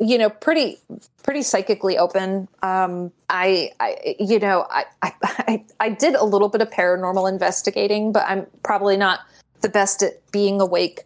you 0.00 0.18
know 0.18 0.30
pretty 0.30 0.78
pretty 1.22 1.42
psychically 1.42 1.98
open. 1.98 2.48
Um, 2.62 3.12
I 3.28 3.70
I 3.80 4.16
you 4.18 4.38
know 4.38 4.66
I, 4.70 4.84
I 5.02 5.64
I 5.80 5.90
did 5.90 6.14
a 6.14 6.24
little 6.24 6.48
bit 6.48 6.60
of 6.60 6.70
paranormal 6.70 7.30
investigating, 7.30 8.12
but 8.12 8.24
I'm 8.26 8.46
probably 8.62 8.96
not 8.96 9.20
the 9.62 9.68
best 9.68 10.02
at 10.02 10.30
being 10.32 10.60
awake 10.60 11.04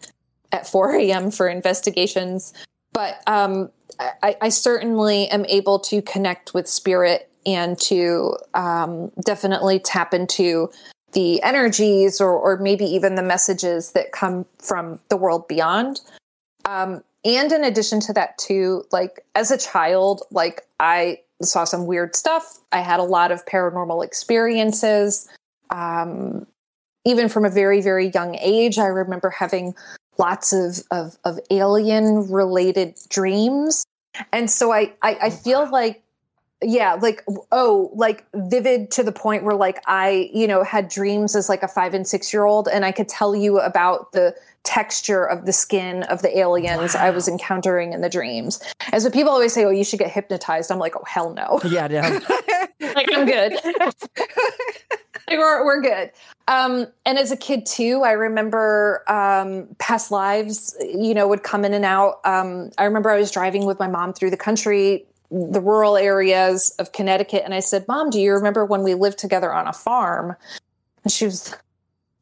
at 0.53 0.67
4 0.67 0.95
a.m. 1.01 1.31
for 1.31 1.49
investigations. 1.49 2.53
But 2.93 3.23
um, 3.27 3.71
I, 4.01 4.37
I 4.41 4.49
certainly 4.49 5.29
am 5.29 5.45
able 5.47 5.79
to 5.81 6.03
connect 6.03 6.55
with 6.55 6.67
spirit 6.67 7.31
and 7.47 7.79
to 7.79 8.37
um, 8.55 9.13
definitely 9.25 9.79
tap 9.79 10.13
into 10.13 10.71
the 11.13 11.43
energies 11.43 12.21
or, 12.21 12.33
or 12.33 12.57
maybe 12.59 12.85
even 12.85 13.15
the 13.15 13.23
messages 13.23 13.93
that 13.93 14.13
come 14.13 14.47
from 14.59 15.01
the 15.09 15.17
world 15.17 15.49
beyond. 15.49 16.01
Um, 16.65 17.03
and 17.25 17.53
in 17.53 17.65
addition 17.65 18.01
to 18.01 18.13
that, 18.15 18.39
too, 18.39 18.85
like 18.93 19.25
as 19.35 19.51
a 19.51 19.59
child, 19.59 20.23
like 20.31 20.63
I 20.79 21.21
saw 21.43 21.65
some 21.65 21.87
weird 21.87 22.15
stuff. 22.17 22.59
I 22.73 22.81
had 22.81 23.01
a 23.01 23.05
lot 23.05 23.33
of 23.33 23.45
paranormal 23.47 24.05
experiences. 24.05 25.29
Um, 25.71 26.47
even 27.05 27.29
from 27.29 27.45
a 27.45 27.51
very, 27.51 27.81
very 27.81 28.09
young 28.09 28.37
age, 28.37 28.79
I 28.79 28.87
remember 28.87 29.31
having 29.31 29.75
lots 30.19 30.53
of, 30.53 30.83
of, 30.91 31.17
of 31.25 31.41
alien 31.51 32.31
related 32.31 32.95
dreams 33.09 33.85
and 34.33 34.51
so 34.51 34.73
I, 34.73 34.93
I, 35.03 35.19
I 35.23 35.31
feel 35.31 35.71
like, 35.71 36.03
yeah, 36.63 36.95
like, 36.95 37.25
oh, 37.53 37.91
like 37.95 38.27
vivid 38.35 38.91
to 38.93 39.03
the 39.03 39.13
point 39.13 39.45
where 39.45 39.55
like 39.55 39.83
I, 39.87 40.31
you 40.33 40.47
know, 40.47 40.63
had 40.63 40.89
dreams 40.89 41.35
as 41.35 41.49
like 41.49 41.63
a 41.63 41.69
five 41.69 41.95
and 41.95 42.07
six 42.07 42.33
year 42.33 42.45
old 42.45 42.69
and 42.69 42.85
I 42.85 42.93
could 42.93 43.09
tell 43.09 43.35
you 43.35 43.59
about 43.59 44.13
the 44.13 44.35
texture 44.63 45.25
of 45.25 45.47
the 45.47 45.53
skin 45.53 46.03
of 46.05 46.21
the 46.21 46.39
aliens 46.39 46.95
wow. 46.95 47.01
I 47.01 47.11
was 47.11 47.29
encountering 47.29 47.93
in 47.93 48.03
the 48.03 48.11
dreams. 48.11 48.61
And 48.93 49.03
so 49.03 49.11
people 49.11 49.33
always 49.33 49.55
say, 49.55 49.65
oh, 49.65 49.71
you 49.71 49.85
should 49.85 49.99
get 49.99 50.11
hypnotized. 50.11 50.71
I'm 50.71 50.79
like, 50.79 50.97
oh, 50.97 51.05
hell 51.07 51.33
no. 51.33 51.61
Yeah, 51.65 51.89
yeah. 51.91 52.19
like, 52.95 53.09
I'm 53.15 53.27
good. 53.27 53.55
we're, 55.31 55.65
we're 55.65 55.81
good. 55.81 56.11
Um, 56.47 56.87
and 57.07 57.19
as 57.19 57.31
a 57.31 57.37
kid 57.37 57.65
too, 57.65 58.03
I 58.05 58.13
remember 58.13 59.03
um, 59.07 59.69
past 59.79 60.11
lives, 60.11 60.77
you 60.81 61.15
know, 61.15 61.29
would 61.29 61.43
come 61.43 61.65
in 61.65 61.73
and 61.73 61.85
out. 61.85 62.21
Um, 62.25 62.71
I 62.77 62.85
remember 62.85 63.11
I 63.11 63.19
was 63.19 63.31
driving 63.31 63.67
with 63.67 63.79
my 63.79 63.89
mom 63.89 64.13
through 64.13 64.31
the 64.31 64.37
country, 64.37 65.07
the 65.31 65.61
rural 65.61 65.97
areas 65.97 66.75
of 66.79 66.93
Connecticut, 66.93 67.43
and 67.45 67.55
I 67.55 67.61
said, 67.61 67.87
"Mom, 67.87 68.11
do 68.11 68.21
you 68.21 68.33
remember 68.33 68.65
when 68.65 68.83
we 68.83 68.95
lived 68.95 69.19
together 69.19 69.53
on 69.53 69.67
a 69.67 69.73
farm?" 69.73 70.37
And 71.05 71.13
she 71.13 71.25
was 71.27 71.55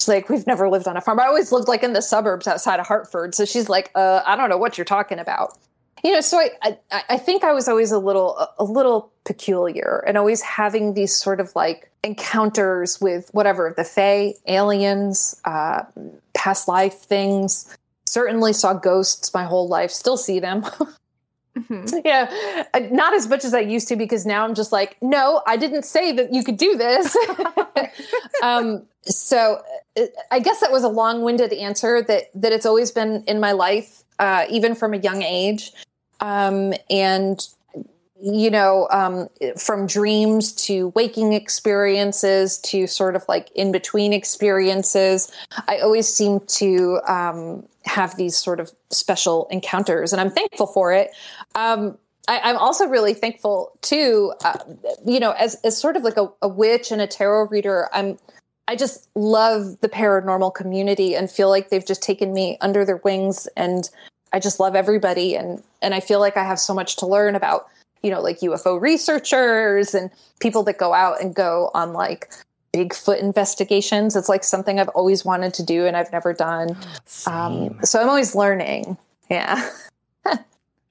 like, 0.07 0.29
"We've 0.29 0.47
never 0.47 0.69
lived 0.69 0.87
on 0.87 0.97
a 0.97 1.01
farm. 1.01 1.21
I 1.21 1.27
always 1.27 1.51
lived 1.51 1.69
like 1.69 1.83
in 1.83 1.93
the 1.95 2.03
suburbs 2.03 2.47
outside 2.47 2.81
of 2.81 2.87
Hartford." 2.87 3.35
So 3.35 3.45
she's 3.45 3.69
like, 3.69 3.91
uh, 3.95 4.23
"I 4.27 4.37
don't 4.37 4.51
know 4.51 4.59
what 4.59 4.77
you're 4.77 4.85
talking 4.85 5.19
about." 5.19 5.57
You 6.05 6.13
know, 6.13 6.21
so 6.21 6.39
I, 6.39 6.51
I 6.63 7.03
I 7.11 7.19
think 7.19 7.45
I 7.45 7.53
was 7.53 7.67
always 7.67 7.93
a 7.93 7.99
little 7.99 8.47
a 8.59 8.65
little 8.65 9.11
peculiar 9.25 10.05
and 10.07 10.17
always 10.17 10.43
having 10.43 10.95
these 10.95 11.15
sort 11.15 11.41
of 11.41 11.55
like 11.57 11.91
encounters 12.05 13.01
with 13.01 13.31
whatever 13.33 13.75
the 13.77 13.85
Fae, 13.85 14.35
aliens, 14.47 15.41
uh, 15.45 15.83
past 16.35 16.69
life 16.69 17.01
things. 17.01 17.77
Certainly 18.07 18.55
saw 18.55 18.73
ghosts 18.75 19.35
my 19.35 19.45
whole 19.45 19.69
life, 19.69 19.91
still 19.91 20.17
see 20.17 20.41
them. 20.41 20.65
mm-hmm. 21.59 21.99
Yeah, 22.05 22.65
not 22.91 23.15
as 23.15 23.29
much 23.29 23.45
as 23.45 23.55
I 23.55 23.61
used 23.61 23.89
to 23.89 23.97
because 23.97 24.27
now 24.27 24.45
I'm 24.45 24.55
just 24.55 24.73
like, 24.73 24.97
no, 25.03 25.43
I 25.47 25.57
didn't 25.57 25.85
say 25.85 26.13
that 26.13 26.33
you 26.33 26.45
could 26.45 26.57
do 26.57 26.77
this. 26.77 27.17
um, 28.43 28.83
so 29.03 29.63
uh, 29.99 30.05
I 30.31 30.41
guess 30.41 30.61
that 30.61 30.73
was 30.73 30.85
a 30.85 30.89
long-winded 30.89 31.53
answer 31.53 32.03
that 32.03 32.25
that 32.35 32.53
it's 32.53 32.67
always 32.67 32.91
been 32.91 33.25
in 33.27 33.41
my 33.41 33.53
life, 33.53 34.05
uh, 34.19 34.47
even 34.51 34.75
from 34.75 34.95
a 34.95 34.99
young 34.99 35.23
age. 35.23 35.73
Um, 36.21 36.75
and 36.91 37.47
you 38.21 38.51
know, 38.51 38.89
um, 38.91 39.29
from 39.57 39.87
dreams 39.87 40.53
to 40.67 40.89
waking 40.89 41.33
experiences 41.33 42.59
to 42.59 42.87
sort 42.89 43.15
of 43.15 43.25
like 43.29 43.49
in 43.55 43.71
between 43.71 44.13
experiences, 44.13 45.33
I 45.69 45.79
always 45.79 46.13
seem 46.13 46.41
to 46.41 47.01
um, 47.07 47.65
have 47.89 48.17
these 48.17 48.37
sort 48.37 48.61
of 48.61 48.71
special 48.91 49.49
encounters, 49.51 50.13
and 50.13 50.21
I'm 50.21 50.31
thankful 50.31 50.67
for 50.67 50.93
it. 50.93 51.11
Um, 51.55 51.99
I, 52.29 52.51
am 52.51 52.57
also 52.59 52.87
really 52.87 53.15
thankful 53.15 53.73
too, 53.81 54.35
uh, 54.45 54.59
you 55.07 55.19
know, 55.19 55.33
as 55.33 55.57
as 55.65 55.79
sort 55.79 55.97
of 55.97 56.03
like 56.03 56.17
a, 56.17 56.29
a 56.43 56.49
witch 56.49 56.93
and 56.93 57.01
a 57.01 57.07
tarot 57.07 57.49
reader. 57.49 57.89
I'm 57.93 58.19
I 58.69 58.77
just 58.77 59.09
love 59.15 59.81
the 59.81 59.89
paranormal 59.89 60.55
community 60.55 61.17
and 61.17 61.31
feel 61.31 61.49
like 61.49 61.71
they've 61.71 61.87
just 61.87 62.03
taken 62.03 62.35
me 62.35 62.59
under 62.61 62.85
their 62.85 62.99
wings 62.99 63.49
and 63.57 63.89
I 64.31 64.41
just 64.41 64.61
love 64.61 64.77
everybody 64.77 65.35
and 65.35 65.63
and 65.81 65.95
I 65.95 66.01
feel 66.01 66.21
like 66.21 66.37
I 66.37 66.45
have 66.45 66.59
so 66.59 66.75
much 66.75 66.97
to 66.97 67.07
learn 67.07 67.35
about 67.35 67.69
you 68.03 68.11
know, 68.11 68.21
like 68.21 68.41
UFO 68.41 68.81
researchers 68.81 69.95
and 69.95 70.11
people 70.41 70.63
that 70.65 70.79
go 70.79 70.95
out 70.95 71.21
and 71.21 71.35
go 71.35 71.71
on 71.75 71.93
like 71.93 72.33
Bigfoot 72.73 73.21
investigations. 73.21 74.17
It's 74.17 74.29
like 74.29 74.45
something 74.45 74.79
I've 74.79 74.89
always 74.91 75.25
wanted 75.25 75.55
to 75.55 75.63
do 75.63 75.87
and 75.87 75.97
I've 75.97 76.13
never 76.13 76.33
done. 76.33 76.77
Um, 77.27 77.79
so 77.83 78.01
I'm 78.01 78.09
always 78.09 78.35
learning. 78.35 78.97
Yeah. 79.31 79.71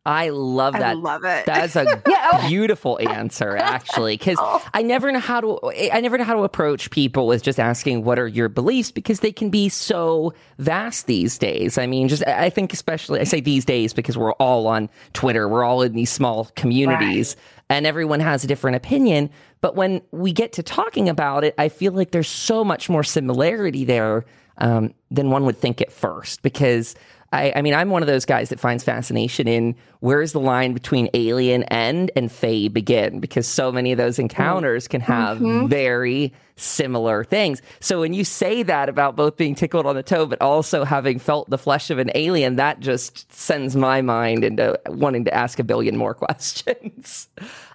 I 0.08 0.30
love 0.30 0.72
that. 0.74 0.84
I 0.84 0.94
love 0.94 1.26
it. 1.26 1.46
That's 1.46 1.76
a 1.76 1.84
yeah. 2.08 2.30
Oh. 2.32 2.48
beautiful 2.48 2.98
answer, 3.10 3.58
actually, 3.58 4.16
because 4.16 4.38
oh. 4.40 4.66
I 4.74 4.82
never 4.82 5.12
know 5.12 5.20
how 5.20 5.42
to. 5.42 5.60
I 5.92 6.00
never 6.00 6.18
know 6.18 6.24
how 6.24 6.34
to 6.34 6.44
approach 6.44 6.90
people 6.92 7.28
with 7.28 7.44
just 7.44 7.60
asking 7.60 8.06
what 8.06 8.18
are 8.18 8.28
your 8.28 8.48
beliefs 8.48 8.90
because 8.90 9.20
they 9.20 9.34
can 9.34 9.50
be 9.50 9.68
so 9.68 10.34
vast 10.60 11.08
these 11.08 11.38
days. 11.38 11.78
I 11.78 11.88
mean, 11.88 12.08
just 12.08 12.26
I 12.26 12.50
think 12.50 12.72
especially 12.72 13.20
I 13.20 13.26
say 13.26 13.42
these 13.42 13.66
days 13.66 13.94
because 13.94 14.18
we're 14.18 14.32
all 14.34 14.68
on 14.68 14.90
Twitter, 15.12 15.50
we're 15.50 15.66
all 15.66 15.82
in 15.82 15.92
these 15.92 16.10
small 16.10 16.50
communities, 16.56 17.36
right. 17.36 17.76
and 17.76 17.86
everyone 17.86 18.22
has 18.22 18.46
a 18.46 18.48
different 18.48 18.78
opinion. 18.78 19.30
But 19.62 19.76
when 19.76 20.02
we 20.12 20.32
get 20.32 20.54
to 20.54 20.64
talking 20.64 21.10
about 21.10 21.44
it, 21.44 21.56
I 21.58 21.70
feel 21.70 21.92
like 21.94 22.12
there's 22.12 22.28
so 22.28 22.64
much 22.64 22.90
more 22.90 23.04
similarity 23.04 23.86
there 23.86 24.26
um, 24.58 24.94
than 25.12 25.30
one 25.30 25.46
would 25.46 25.58
think 25.58 25.82
at 25.82 25.92
first 25.92 26.42
because 26.42 26.96
I, 27.34 27.54
I, 27.58 27.62
mean, 27.62 27.74
I'm 27.74 27.90
one 27.90 28.02
of 28.02 28.08
those 28.08 28.26
guys 28.26 28.50
that 28.50 28.60
finds 28.60 28.84
fascination 28.84 29.48
in 29.48 29.76
where's 30.00 30.32
the 30.32 30.40
line 30.40 30.74
between 30.74 31.10
alien 31.14 31.64
end 31.64 32.10
and 32.16 32.32
Fae 32.32 32.70
begin, 32.70 33.20
because 33.20 33.46
so 33.46 33.72
many 33.72 33.92
of 33.92 33.98
those 33.98 34.18
encounters 34.18 34.88
can 34.88 35.02
have 35.02 35.40
mm-hmm. 35.40 35.68
very 35.68 36.34
similar 36.56 37.26
things. 37.26 37.62
So 37.82 38.00
when 38.00 38.14
you 38.14 38.24
say 38.24 38.64
that 38.64 38.88
about 38.88 39.18
both 39.18 39.36
being 39.36 39.56
tickled 39.56 39.86
on 39.86 39.96
the 39.96 40.04
toe, 40.04 40.26
but 40.26 40.42
also 40.42 40.86
having 40.86 41.20
felt 41.20 41.50
the 41.50 41.58
flesh 41.58 41.90
of 41.90 42.00
an 42.00 42.12
alien, 42.16 42.56
that 42.56 42.80
just 42.80 43.32
sends 43.34 43.76
my 43.76 44.02
mind 44.02 44.46
into 44.46 44.80
wanting 44.88 45.26
to 45.26 45.34
ask 45.34 45.60
a 45.60 45.64
billion 45.66 45.98
more 45.98 46.14
questions. 46.14 47.28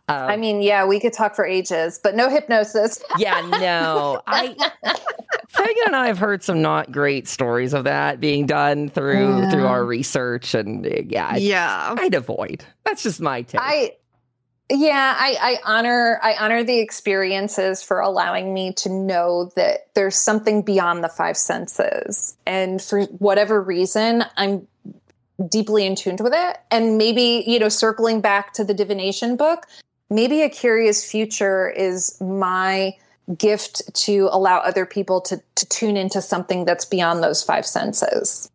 Um, 0.08 0.16
I 0.16 0.36
mean, 0.36 0.62
yeah, 0.62 0.84
we 0.84 0.98
could 0.98 1.12
talk 1.12 1.36
for 1.36 1.46
ages, 1.46 2.00
but 2.02 2.14
no 2.14 2.28
hypnosis. 2.28 3.02
yeah, 3.18 3.40
no. 3.40 4.20
I 4.26 4.54
Megan 5.58 5.82
and 5.86 5.96
I 5.96 6.06
have 6.08 6.18
heard 6.18 6.42
some 6.42 6.60
not 6.60 6.90
great 6.90 7.28
stories 7.28 7.72
of 7.72 7.84
that 7.84 8.20
being 8.20 8.46
done 8.46 8.88
through 8.88 9.38
yeah. 9.38 9.50
through 9.50 9.66
our 9.66 9.84
research, 9.84 10.54
and 10.54 10.84
yeah, 11.10 11.36
yeah, 11.36 11.94
I'd 11.98 12.14
avoid. 12.14 12.64
That's 12.84 13.02
just 13.02 13.20
my 13.20 13.42
take. 13.42 13.60
I 13.60 13.92
yeah 14.70 15.14
I, 15.18 15.36
I 15.40 15.58
honor 15.64 16.18
i 16.22 16.34
honor 16.38 16.64
the 16.64 16.78
experiences 16.78 17.82
for 17.82 18.00
allowing 18.00 18.54
me 18.54 18.72
to 18.74 18.88
know 18.88 19.50
that 19.56 19.88
there's 19.94 20.16
something 20.16 20.62
beyond 20.62 21.04
the 21.04 21.08
five 21.08 21.36
senses 21.36 22.36
and 22.46 22.80
for 22.80 23.02
whatever 23.04 23.60
reason 23.60 24.24
i'm 24.36 24.66
deeply 25.48 25.84
in 25.84 25.94
tune 25.94 26.16
with 26.20 26.32
it 26.34 26.58
and 26.70 26.96
maybe 26.96 27.44
you 27.46 27.58
know 27.58 27.68
circling 27.68 28.20
back 28.20 28.52
to 28.54 28.64
the 28.64 28.72
divination 28.72 29.36
book 29.36 29.66
maybe 30.12 30.42
a 30.42 30.48
curious 30.48 31.08
future 31.08 31.68
is 31.68 32.20
my 32.20 32.94
gift 33.38 33.82
to 33.94 34.28
allow 34.32 34.58
other 34.58 34.84
people 34.84 35.20
to 35.20 35.40
to 35.54 35.66
tune 35.68 35.96
into 35.96 36.20
something 36.20 36.64
that's 36.64 36.84
beyond 36.84 37.22
those 37.22 37.42
five 37.42 37.64
senses 37.66 38.50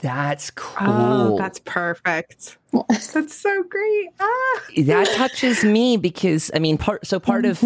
that's 0.00 0.50
Oh, 0.50 1.26
cool. 1.28 1.38
that's 1.38 1.58
perfect. 1.60 2.58
That's 2.88 3.34
so 3.34 3.62
great. 3.64 4.10
Ah. 4.18 4.60
that 4.82 5.06
touches 5.14 5.64
me 5.64 5.96
because 5.96 6.50
I 6.54 6.58
mean, 6.58 6.78
part 6.78 7.06
so 7.06 7.20
part 7.20 7.44
of 7.44 7.62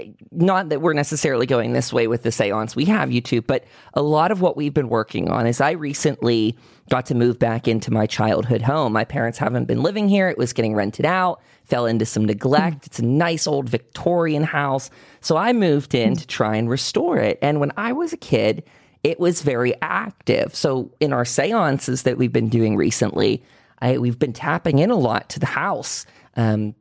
not 0.32 0.68
that 0.68 0.80
we're 0.82 0.92
necessarily 0.92 1.46
going 1.46 1.72
this 1.72 1.92
way 1.92 2.06
with 2.06 2.22
the 2.22 2.32
seance. 2.32 2.76
We 2.76 2.84
have 2.86 3.08
YouTube, 3.08 3.46
but 3.46 3.64
a 3.94 4.02
lot 4.02 4.30
of 4.30 4.40
what 4.40 4.56
we've 4.56 4.74
been 4.74 4.88
working 4.88 5.30
on 5.30 5.46
is 5.46 5.60
I 5.60 5.72
recently 5.72 6.56
got 6.90 7.06
to 7.06 7.14
move 7.14 7.38
back 7.38 7.68
into 7.68 7.90
my 7.92 8.06
childhood 8.06 8.62
home. 8.62 8.92
My 8.92 9.04
parents 9.04 9.38
haven't 9.38 9.64
been 9.66 9.82
living 9.82 10.08
here; 10.08 10.28
it 10.28 10.38
was 10.38 10.52
getting 10.52 10.74
rented 10.74 11.06
out. 11.06 11.40
Fell 11.64 11.86
into 11.86 12.04
some 12.04 12.24
neglect. 12.24 12.86
It's 12.86 12.98
a 12.98 13.04
nice 13.04 13.46
old 13.46 13.68
Victorian 13.68 14.42
house, 14.42 14.90
so 15.20 15.36
I 15.36 15.52
moved 15.52 15.94
in 15.94 16.16
to 16.16 16.26
try 16.26 16.56
and 16.56 16.68
restore 16.68 17.16
it. 17.18 17.38
And 17.40 17.60
when 17.60 17.72
I 17.76 17.92
was 17.92 18.12
a 18.12 18.16
kid, 18.16 18.64
it 19.02 19.18
was 19.18 19.42
very 19.42 19.74
active. 19.80 20.54
So 20.54 20.90
in 21.00 21.12
our 21.12 21.24
seances 21.24 22.02
that 22.02 22.18
we've 22.18 22.32
been 22.32 22.48
doing 22.48 22.76
recently, 22.76 23.42
I, 23.80 23.98
we've 23.98 24.18
been 24.18 24.32
tapping 24.32 24.78
in 24.78 24.90
a 24.90 24.96
lot 24.96 25.28
to 25.30 25.40
the 25.40 25.46
house, 25.46 26.06
um, 26.36 26.74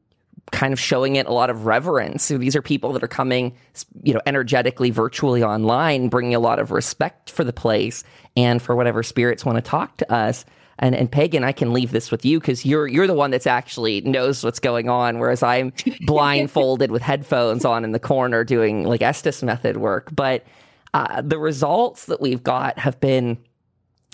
kind 0.51 0.73
of 0.73 0.79
showing 0.79 1.15
it 1.15 1.27
a 1.27 1.31
lot 1.31 1.49
of 1.49 1.65
reverence. 1.65 2.23
So 2.23 2.37
these 2.37 2.55
are 2.55 2.61
people 2.61 2.93
that 2.93 3.03
are 3.03 3.07
coming, 3.07 3.55
you 4.03 4.13
know, 4.13 4.21
energetically, 4.25 4.89
virtually 4.89 5.43
online, 5.43 6.09
bringing 6.09 6.35
a 6.35 6.39
lot 6.39 6.59
of 6.59 6.71
respect 6.71 7.29
for 7.29 7.43
the 7.43 7.53
place 7.53 8.03
and 8.35 8.61
for 8.61 8.75
whatever 8.75 9.03
spirits 9.03 9.45
want 9.45 9.57
to 9.57 9.61
talk 9.61 9.97
to 9.97 10.11
us. 10.11 10.45
And, 10.79 10.95
and 10.95 11.11
pagan, 11.11 11.43
I 11.43 11.51
can 11.51 11.73
leave 11.73 11.91
this 11.91 12.09
with 12.09 12.23
you 12.23 12.39
because 12.39 12.65
you're 12.65 12.87
you're 12.87 13.05
the 13.05 13.13
one 13.13 13.31
that's 13.31 13.47
actually 13.47 13.99
knows 14.01 14.45
what's 14.45 14.61
going 14.61 14.87
on, 14.87 15.19
whereas 15.19 15.43
I'm 15.43 15.73
blindfolded 16.05 16.89
with 16.89 17.01
headphones 17.01 17.65
on 17.65 17.83
in 17.83 17.91
the 17.91 17.99
corner 17.99 18.45
doing 18.45 18.85
like 18.85 19.01
Estes 19.01 19.43
method 19.43 19.75
work. 19.77 20.09
But 20.15 20.45
uh, 20.93 21.21
the 21.21 21.37
results 21.37 22.05
that 22.05 22.21
we've 22.21 22.41
got 22.41 22.79
have 22.79 22.99
been 23.01 23.37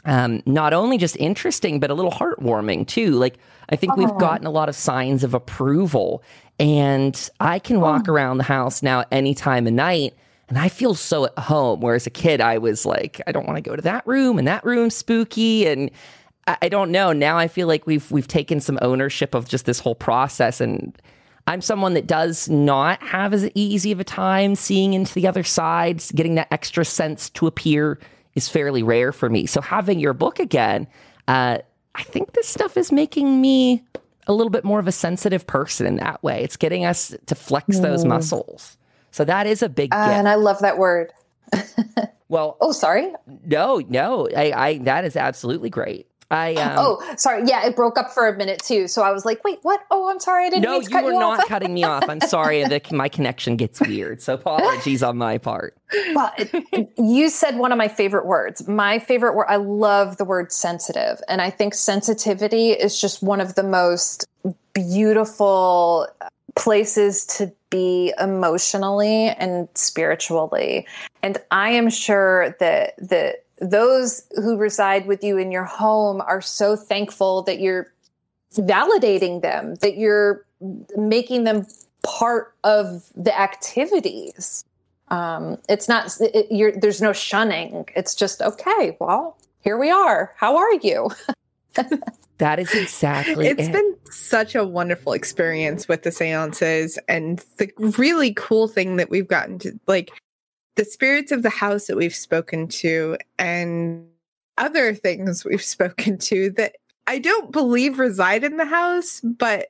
um, 0.05 0.41
not 0.45 0.73
only 0.73 0.97
just 0.97 1.17
interesting, 1.17 1.79
but 1.79 1.89
a 1.89 1.93
little 1.93 2.11
heartwarming 2.11 2.87
too. 2.87 3.11
Like, 3.11 3.37
I 3.69 3.75
think 3.75 3.97
we've 3.97 4.15
gotten 4.17 4.45
a 4.45 4.51
lot 4.51 4.69
of 4.69 4.75
signs 4.75 5.23
of 5.23 5.33
approval, 5.33 6.23
and 6.59 7.29
I 7.39 7.59
can 7.59 7.81
walk 7.81 8.07
around 8.07 8.37
the 8.37 8.43
house 8.43 8.83
now 8.83 9.03
any 9.11 9.33
time 9.33 9.67
of 9.67 9.73
night. 9.73 10.13
And 10.47 10.59
I 10.59 10.69
feel 10.69 10.93
so 10.93 11.25
at 11.25 11.39
home. 11.39 11.81
Whereas 11.81 12.05
a 12.05 12.11
kid, 12.11 12.39
I 12.39 12.59
was 12.59 12.85
like, 12.85 13.19
I 13.25 13.31
don't 13.31 13.47
want 13.47 13.57
to 13.57 13.67
go 13.67 13.75
to 13.75 13.81
that 13.81 14.05
room, 14.05 14.37
and 14.37 14.47
that 14.47 14.63
room's 14.63 14.95
spooky, 14.95 15.65
and 15.65 15.89
I, 16.45 16.57
I 16.61 16.69
don't 16.69 16.91
know. 16.91 17.11
Now 17.13 17.39
I 17.39 17.47
feel 17.47 17.67
like 17.67 17.87
we've 17.87 18.09
we've 18.11 18.27
taken 18.27 18.59
some 18.59 18.77
ownership 18.83 19.33
of 19.33 19.49
just 19.49 19.65
this 19.65 19.79
whole 19.79 19.95
process, 19.95 20.61
and 20.61 20.95
I'm 21.47 21.61
someone 21.61 21.95
that 21.95 22.05
does 22.05 22.47
not 22.47 23.01
have 23.01 23.33
as 23.33 23.49
easy 23.55 23.91
of 23.91 23.99
a 23.99 24.03
time 24.03 24.55
seeing 24.55 24.93
into 24.93 25.13
the 25.15 25.27
other 25.27 25.43
side, 25.43 26.03
getting 26.13 26.35
that 26.35 26.47
extra 26.51 26.85
sense 26.85 27.31
to 27.31 27.47
appear 27.47 27.99
is 28.35 28.49
fairly 28.49 28.83
rare 28.83 29.11
for 29.11 29.29
me. 29.29 29.45
So 29.45 29.61
having 29.61 29.99
your 29.99 30.13
book 30.13 30.39
again, 30.39 30.87
uh, 31.27 31.59
I 31.95 32.03
think 32.03 32.33
this 32.33 32.47
stuff 32.47 32.77
is 32.77 32.91
making 32.91 33.39
me 33.41 33.83
a 34.27 34.33
little 34.33 34.49
bit 34.49 34.63
more 34.63 34.79
of 34.79 34.87
a 34.87 34.91
sensitive 34.91 35.47
person 35.47 35.85
in 35.87 35.95
that 35.97 36.21
way. 36.23 36.43
It's 36.43 36.57
getting 36.57 36.85
us 36.85 37.15
to 37.27 37.35
flex 37.35 37.79
those 37.79 38.03
muscles. 38.05 38.77
So 39.11 39.23
that 39.25 39.47
is 39.47 39.61
a 39.61 39.69
big 39.69 39.93
Uh, 39.93 40.05
gift. 40.07 40.17
and 40.17 40.27
I 40.27 40.35
love 40.35 40.59
that 40.59 40.77
word. 40.77 41.13
well, 42.27 42.57
Oh, 42.59 42.71
sorry. 42.71 43.13
no, 43.45 43.81
no, 43.87 44.27
I, 44.35 44.51
I 44.51 44.77
that 44.79 45.05
is 45.05 45.15
absolutely 45.15 45.69
great. 45.69 46.07
I 46.31 46.53
um, 46.55 46.75
oh, 46.77 47.15
sorry. 47.17 47.43
Yeah, 47.45 47.65
it 47.65 47.75
broke 47.75 47.97
up 47.97 48.11
for 48.11 48.27
a 48.27 48.35
minute 48.35 48.61
too. 48.63 48.87
So 48.87 49.01
I 49.03 49.11
was 49.11 49.25
like, 49.25 49.43
wait, 49.43 49.59
what? 49.61 49.81
Oh, 49.91 50.09
I'm 50.09 50.19
sorry. 50.19 50.47
I 50.47 50.49
didn't 50.49 50.63
no, 50.63 50.79
mean 50.79 50.83
to 50.83 50.89
you 50.89 51.03
were 51.03 51.13
you 51.13 51.19
not 51.19 51.47
cutting 51.47 51.73
me 51.73 51.83
off. 51.83 52.07
I'm 52.07 52.21
sorry, 52.21 52.63
the, 52.63 52.81
my 52.91 53.09
connection 53.09 53.55
gets 53.55 53.79
weird. 53.81 54.21
So 54.21 54.33
apologies 54.33 55.03
on 55.03 55.17
my 55.17 55.37
part. 55.37 55.77
well, 56.13 56.33
you 56.97 57.29
said 57.29 57.57
one 57.57 57.71
of 57.71 57.77
my 57.77 57.87
favorite 57.87 58.25
words. 58.25 58.67
My 58.67 58.99
favorite 58.99 59.35
word, 59.35 59.47
I 59.47 59.57
love 59.57 60.17
the 60.17 60.25
word 60.25 60.51
sensitive. 60.51 61.21
And 61.27 61.41
I 61.41 61.49
think 61.49 61.73
sensitivity 61.73 62.71
is 62.71 62.99
just 62.99 63.21
one 63.21 63.39
of 63.39 63.55
the 63.55 63.63
most 63.63 64.25
beautiful 64.73 66.07
places 66.55 67.25
to 67.25 67.51
be 67.69 68.13
emotionally 68.19 69.27
and 69.27 69.67
spiritually. 69.75 70.87
And 71.21 71.37
I 71.51 71.71
am 71.71 71.89
sure 71.89 72.55
that 72.59 72.95
that 72.97 73.44
those 73.59 74.25
who 74.35 74.57
reside 74.57 75.07
with 75.07 75.23
you 75.23 75.37
in 75.37 75.51
your 75.51 75.63
home 75.63 76.21
are 76.21 76.41
so 76.41 76.75
thankful 76.75 77.41
that 77.43 77.59
you're 77.59 77.91
validating 78.53 79.41
them, 79.41 79.75
that 79.75 79.97
you're 79.97 80.45
making 80.95 81.43
them 81.43 81.65
part 82.03 82.53
of 82.63 83.09
the 83.15 83.37
activities 83.37 84.63
um, 85.09 85.57
it's 85.69 85.87
not 85.87 86.11
it, 86.19 86.47
you're, 86.51 86.71
there's 86.71 87.01
no 87.01 87.13
shunning 87.13 87.85
it's 87.95 88.15
just 88.15 88.41
okay 88.41 88.95
well 88.99 89.37
here 89.61 89.77
we 89.77 89.89
are 89.89 90.33
how 90.37 90.55
are 90.55 90.73
you 90.75 91.09
That 92.37 92.59
is 92.59 92.73
exactly 92.73 93.47
It's 93.47 93.69
it. 93.69 93.71
been 93.71 93.95
such 94.11 94.55
a 94.55 94.65
wonderful 94.65 95.13
experience 95.13 95.87
with 95.87 96.03
the 96.03 96.11
seances. 96.11 96.99
And 97.07 97.43
the 97.57 97.71
really 97.97 98.33
cool 98.33 98.67
thing 98.67 98.97
that 98.97 99.09
we've 99.09 99.27
gotten 99.27 99.57
to 99.59 99.79
like 99.87 100.11
the 100.75 100.85
spirits 100.85 101.31
of 101.31 101.43
the 101.43 101.49
house 101.49 101.87
that 101.87 101.97
we've 101.97 102.15
spoken 102.15 102.67
to 102.67 103.17
and 103.39 104.07
other 104.57 104.93
things 104.93 105.43
we've 105.45 105.63
spoken 105.77 106.17
to 106.17 106.51
that 106.51 106.75
I 107.07 107.19
don't 107.19 107.51
believe 107.51 107.99
reside 107.99 108.43
in 108.43 108.57
the 108.57 108.65
house, 108.65 109.21
but 109.21 109.67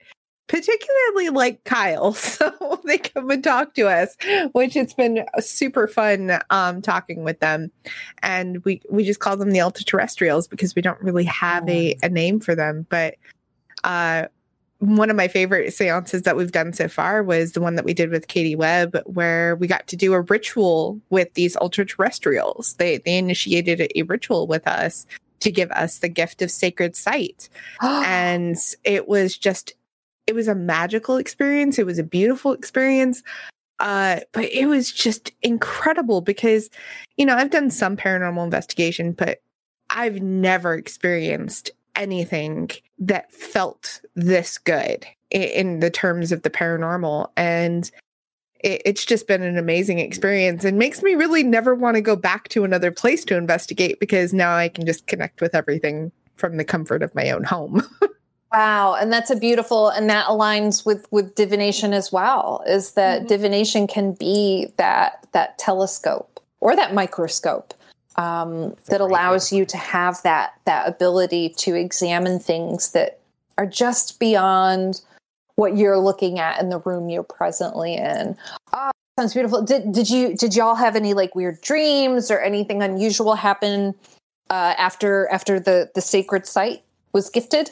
particularly 0.47 1.29
like 1.29 1.63
Kyle. 1.63 2.13
So 2.35 2.81
they 2.85 2.97
come 2.97 3.29
and 3.29 3.43
talk 3.43 3.73
to 3.75 3.87
us, 3.87 4.15
which 4.51 4.75
it's 4.75 4.93
been 4.93 5.25
super 5.39 5.87
fun 5.87 6.39
um, 6.49 6.81
talking 6.81 7.23
with 7.23 7.39
them. 7.39 7.71
And 8.21 8.63
we, 8.65 8.81
we 8.89 9.03
just 9.03 9.19
call 9.19 9.37
them 9.37 9.51
the 9.51 9.61
ultra 9.61 9.85
terrestrials 9.85 10.47
because 10.47 10.75
we 10.75 10.81
don't 10.81 11.01
really 11.01 11.23
have 11.25 11.67
a, 11.67 11.97
a 12.03 12.09
name 12.09 12.39
for 12.39 12.55
them. 12.55 12.85
But 12.89 13.15
uh, 13.83 14.27
one 14.79 15.09
of 15.09 15.15
my 15.15 15.27
favorite 15.27 15.73
seances 15.73 16.23
that 16.23 16.35
we've 16.35 16.51
done 16.51 16.73
so 16.73 16.87
far 16.87 17.23
was 17.23 17.53
the 17.53 17.61
one 17.61 17.75
that 17.75 17.85
we 17.85 17.93
did 17.93 18.09
with 18.09 18.27
Katie 18.27 18.55
Webb, 18.55 19.01
where 19.05 19.55
we 19.55 19.67
got 19.67 19.87
to 19.87 19.95
do 19.95 20.13
a 20.13 20.21
ritual 20.21 20.99
with 21.09 21.33
these 21.33 21.55
ultra 21.57 21.85
terrestrials. 21.85 22.73
They, 22.73 22.97
they 22.97 23.17
initiated 23.17 23.79
a, 23.79 23.99
a 23.99 24.03
ritual 24.03 24.47
with 24.47 24.67
us 24.67 25.05
to 25.39 25.51
give 25.51 25.71
us 25.71 25.99
the 25.99 26.09
gift 26.09 26.41
of 26.41 26.51
sacred 26.51 26.95
sight. 26.95 27.49
And 27.81 28.57
it 28.83 29.07
was 29.07 29.37
just 29.37 29.73
it 30.27 30.33
was 30.33 30.47
a 30.47 30.55
magical 30.55 31.17
experience. 31.17 31.77
It 31.77 31.85
was 31.85 31.99
a 31.99 32.03
beautiful 32.03 32.51
experience. 32.51 33.23
Uh 33.79 34.21
but 34.31 34.45
it 34.45 34.67
was 34.67 34.91
just 34.91 35.31
incredible 35.41 36.21
because 36.21 36.69
you 37.17 37.25
know 37.25 37.35
i've 37.35 37.49
done 37.49 37.69
some 37.69 37.97
paranormal 37.97 38.45
investigation 38.45 39.11
but 39.11 39.41
i've 39.89 40.21
never 40.21 40.75
experienced 40.75 41.71
anything 41.95 42.71
that 42.99 43.31
felt 43.31 44.01
this 44.15 44.57
good 44.57 45.05
in, 45.31 45.41
in 45.43 45.79
the 45.79 45.89
terms 45.89 46.31
of 46.31 46.41
the 46.43 46.49
paranormal. 46.49 47.29
And 47.35 47.89
it, 48.59 48.81
it's 48.85 49.05
just 49.05 49.27
been 49.27 49.43
an 49.43 49.57
amazing 49.57 49.99
experience 49.99 50.63
and 50.65 50.77
makes 50.77 51.01
me 51.03 51.15
really 51.15 51.43
never 51.43 51.75
want 51.75 51.95
to 51.95 52.01
go 52.01 52.15
back 52.15 52.47
to 52.49 52.63
another 52.63 52.91
place 52.91 53.23
to 53.25 53.37
investigate 53.37 53.99
because 53.99 54.33
now 54.33 54.55
i 54.55 54.67
can 54.69 54.85
just 54.85 55.07
connect 55.07 55.41
with 55.41 55.53
everything 55.53 56.11
from 56.35 56.57
the 56.57 56.63
comfort 56.65 57.01
of 57.03 57.13
my 57.15 57.29
own 57.29 57.43
home. 57.43 57.81
Wow 58.53 58.93
and 58.93 59.11
that's 59.11 59.29
a 59.31 59.35
beautiful 59.35 59.89
and 59.89 60.09
that 60.09 60.27
aligns 60.27 60.85
with 60.85 61.07
with 61.11 61.35
divination 61.35 61.93
as 61.93 62.11
well 62.13 62.63
is 62.65 62.93
that 62.93 63.23
Mhm. 63.23 63.27
divination 63.27 63.85
can 63.87 64.13
be 64.13 64.71
that 64.77 65.27
that 65.33 65.57
telescope 65.57 66.39
or 66.61 66.73
that 66.75 66.93
microscope 66.93 67.73
um, 68.17 68.75
that 68.87 69.01
allows 69.01 69.51
you 69.51 69.65
to 69.65 69.77
have 69.77 70.21
that 70.23 70.59
that 70.65 70.87
ability 70.87 71.49
to 71.57 71.75
examine 71.75 72.39
things 72.39 72.91
that 72.91 73.19
are 73.57 73.65
just 73.65 74.19
beyond 74.19 75.01
what 75.55 75.77
you're 75.77 75.99
looking 75.99 76.39
at 76.39 76.59
in 76.61 76.69
the 76.69 76.79
room 76.79 77.09
you're 77.09 77.23
presently 77.23 77.95
in. 77.95 78.35
Oh, 78.73 78.91
sounds 79.19 79.33
beautiful. 79.33 79.61
Did 79.61 79.91
did 79.91 80.09
you 80.09 80.35
did 80.35 80.55
y'all 80.55 80.75
have 80.75 80.95
any 80.95 81.13
like 81.13 81.35
weird 81.35 81.61
dreams 81.61 82.31
or 82.31 82.39
anything 82.39 82.81
unusual 82.81 83.35
happen 83.35 83.93
uh, 84.49 84.75
after 84.77 85.27
after 85.29 85.59
the 85.59 85.89
the 85.95 86.01
sacred 86.01 86.45
sight 86.45 86.83
was 87.13 87.29
gifted? 87.29 87.71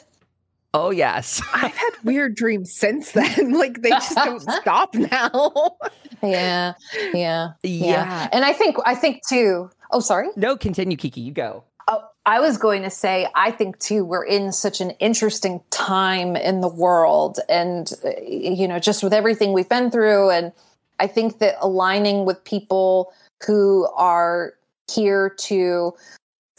oh 0.74 0.90
yes. 0.90 1.40
I've 1.54 1.74
had 1.74 1.90
weird 2.02 2.34
dreams 2.34 2.70
since 2.72 3.12
then. 3.12 3.54
Like 3.54 3.80
they 3.80 3.90
just 3.90 4.16
don't 4.16 4.40
stop 4.60 4.94
now. 4.94 5.76
Yeah, 6.22 6.74
yeah, 7.14 7.52
yeah. 7.62 8.28
And 8.32 8.44
I 8.44 8.52
think 8.52 8.76
I 8.84 8.94
think 8.94 9.26
too. 9.26 9.70
Oh, 9.94 10.00
sorry. 10.00 10.28
No, 10.34 10.56
continue, 10.56 10.96
Kiki. 10.96 11.20
You 11.20 11.30
go. 11.32 11.62
Oh, 11.86 12.02
I 12.26 12.40
was 12.40 12.58
going 12.58 12.82
to 12.82 12.90
say, 12.90 13.28
I 13.36 13.52
think 13.52 13.78
too, 13.78 14.04
we're 14.04 14.24
in 14.24 14.50
such 14.50 14.80
an 14.80 14.90
interesting 14.98 15.62
time 15.70 16.34
in 16.34 16.60
the 16.60 16.68
world. 16.68 17.38
And, 17.48 17.92
uh, 18.04 18.10
you 18.20 18.66
know, 18.66 18.80
just 18.80 19.04
with 19.04 19.14
everything 19.14 19.52
we've 19.52 19.68
been 19.68 19.92
through. 19.92 20.30
And 20.30 20.52
I 20.98 21.06
think 21.06 21.38
that 21.38 21.54
aligning 21.60 22.24
with 22.24 22.42
people 22.42 23.12
who 23.46 23.86
are 23.94 24.54
here 24.92 25.30
to 25.38 25.94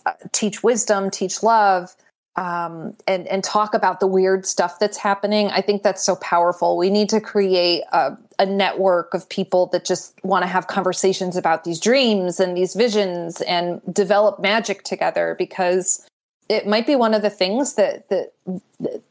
uh, 0.05 0.13
teach 0.31 0.63
wisdom, 0.63 1.11
teach 1.11 1.43
love, 1.43 1.93
um, 2.37 2.95
and 3.07 3.27
and 3.27 3.43
talk 3.43 3.73
about 3.73 3.99
the 3.99 4.07
weird 4.07 4.45
stuff 4.45 4.79
that's 4.79 4.97
happening. 4.97 5.47
I 5.51 5.61
think 5.61 5.83
that's 5.83 6.03
so 6.03 6.15
powerful. 6.17 6.77
We 6.77 6.89
need 6.89 7.09
to 7.09 7.21
create 7.21 7.83
a, 7.93 8.17
a 8.37 8.45
network 8.45 9.13
of 9.13 9.29
people 9.29 9.67
that 9.67 9.85
just 9.85 10.13
want 10.23 10.43
to 10.43 10.47
have 10.47 10.67
conversations 10.67 11.37
about 11.37 11.63
these 11.63 11.79
dreams 11.79 12.39
and 12.39 12.57
these 12.57 12.73
visions 12.73 13.41
and 13.41 13.81
develop 13.91 14.39
magic 14.39 14.83
together 14.83 15.35
because 15.37 16.05
it 16.49 16.67
might 16.67 16.85
be 16.85 16.95
one 16.95 17.13
of 17.13 17.21
the 17.21 17.29
things 17.29 17.75
that 17.75 18.09
that 18.09 18.33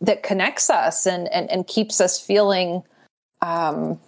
that 0.01 0.23
connects 0.23 0.69
us 0.69 1.07
and 1.07 1.27
and, 1.29 1.51
and 1.51 1.67
keeps 1.67 2.01
us 2.01 2.21
feeling 2.21 2.83
um, 3.41 3.99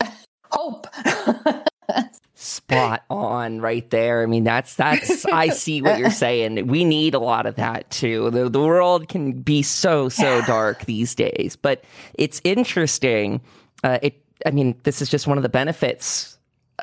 hope. 0.50 0.88
spot 2.36 3.02
on 3.10 3.60
right 3.60 3.88
there. 3.90 4.22
I 4.22 4.26
mean, 4.26 4.44
that's 4.44 4.76
that's 4.76 5.24
I 5.26 5.48
see 5.48 5.82
what 5.82 5.98
you're 5.98 6.10
saying. 6.26 6.68
We 6.68 6.84
need 6.84 7.14
a 7.14 7.18
lot 7.18 7.46
of 7.46 7.56
that 7.56 7.90
too. 7.90 8.30
The 8.30 8.48
the 8.48 8.60
world 8.60 9.08
can 9.08 9.32
be 9.32 9.62
so 9.62 10.08
so 10.08 10.42
dark 10.42 10.84
these 10.84 11.14
days, 11.14 11.56
but 11.60 11.82
it's 12.14 12.40
interesting. 12.44 13.40
Uh, 13.82 13.98
it 14.02 14.22
I 14.44 14.50
mean, 14.50 14.78
this 14.84 15.02
is 15.02 15.08
just 15.08 15.26
one 15.26 15.38
of 15.38 15.42
the 15.42 15.48
benefits 15.48 16.36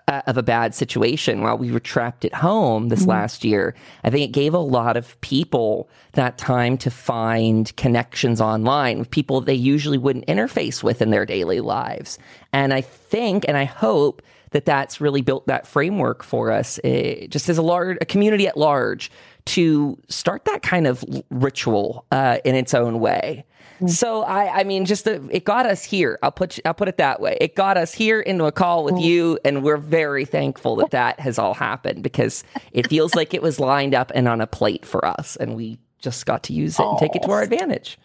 uh, 0.08 0.22
of 0.26 0.38
a 0.38 0.44
bad 0.44 0.74
situation 0.74 1.42
while 1.42 1.58
we 1.58 1.72
were 1.72 1.80
trapped 1.80 2.26
at 2.26 2.34
home 2.34 2.90
this 2.90 3.02
mm-hmm. 3.02 3.12
last 3.12 3.44
year. 3.44 3.76
I 4.04 4.10
think 4.10 4.28
it 4.28 4.34
gave 4.34 4.54
a 4.54 4.60
lot 4.60 4.98
of 4.98 5.20
people 5.22 5.88
that 6.14 6.38
time 6.38 6.78
to 6.80 6.90
find 6.90 7.76
connections 7.76 8.42
online 8.42 9.00
with 9.00 9.12
people 9.12 9.42
they 9.42 9.54
usually 9.54 9.98
wouldn't 9.98 10.26
interface 10.26 10.84
with 10.84 11.02
in 11.02 11.12
their 11.12 11.26
daily 11.26 11.60
lives. 11.60 12.18
And 12.52 12.74
I 12.74 12.82
think 12.82 13.46
and 13.48 13.56
I 13.56 13.66
hope 13.66 14.22
that 14.54 14.66
that's 14.66 15.02
really 15.02 15.22
built 15.22 15.46
that 15.48 15.68
framework 15.68 16.24
for 16.24 16.52
us, 16.52 16.80
uh, 16.80 17.28
just 17.30 17.50
as 17.50 17.58
a 17.58 17.62
large 17.62 17.98
a 18.02 18.06
community 18.06 18.48
at 18.48 18.58
large, 18.58 19.12
to 19.46 20.00
start 20.08 20.46
that 20.46 20.62
kind 20.62 20.88
of 20.88 21.04
ritual 21.30 22.06
uh, 22.12 22.38
in 22.46 22.56
its 22.56 22.74
own 22.74 23.00
way. 23.00 23.46
Mm-hmm. 23.76 23.88
So 23.88 24.24
I, 24.24 24.60
I 24.60 24.64
mean, 24.64 24.86
just 24.86 25.06
the, 25.06 25.28
it 25.32 25.44
got 25.44 25.66
us 25.66 25.84
here. 25.84 26.18
I'll 26.24 26.32
put 26.32 26.60
I'll 26.66 26.74
put 26.74 26.88
it 26.88 26.98
that 26.98 27.20
way. 27.20 27.38
It 27.42 27.56
got 27.56 27.78
us 27.78 27.94
here 27.94 28.22
into 28.22 28.46
a 28.46 28.52
call 28.52 28.84
with 28.84 28.96
mm-hmm. 28.96 29.04
you, 29.04 29.40
and 29.44 29.64
we're 29.64 29.78
very 29.78 30.26
thankful 30.26 30.78
that 30.78 30.92
that 30.92 31.20
has 31.20 31.38
all 31.38 31.54
happened 31.54 32.04
because 32.04 32.44
it 32.72 32.88
feels 32.88 33.16
like 33.16 33.34
it 33.34 33.42
was 33.42 33.60
lined 33.60 33.94
up 33.94 34.12
and 34.16 34.28
on 34.28 34.42
a 34.42 34.48
plate 34.48 34.86
for 34.86 35.04
us, 35.06 35.36
and 35.36 35.56
we 35.56 35.80
just 36.00 36.26
got 36.26 36.44
to 36.44 36.54
use 36.54 36.80
it 36.80 36.84
and 36.84 36.98
take 36.98 37.16
it 37.16 37.24
to 37.24 37.32
our 37.32 37.42
advantage. 37.44 37.98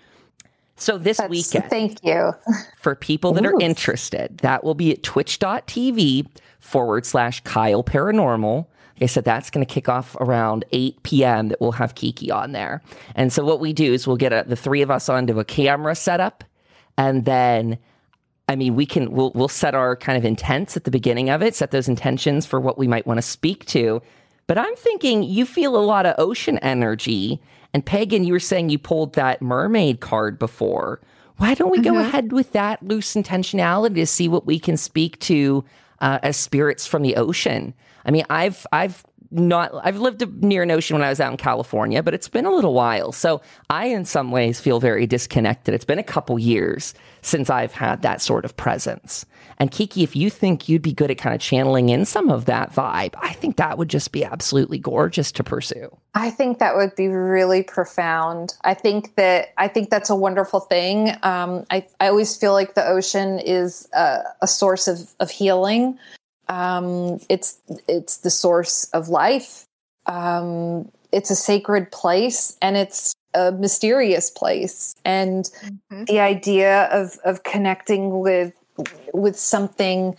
So 0.78 0.96
this 0.96 1.18
That's, 1.18 1.30
weekend, 1.30 1.70
thank 1.70 2.04
you. 2.04 2.32
For 2.78 2.94
people 2.94 3.32
that 3.32 3.44
Ooh. 3.44 3.48
are 3.48 3.60
interested, 3.60 4.38
that 4.38 4.64
will 4.64 4.74
be 4.74 4.92
at 4.92 5.02
twitch.tv 5.02 6.26
forward 6.60 7.04
slash 7.04 7.40
Kyle 7.40 7.84
Paranormal. 7.84 8.66
Like 8.94 9.02
I 9.02 9.06
said, 9.06 9.24
that's 9.24 9.50
going 9.50 9.64
to 9.64 9.72
kick 9.72 9.88
off 9.88 10.16
around 10.16 10.64
8 10.72 11.02
p.m. 11.02 11.48
that 11.48 11.60
we'll 11.60 11.72
have 11.72 11.94
Kiki 11.94 12.30
on 12.30 12.52
there. 12.52 12.82
And 13.14 13.32
so 13.32 13.44
what 13.44 13.60
we 13.60 13.72
do 13.72 13.92
is 13.92 14.06
we'll 14.06 14.16
get 14.16 14.32
a, 14.32 14.44
the 14.46 14.56
three 14.56 14.82
of 14.82 14.90
us 14.90 15.08
onto 15.08 15.38
a 15.38 15.44
camera 15.44 15.94
setup 15.94 16.44
and 16.98 17.24
then 17.24 17.78
I 18.50 18.56
mean, 18.56 18.74
we 18.74 18.86
can 18.86 19.12
we'll 19.12 19.30
we'll 19.34 19.48
set 19.48 19.74
our 19.74 19.94
kind 19.94 20.18
of 20.18 20.24
intents 20.24 20.76
at 20.76 20.84
the 20.84 20.90
beginning 20.90 21.30
of 21.30 21.42
it, 21.42 21.54
set 21.54 21.70
those 21.70 21.88
intentions 21.88 22.44
for 22.44 22.60
what 22.60 22.78
we 22.78 22.88
might 22.88 23.06
want 23.06 23.18
to 23.18 23.22
speak 23.22 23.64
to. 23.66 24.02
But 24.46 24.58
I'm 24.58 24.74
thinking 24.76 25.22
you 25.22 25.44
feel 25.46 25.76
a 25.76 25.84
lot 25.84 26.06
of 26.06 26.14
ocean 26.18 26.58
energy 26.58 27.40
and 27.74 27.84
Pagan, 27.84 28.24
you 28.24 28.32
were 28.32 28.40
saying 28.40 28.70
you 28.70 28.78
pulled 28.78 29.14
that 29.14 29.42
mermaid 29.42 30.00
card 30.00 30.38
before. 30.38 31.00
Why 31.36 31.54
don't 31.54 31.70
we 31.70 31.78
mm-hmm. 31.78 31.94
go 31.94 31.98
ahead 32.00 32.32
with 32.32 32.52
that 32.52 32.82
loose 32.82 33.14
intentionality 33.14 33.96
to 33.96 34.06
see 34.06 34.28
what 34.28 34.46
we 34.46 34.58
can 34.58 34.76
speak 34.76 35.18
to 35.20 35.64
uh, 36.00 36.18
as 36.22 36.36
spirits 36.36 36.86
from 36.86 37.02
the 37.02 37.16
ocean? 37.16 37.74
I 38.04 38.10
mean, 38.10 38.24
I've 38.30 38.66
I've 38.72 39.04
not 39.30 39.70
I've 39.84 39.98
lived 39.98 40.42
near 40.42 40.62
an 40.62 40.70
ocean 40.70 40.96
when 40.96 41.04
I 41.04 41.10
was 41.10 41.20
out 41.20 41.30
in 41.30 41.36
California, 41.36 42.02
but 42.02 42.14
it's 42.14 42.28
been 42.28 42.46
a 42.46 42.50
little 42.50 42.74
while. 42.74 43.12
So 43.12 43.42
I 43.68 43.86
in 43.86 44.04
some 44.04 44.30
ways 44.30 44.60
feel 44.60 44.80
very 44.80 45.06
disconnected. 45.06 45.74
It's 45.74 45.84
been 45.84 45.98
a 45.98 46.04
couple 46.04 46.38
years 46.38 46.94
since 47.28 47.50
I've 47.50 47.72
had 47.72 48.02
that 48.02 48.22
sort 48.22 48.44
of 48.44 48.56
presence. 48.56 49.26
And 49.58 49.70
Kiki, 49.70 50.02
if 50.02 50.16
you 50.16 50.30
think 50.30 50.68
you'd 50.68 50.82
be 50.82 50.92
good 50.92 51.10
at 51.10 51.18
kind 51.18 51.34
of 51.34 51.40
channeling 51.40 51.88
in 51.88 52.04
some 52.04 52.30
of 52.30 52.46
that 52.46 52.72
vibe, 52.72 53.14
I 53.20 53.32
think 53.32 53.56
that 53.56 53.76
would 53.76 53.88
just 53.88 54.12
be 54.12 54.24
absolutely 54.24 54.78
gorgeous 54.78 55.32
to 55.32 55.44
pursue. 55.44 55.94
I 56.14 56.30
think 56.30 56.58
that 56.58 56.76
would 56.76 56.94
be 56.94 57.08
really 57.08 57.62
profound. 57.62 58.54
I 58.62 58.74
think 58.74 59.16
that 59.16 59.48
I 59.58 59.68
think 59.68 59.90
that's 59.90 60.10
a 60.10 60.16
wonderful 60.16 60.60
thing. 60.60 61.10
Um, 61.22 61.66
I 61.70 61.86
I 62.00 62.08
always 62.08 62.36
feel 62.36 62.52
like 62.52 62.74
the 62.74 62.86
ocean 62.86 63.40
is 63.40 63.88
a, 63.92 64.22
a 64.42 64.46
source 64.46 64.88
of 64.88 65.14
of 65.20 65.30
healing. 65.30 65.98
Um, 66.48 67.20
it's 67.28 67.60
it's 67.88 68.18
the 68.18 68.30
source 68.30 68.84
of 68.92 69.08
life. 69.08 69.64
Um, 70.06 70.90
it's 71.12 71.30
a 71.30 71.36
sacred 71.36 71.90
place, 71.90 72.56
and 72.62 72.76
it's 72.76 73.14
a 73.34 73.52
mysterious 73.52 74.30
place. 74.30 74.94
And 75.04 75.44
mm-hmm. 75.44 76.04
the 76.04 76.20
idea 76.20 76.84
of 76.86 77.18
of 77.24 77.42
connecting 77.42 78.20
with 78.20 78.52
with 79.12 79.38
something 79.38 80.16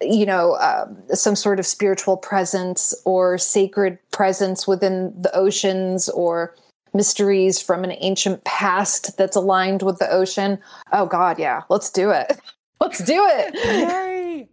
you 0.00 0.26
know 0.26 0.52
uh, 0.52 0.86
some 1.14 1.36
sort 1.36 1.58
of 1.58 1.66
spiritual 1.66 2.16
presence 2.16 2.94
or 3.04 3.38
sacred 3.38 3.98
presence 4.10 4.66
within 4.66 5.12
the 5.20 5.34
oceans 5.34 6.08
or 6.10 6.54
mysteries 6.94 7.60
from 7.60 7.84
an 7.84 7.92
ancient 7.98 8.42
past 8.44 9.16
that's 9.16 9.36
aligned 9.36 9.82
with 9.82 9.98
the 9.98 10.10
ocean 10.10 10.58
oh 10.92 11.06
god 11.06 11.38
yeah 11.38 11.62
let's 11.68 11.90
do 11.90 12.10
it 12.10 12.38
let's 12.80 12.98
do 13.04 13.24
it 13.26 13.54
Yay. 13.64 14.48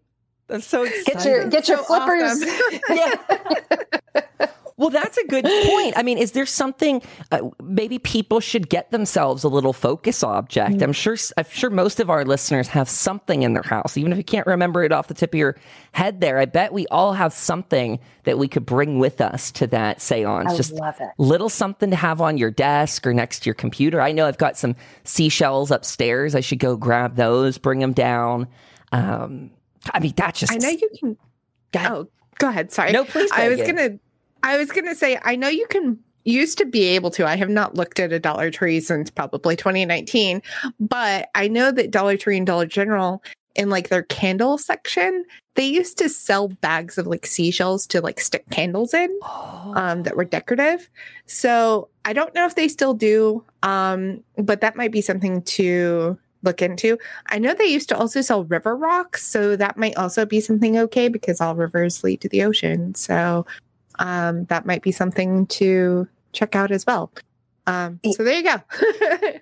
that's 0.48 0.68
so 0.68 0.84
exciting. 0.84 1.14
get 1.14 1.26
your 1.26 1.50
get 1.50 1.68
your 1.68 1.78
so 1.78 1.84
flippers 1.84 2.44
awesome. 2.44 2.80
yeah 2.90 3.16
well, 4.78 4.92
that's 4.92 5.18
a 5.18 5.26
good 5.26 5.44
point. 5.44 5.98
I 5.98 6.04
mean, 6.04 6.20
is 6.20 6.34
there 6.34 6.46
something 6.46 7.02
uh, 7.32 7.42
maybe 7.64 7.98
people 7.98 8.40
should 8.40 8.70
get 8.70 8.92
themselves 8.92 9.44
a 9.44 9.48
little 9.48 9.74
focus 9.74 10.24
object? 10.24 10.76
Mm-hmm. 10.76 10.84
I'm 10.84 10.94
sure. 10.94 11.18
I'm 11.36 11.46
sure 11.50 11.72
most 11.72 12.00
of 12.00 12.12
our 12.12 12.24
listeners 12.24 12.68
have 12.68 12.88
something 12.88 13.42
in 13.42 13.54
their 13.54 13.64
house, 13.64 13.98
even 13.98 14.12
if 14.12 14.20
you 14.20 14.24
can't 14.24 14.46
remember 14.46 14.84
it 14.84 14.92
off 14.92 15.08
the 15.08 15.16
tip 15.16 15.34
of 15.34 15.38
your 15.40 15.58
head. 15.94 16.22
There, 16.22 16.38
I 16.38 16.46
bet 16.46 16.74
we 16.74 16.86
all 16.88 17.14
have 17.14 17.34
something 17.34 18.00
that 18.26 18.38
we 18.38 18.48
could 18.48 18.68
bring 18.68 19.00
with 19.00 19.20
us 19.20 19.52
to 19.54 19.68
that 19.68 19.98
séance. 19.98 20.48
I 20.48 20.56
Just 20.56 20.74
love 20.74 20.96
it. 21.00 21.10
little 21.18 21.50
something 21.50 21.90
to 21.90 21.96
have 21.96 22.22
on 22.22 22.38
your 22.38 22.52
desk 22.52 23.08
or 23.08 23.16
next 23.16 23.40
to 23.40 23.46
your 23.48 23.56
computer. 23.56 24.00
I 24.00 24.12
know 24.12 24.28
I've 24.28 24.38
got 24.38 24.58
some 24.58 24.76
seashells 25.04 25.72
upstairs. 25.72 26.36
I 26.36 26.42
should 26.42 26.60
go 26.60 26.76
grab 26.78 27.16
those, 27.16 27.58
bring 27.58 27.80
them 27.80 27.94
down. 27.94 28.48
Um, 28.92 29.50
I 29.92 30.00
mean, 30.02 30.14
that's 30.16 30.40
just. 30.40 30.54
I 30.54 30.58
know 30.58 30.70
you 30.70 30.90
can. 31.00 31.18
Go 31.72 31.80
oh, 31.90 32.08
go 32.38 32.50
ahead. 32.50 32.72
Sorry. 32.72 32.92
No, 32.92 33.06
please. 33.06 33.32
I 33.34 33.50
was 33.50 33.62
gonna 33.62 34.00
I 34.44 34.58
was 34.58 34.72
going 34.72 34.86
to 34.86 34.96
say, 34.96 35.20
I 35.24 35.36
know 35.36 35.48
you 35.48 35.68
can 35.68 36.00
used 36.28 36.58
to 36.58 36.66
be 36.66 36.84
able 36.84 37.10
to. 37.12 37.26
I 37.26 37.38
have 37.38 37.50
not 37.50 37.76
looked 37.76 38.00
at 38.00 38.12
a 38.12 38.20
Dollar 38.20 38.52
Tree 38.52 38.82
since 38.82 39.10
probably 39.10 39.56
2019, 39.56 40.42
but 40.80 41.30
I 41.36 41.48
know 41.48 41.72
that 41.72 41.92
Dollar 41.92 42.18
Tree 42.18 42.38
and 42.38 42.46
Dollar 42.46 42.66
General 42.66 43.24
in 43.56 43.70
like 43.70 43.90
their 43.90 44.04
candle 44.04 44.58
section, 44.58 45.26
they 45.56 45.66
used 45.66 45.98
to 45.98 46.10
sell 46.10 46.50
bags 46.50 46.98
of 46.98 47.08
like 47.08 47.26
seashells 47.26 47.88
to 47.88 48.02
like 48.02 48.20
stick 48.20 48.48
candles 48.52 48.94
in 48.94 49.10
oh. 49.24 49.74
um, 49.76 50.04
that 50.04 50.16
were 50.16 50.26
decorative. 50.26 50.90
So 51.26 51.90
I 52.06 52.14
don't 52.14 52.36
know 52.36 52.46
if 52.46 52.56
they 52.56 52.68
still 52.68 52.94
do, 52.94 53.44
um, 53.64 54.24
but 54.38 54.62
that 54.62 54.76
might 54.76 54.92
be 54.92 55.02
something 55.02 55.42
to 55.44 56.20
look 56.44 56.62
into. 56.62 57.00
I 57.28 57.40
know 57.40 57.54
they 57.54 57.66
used 57.66 57.90
to 57.90 57.98
also 57.98 58.22
sell 58.22 58.44
river 58.44 58.76
rocks, 58.76 59.26
so 59.26 59.56
that 59.56 59.76
might 59.76 59.98
also 59.98 60.26
be 60.26 60.40
something 60.40 60.78
okay 60.78 61.08
because 61.08 61.42
all 61.42 61.56
rivers 61.56 62.04
lead 62.04 62.22
to 62.22 62.30
the 62.30 62.44
ocean. 62.44 62.94
So 62.94 63.46
um, 64.00 64.46
that 64.46 64.66
might 64.66 64.82
be 64.82 64.92
something 64.92 65.46
to 65.48 66.08
check 66.34 66.56
out 66.56 66.72
as 66.72 66.86
well. 66.86 67.12
Um, 67.66 68.00
so 68.16 68.24
there 68.24 68.40
you 68.40 68.44
go. 68.44 69.40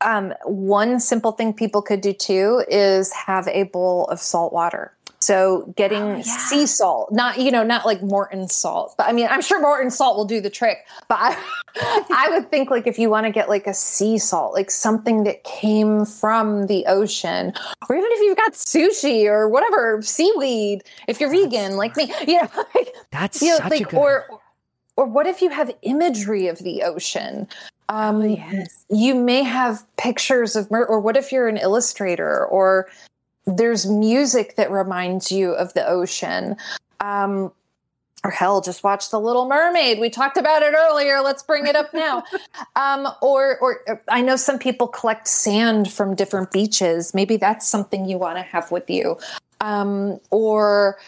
um, 0.00 0.34
one 0.44 1.00
simple 1.00 1.32
thing 1.32 1.52
people 1.52 1.82
could 1.82 2.00
do 2.00 2.12
too 2.12 2.64
is 2.68 3.12
have 3.12 3.46
a 3.48 3.64
bowl 3.64 4.06
of 4.06 4.18
salt 4.18 4.52
water. 4.52 4.96
So 5.22 5.72
getting 5.76 6.02
oh, 6.02 6.16
yeah. 6.16 6.22
sea 6.22 6.66
salt, 6.66 7.12
not 7.12 7.38
you 7.38 7.50
know, 7.50 7.62
not 7.62 7.84
like 7.84 8.02
Morton 8.02 8.48
salt, 8.48 8.94
but 8.96 9.06
I 9.06 9.12
mean, 9.12 9.26
I'm 9.28 9.42
sure 9.42 9.60
Morton 9.60 9.90
salt 9.90 10.16
will 10.16 10.24
do 10.24 10.40
the 10.40 10.48
trick. 10.48 10.78
But 11.08 11.18
I, 11.20 11.36
I 12.10 12.28
would 12.30 12.50
think 12.50 12.70
like 12.70 12.86
if 12.86 12.98
you 12.98 13.10
want 13.10 13.26
to 13.26 13.30
get 13.30 13.48
like 13.48 13.66
a 13.66 13.74
sea 13.74 14.16
salt, 14.16 14.54
like 14.54 14.70
something 14.70 15.24
that 15.24 15.44
came 15.44 16.06
from 16.06 16.68
the 16.68 16.86
ocean, 16.86 17.52
or 17.88 17.96
even 17.96 18.08
if 18.12 18.20
you've 18.20 18.36
got 18.38 18.52
sushi 18.54 19.26
or 19.26 19.46
whatever 19.48 20.00
seaweed, 20.00 20.84
if 21.06 21.20
you're 21.20 21.30
vegan 21.30 21.76
like 21.76 21.96
me, 21.96 22.12
you 22.26 22.40
know, 22.40 22.48
like, 22.74 22.94
that's 23.10 23.42
you 23.42 23.50
know, 23.50 23.58
such 23.58 23.70
like, 23.70 23.80
a 23.82 23.84
good. 23.84 23.98
Or, 23.98 24.40
or 24.96 25.04
what 25.04 25.26
if 25.26 25.42
you 25.42 25.50
have 25.50 25.70
imagery 25.82 26.46
of 26.46 26.58
the 26.58 26.82
ocean? 26.82 27.46
Um, 27.90 28.22
oh, 28.22 28.24
yes. 28.24 28.86
You 28.88 29.14
may 29.14 29.42
have 29.42 29.84
pictures 29.96 30.56
of, 30.56 30.70
mer- 30.70 30.86
or 30.86 31.00
what 31.00 31.16
if 31.16 31.30
you're 31.30 31.48
an 31.48 31.56
illustrator, 31.56 32.46
or 32.46 32.88
there's 33.56 33.86
music 33.86 34.56
that 34.56 34.70
reminds 34.70 35.30
you 35.30 35.52
of 35.52 35.74
the 35.74 35.86
ocean. 35.86 36.56
Um, 37.00 37.52
or 38.22 38.30
hell, 38.30 38.60
just 38.60 38.84
watch 38.84 39.10
The 39.10 39.18
Little 39.18 39.48
Mermaid. 39.48 39.98
We 39.98 40.10
talked 40.10 40.36
about 40.36 40.62
it 40.62 40.74
earlier. 40.76 41.20
Let's 41.22 41.42
bring 41.42 41.66
it 41.66 41.74
up 41.74 41.94
now. 41.94 42.22
um, 42.76 43.08
or, 43.22 43.58
or 43.60 43.80
uh, 43.88 43.96
I 44.08 44.20
know 44.20 44.36
some 44.36 44.58
people 44.58 44.88
collect 44.88 45.26
sand 45.26 45.90
from 45.90 46.14
different 46.14 46.50
beaches. 46.50 47.14
Maybe 47.14 47.36
that's 47.36 47.66
something 47.66 48.04
you 48.04 48.18
want 48.18 48.36
to 48.36 48.42
have 48.42 48.70
with 48.70 48.90
you. 48.90 49.18
Um, 49.62 50.20
or 50.30 50.98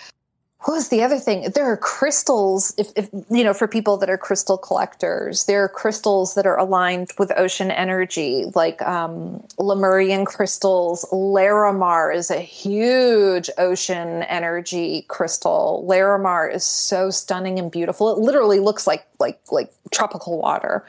what 0.64 0.74
was 0.74 0.88
the 0.90 1.02
other 1.02 1.18
thing? 1.18 1.50
There 1.50 1.64
are 1.64 1.76
crystals, 1.76 2.72
if, 2.78 2.92
if, 2.94 3.08
you 3.30 3.42
know, 3.42 3.52
for 3.52 3.66
people 3.66 3.96
that 3.96 4.08
are 4.08 4.16
crystal 4.16 4.56
collectors, 4.56 5.46
there 5.46 5.64
are 5.64 5.68
crystals 5.68 6.34
that 6.34 6.46
are 6.46 6.56
aligned 6.56 7.10
with 7.18 7.32
ocean 7.36 7.72
energy, 7.72 8.44
like 8.54 8.80
um, 8.82 9.42
Lemurian 9.58 10.24
crystals. 10.24 11.04
Larimar 11.10 12.14
is 12.14 12.30
a 12.30 12.38
huge 12.38 13.50
ocean 13.58 14.22
energy 14.24 15.04
crystal. 15.08 15.84
Larimar 15.88 16.54
is 16.54 16.64
so 16.64 17.10
stunning 17.10 17.58
and 17.58 17.70
beautiful. 17.70 18.10
It 18.12 18.18
literally 18.18 18.60
looks 18.60 18.86
like 18.86 19.04
like 19.18 19.40
like 19.50 19.72
tropical 19.90 20.38
water. 20.38 20.84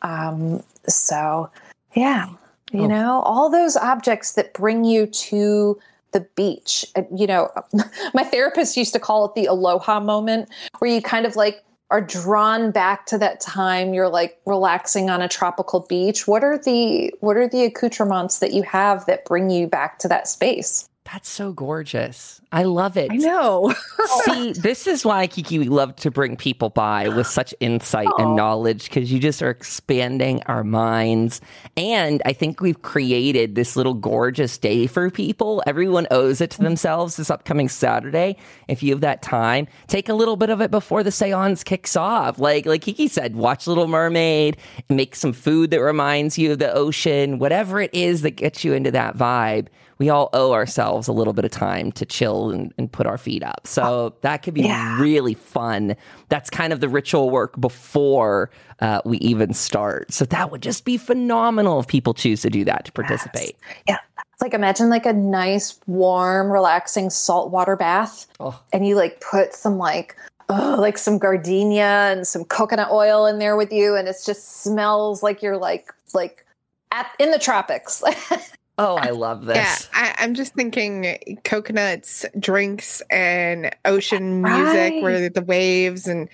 Um, 0.00 0.62
so, 0.86 1.50
yeah, 1.94 2.28
you 2.72 2.82
oh. 2.82 2.86
know, 2.86 3.20
all 3.20 3.50
those 3.50 3.76
objects 3.76 4.32
that 4.32 4.54
bring 4.54 4.84
you 4.84 5.06
to 5.06 5.78
the 6.18 6.28
beach. 6.34 6.84
You 7.14 7.26
know, 7.26 7.50
my 8.14 8.24
therapist 8.24 8.76
used 8.76 8.92
to 8.94 9.00
call 9.00 9.26
it 9.26 9.34
the 9.34 9.46
aloha 9.46 10.00
moment, 10.00 10.48
where 10.78 10.90
you 10.90 11.00
kind 11.00 11.26
of 11.26 11.36
like 11.36 11.64
are 11.90 12.00
drawn 12.02 12.70
back 12.70 13.06
to 13.06 13.16
that 13.16 13.40
time 13.40 13.94
you're 13.94 14.10
like 14.10 14.38
relaxing 14.44 15.08
on 15.08 15.22
a 15.22 15.28
tropical 15.28 15.80
beach. 15.88 16.26
What 16.26 16.44
are 16.44 16.58
the 16.58 17.12
what 17.20 17.36
are 17.36 17.48
the 17.48 17.64
accoutrements 17.64 18.40
that 18.40 18.52
you 18.52 18.62
have 18.64 19.06
that 19.06 19.24
bring 19.24 19.50
you 19.50 19.66
back 19.66 19.98
to 20.00 20.08
that 20.08 20.28
space? 20.28 20.88
That's 21.10 21.28
so 21.28 21.52
gorgeous. 21.52 22.42
I 22.50 22.62
love 22.62 22.96
it. 22.96 23.10
I 23.12 23.16
know. 23.16 23.74
See, 24.24 24.52
this 24.52 24.86
is 24.86 25.04
why 25.04 25.26
Kiki 25.26 25.58
we 25.58 25.68
love 25.68 25.94
to 25.96 26.10
bring 26.10 26.34
people 26.34 26.70
by 26.70 27.08
with 27.08 27.26
such 27.26 27.54
insight 27.60 28.06
Aww. 28.06 28.22
and 28.22 28.36
knowledge 28.36 28.84
because 28.84 29.12
you 29.12 29.18
just 29.18 29.42
are 29.42 29.50
expanding 29.50 30.42
our 30.46 30.64
minds. 30.64 31.42
And 31.76 32.22
I 32.24 32.32
think 32.32 32.62
we've 32.62 32.80
created 32.80 33.54
this 33.54 33.76
little 33.76 33.92
gorgeous 33.92 34.56
day 34.56 34.86
for 34.86 35.10
people. 35.10 35.62
Everyone 35.66 36.06
owes 36.10 36.40
it 36.40 36.50
to 36.52 36.62
themselves 36.62 37.16
this 37.16 37.30
upcoming 37.30 37.68
Saturday. 37.68 38.36
If 38.66 38.82
you 38.82 38.92
have 38.92 39.02
that 39.02 39.20
time, 39.20 39.66
take 39.86 40.08
a 40.08 40.14
little 40.14 40.36
bit 40.36 40.48
of 40.48 40.62
it 40.62 40.70
before 40.70 41.02
the 41.02 41.12
seance 41.12 41.62
kicks 41.62 41.96
off. 41.96 42.38
Like 42.38 42.64
like 42.64 42.80
Kiki 42.80 43.08
said, 43.08 43.36
watch 43.36 43.66
Little 43.66 43.88
Mermaid, 43.88 44.56
make 44.88 45.16
some 45.16 45.34
food 45.34 45.70
that 45.70 45.82
reminds 45.82 46.38
you 46.38 46.52
of 46.52 46.60
the 46.60 46.72
ocean, 46.72 47.38
whatever 47.38 47.78
it 47.80 47.92
is 47.92 48.22
that 48.22 48.32
gets 48.32 48.64
you 48.64 48.72
into 48.72 48.90
that 48.92 49.18
vibe. 49.18 49.66
We 49.98 50.10
all 50.10 50.30
owe 50.32 50.52
ourselves 50.52 51.08
a 51.08 51.12
little 51.12 51.32
bit 51.32 51.44
of 51.44 51.50
time 51.50 51.90
to 51.92 52.06
chill 52.06 52.37
and, 52.50 52.72
and 52.78 52.90
put 52.90 53.06
our 53.06 53.18
feet 53.18 53.42
up. 53.42 53.66
So 53.66 54.14
that 54.22 54.42
could 54.42 54.54
be 54.54 54.62
yeah. 54.62 55.00
really 55.00 55.34
fun. 55.34 55.96
That's 56.28 56.50
kind 56.50 56.72
of 56.72 56.80
the 56.80 56.88
ritual 56.88 57.30
work 57.30 57.60
before 57.60 58.50
uh, 58.80 59.00
we 59.04 59.18
even 59.18 59.52
start. 59.52 60.12
So 60.12 60.24
that 60.26 60.50
would 60.50 60.62
just 60.62 60.84
be 60.84 60.96
phenomenal 60.96 61.80
if 61.80 61.86
people 61.86 62.14
choose 62.14 62.42
to 62.42 62.50
do 62.50 62.64
that 62.64 62.84
to 62.86 62.92
participate. 62.92 63.56
Yes. 63.86 63.98
Yeah. 64.16 64.22
Like 64.40 64.54
imagine 64.54 64.88
like 64.88 65.06
a 65.06 65.12
nice, 65.12 65.80
warm, 65.88 66.50
relaxing 66.50 67.10
saltwater 67.10 67.74
bath, 67.74 68.26
oh. 68.38 68.60
and 68.72 68.86
you 68.86 68.94
like 68.94 69.20
put 69.20 69.52
some 69.52 69.78
like 69.78 70.14
oh, 70.48 70.76
like 70.78 70.96
some 70.96 71.18
gardenia 71.18 72.12
and 72.12 72.24
some 72.24 72.44
coconut 72.44 72.90
oil 72.92 73.26
in 73.26 73.40
there 73.40 73.56
with 73.56 73.72
you, 73.72 73.96
and 73.96 74.06
it 74.06 74.16
just 74.24 74.62
smells 74.62 75.24
like 75.24 75.42
you're 75.42 75.56
like 75.56 75.92
like 76.14 76.46
at 76.92 77.10
in 77.18 77.32
the 77.32 77.38
tropics. 77.38 78.02
Oh, 78.78 78.94
I 78.94 79.10
love 79.10 79.44
this. 79.44 79.56
Yeah, 79.56 79.76
I, 79.92 80.24
am 80.24 80.34
just 80.34 80.54
thinking 80.54 81.18
coconuts, 81.44 82.24
drinks, 82.38 83.02
and 83.10 83.74
ocean 83.84 84.40
right. 84.42 84.62
music 84.62 85.02
where 85.02 85.28
the 85.28 85.42
waves 85.42 86.06
and 86.06 86.28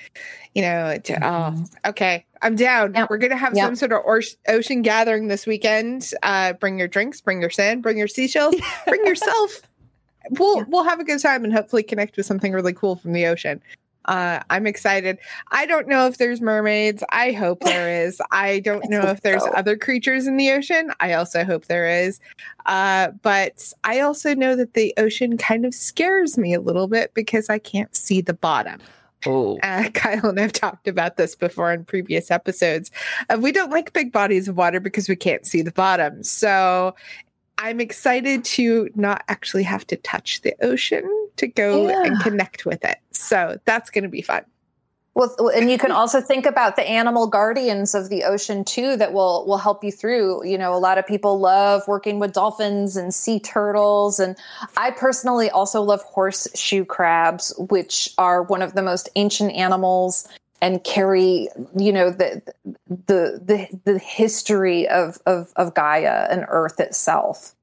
you 0.54 0.62
know, 0.62 0.88
it, 0.88 1.10
oh, 1.10 1.14
mm-hmm. 1.14 1.64
oh, 1.84 1.90
okay, 1.90 2.24
I'm 2.42 2.54
down. 2.54 2.94
Yep. 2.94 3.10
We're 3.10 3.18
gonna 3.18 3.36
have 3.36 3.56
yep. 3.56 3.66
some 3.66 3.76
sort 3.76 3.92
of 3.92 4.02
or- 4.04 4.22
ocean 4.46 4.82
gathering 4.82 5.28
this 5.28 5.46
weekend. 5.46 6.10
Uh, 6.22 6.52
bring 6.52 6.78
your 6.78 6.86
drinks, 6.86 7.20
bring 7.20 7.40
your 7.40 7.50
sand, 7.50 7.82
bring 7.82 7.96
your 7.96 8.08
seashells, 8.08 8.54
bring 8.86 9.04
yourself. 9.06 9.62
We'll 10.30 10.58
yeah. 10.58 10.64
we'll 10.68 10.84
have 10.84 11.00
a 11.00 11.04
good 11.04 11.20
time 11.20 11.44
and 11.44 11.52
hopefully 11.52 11.82
connect 11.82 12.16
with 12.16 12.26
something 12.26 12.52
really 12.52 12.72
cool 12.74 12.96
from 12.96 13.12
the 13.12 13.26
ocean. 13.26 13.62
Uh, 14.06 14.40
I'm 14.50 14.66
excited. 14.66 15.18
I 15.50 15.66
don't 15.66 15.88
know 15.88 16.06
if 16.06 16.18
there's 16.18 16.40
mermaids. 16.40 17.02
I 17.10 17.32
hope 17.32 17.60
there 17.60 17.88
is. 18.04 18.20
I 18.30 18.60
don't 18.60 18.88
know 18.90 19.02
if 19.02 19.22
there's 19.22 19.44
other 19.54 19.76
creatures 19.76 20.26
in 20.26 20.36
the 20.36 20.50
ocean. 20.52 20.92
I 21.00 21.14
also 21.14 21.44
hope 21.44 21.66
there 21.66 21.88
is. 21.88 22.20
Uh, 22.66 23.10
but 23.22 23.72
I 23.84 24.00
also 24.00 24.34
know 24.34 24.56
that 24.56 24.74
the 24.74 24.94
ocean 24.96 25.36
kind 25.36 25.64
of 25.64 25.74
scares 25.74 26.38
me 26.38 26.54
a 26.54 26.60
little 26.60 26.88
bit 26.88 27.12
because 27.14 27.48
I 27.48 27.58
can't 27.58 27.94
see 27.94 28.20
the 28.20 28.34
bottom. 28.34 28.80
Oh. 29.26 29.58
Uh, 29.62 29.90
Kyle 29.94 30.28
and 30.28 30.40
I've 30.40 30.52
talked 30.52 30.88
about 30.88 31.16
this 31.16 31.34
before 31.34 31.72
in 31.72 31.84
previous 31.84 32.30
episodes. 32.30 32.90
Uh, 33.30 33.38
we 33.40 33.52
don't 33.52 33.70
like 33.70 33.92
big 33.92 34.12
bodies 34.12 34.48
of 34.48 34.56
water 34.56 34.80
because 34.80 35.08
we 35.08 35.16
can't 35.16 35.46
see 35.46 35.62
the 35.62 35.72
bottom. 35.72 36.22
So 36.22 36.94
I'm 37.58 37.80
excited 37.80 38.44
to 38.44 38.90
not 38.94 39.24
actually 39.28 39.62
have 39.62 39.86
to 39.88 39.96
touch 39.96 40.42
the 40.42 40.54
ocean 40.62 41.08
to 41.36 41.46
go 41.46 41.88
yeah. 41.88 42.04
and 42.04 42.20
connect 42.20 42.66
with 42.66 42.84
it. 42.84 42.98
So 43.10 43.58
that's 43.64 43.90
going 43.90 44.04
to 44.04 44.10
be 44.10 44.22
fun. 44.22 44.44
Well, 45.14 45.50
and 45.54 45.70
you 45.70 45.78
can 45.78 45.92
also 45.92 46.20
think 46.20 46.44
about 46.44 46.74
the 46.74 46.82
animal 46.82 47.28
guardians 47.28 47.94
of 47.94 48.08
the 48.08 48.24
ocean 48.24 48.64
too 48.64 48.96
that 48.96 49.12
will 49.12 49.46
will 49.46 49.58
help 49.58 49.84
you 49.84 49.92
through. 49.92 50.44
You 50.44 50.58
know, 50.58 50.74
a 50.74 50.78
lot 50.78 50.98
of 50.98 51.06
people 51.06 51.38
love 51.38 51.86
working 51.86 52.18
with 52.18 52.32
dolphins 52.32 52.96
and 52.96 53.14
sea 53.14 53.38
turtles, 53.38 54.18
and 54.18 54.36
I 54.76 54.90
personally 54.90 55.50
also 55.50 55.82
love 55.82 56.02
horseshoe 56.02 56.84
crabs, 56.84 57.54
which 57.70 58.12
are 58.18 58.42
one 58.42 58.60
of 58.60 58.74
the 58.74 58.82
most 58.82 59.08
ancient 59.14 59.52
animals 59.52 60.28
and 60.64 60.82
carry 60.82 61.48
you 61.76 61.92
know 61.92 62.10
the 62.10 62.42
the 62.88 63.38
the, 63.44 63.80
the 63.84 63.98
history 63.98 64.88
of, 64.88 65.18
of 65.26 65.52
of 65.56 65.74
Gaia 65.74 66.26
and 66.30 66.46
Earth 66.48 66.80
itself. 66.80 67.54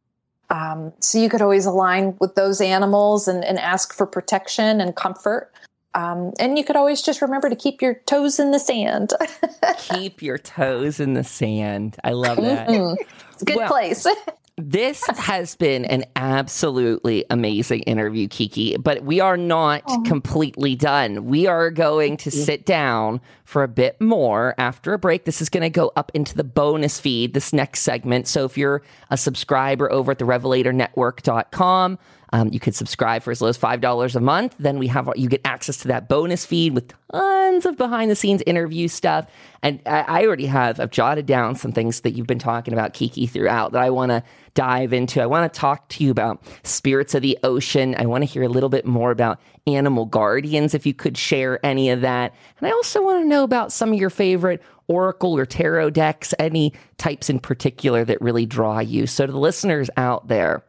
Um, 0.51 0.93
so 0.99 1.17
you 1.17 1.27
could 1.27 1.41
always 1.41 1.65
align 1.65 2.15
with 2.19 2.35
those 2.35 2.61
animals 2.61 3.27
and, 3.27 3.43
and 3.43 3.57
ask 3.57 3.93
for 3.93 4.05
protection 4.05 4.79
and 4.81 4.95
comfort. 4.95 5.51
Um, 5.95 6.33
and 6.39 6.57
you 6.57 6.63
could 6.63 6.75
always 6.75 7.01
just 7.01 7.21
remember 7.21 7.49
to 7.49 7.55
keep 7.55 7.81
your 7.81 7.95
toes 8.05 8.39
in 8.39 8.51
the 8.51 8.59
sand. 8.59 9.13
keep 9.77 10.21
your 10.21 10.37
toes 10.37 10.99
in 10.99 11.13
the 11.13 11.23
sand. 11.23 11.97
I 12.03 12.11
love 12.11 12.37
that. 12.37 12.67
Mm-hmm. 12.67 13.01
It's 13.33 13.41
a 13.41 13.45
good 13.45 13.55
well, 13.57 13.69
place. 13.69 14.05
This 14.63 15.03
has 15.07 15.55
been 15.55 15.85
an 15.85 16.05
absolutely 16.15 17.25
amazing 17.31 17.79
interview, 17.81 18.27
Kiki, 18.27 18.77
but 18.77 19.03
we 19.03 19.19
are 19.19 19.35
not 19.35 19.81
oh. 19.87 20.03
completely 20.05 20.75
done. 20.75 21.25
We 21.25 21.47
are 21.47 21.71
going 21.71 22.15
to 22.17 22.29
sit 22.29 22.63
down 22.63 23.21
for 23.43 23.63
a 23.63 23.67
bit 23.67 23.99
more 23.99 24.53
after 24.59 24.93
a 24.93 24.99
break. 24.99 25.25
This 25.25 25.41
is 25.41 25.49
going 25.49 25.63
to 25.63 25.69
go 25.71 25.91
up 25.95 26.11
into 26.13 26.35
the 26.35 26.43
bonus 26.43 26.99
feed, 26.99 27.33
this 27.33 27.53
next 27.53 27.81
segment. 27.81 28.27
So 28.27 28.45
if 28.45 28.55
you're 28.55 28.83
a 29.09 29.17
subscriber 29.17 29.91
over 29.91 30.11
at 30.11 30.19
the 30.19 30.25
revelatornetwork.com, 30.25 31.97
um, 32.33 32.49
you 32.53 32.59
could 32.59 32.75
subscribe 32.75 33.23
for 33.23 33.31
as 33.31 33.41
low 33.41 33.49
as 33.49 33.57
five 33.57 33.81
dollars 33.81 34.15
a 34.15 34.21
month. 34.21 34.55
Then 34.57 34.79
we 34.79 34.87
have 34.87 35.09
you 35.15 35.27
get 35.27 35.41
access 35.43 35.77
to 35.77 35.89
that 35.89 36.07
bonus 36.07 36.45
feed 36.45 36.73
with 36.73 36.93
tons 37.11 37.65
of 37.65 37.77
behind 37.77 38.09
the 38.09 38.15
scenes 38.15 38.41
interview 38.45 38.87
stuff. 38.87 39.27
And 39.61 39.81
I, 39.85 40.01
I 40.01 40.25
already 40.25 40.45
have 40.45 40.79
I've 40.79 40.91
jotted 40.91 41.25
down 41.25 41.55
some 41.55 41.71
things 41.71 42.01
that 42.01 42.11
you've 42.11 42.27
been 42.27 42.39
talking 42.39 42.73
about, 42.73 42.93
Kiki, 42.93 43.27
throughout 43.27 43.73
that 43.73 43.81
I 43.81 43.89
want 43.89 44.11
to 44.11 44.23
dive 44.53 44.93
into. 44.93 45.21
I 45.21 45.25
want 45.25 45.51
to 45.51 45.59
talk 45.59 45.87
to 45.89 46.03
you 46.03 46.11
about 46.11 46.43
spirits 46.63 47.15
of 47.15 47.21
the 47.21 47.37
ocean. 47.43 47.95
I 47.97 48.05
want 48.05 48.23
to 48.23 48.25
hear 48.25 48.43
a 48.43 48.49
little 48.49 48.69
bit 48.69 48.85
more 48.85 49.11
about 49.11 49.39
animal 49.67 50.05
guardians, 50.05 50.73
if 50.73 50.85
you 50.85 50.93
could 50.93 51.17
share 51.17 51.63
any 51.65 51.89
of 51.89 52.01
that. 52.01 52.33
And 52.59 52.67
I 52.67 52.71
also 52.71 53.03
want 53.03 53.23
to 53.23 53.27
know 53.27 53.43
about 53.43 53.71
some 53.71 53.93
of 53.93 53.99
your 53.99 54.09
favorite 54.09 54.61
oracle 54.87 55.37
or 55.37 55.45
tarot 55.45 55.91
decks, 55.91 56.33
any 56.39 56.73
types 56.97 57.29
in 57.29 57.39
particular 57.39 58.03
that 58.05 58.21
really 58.21 58.45
draw 58.45 58.79
you. 58.79 59.07
So 59.07 59.25
to 59.25 59.31
the 59.31 59.37
listeners 59.37 59.89
out 59.97 60.27
there, 60.27 60.63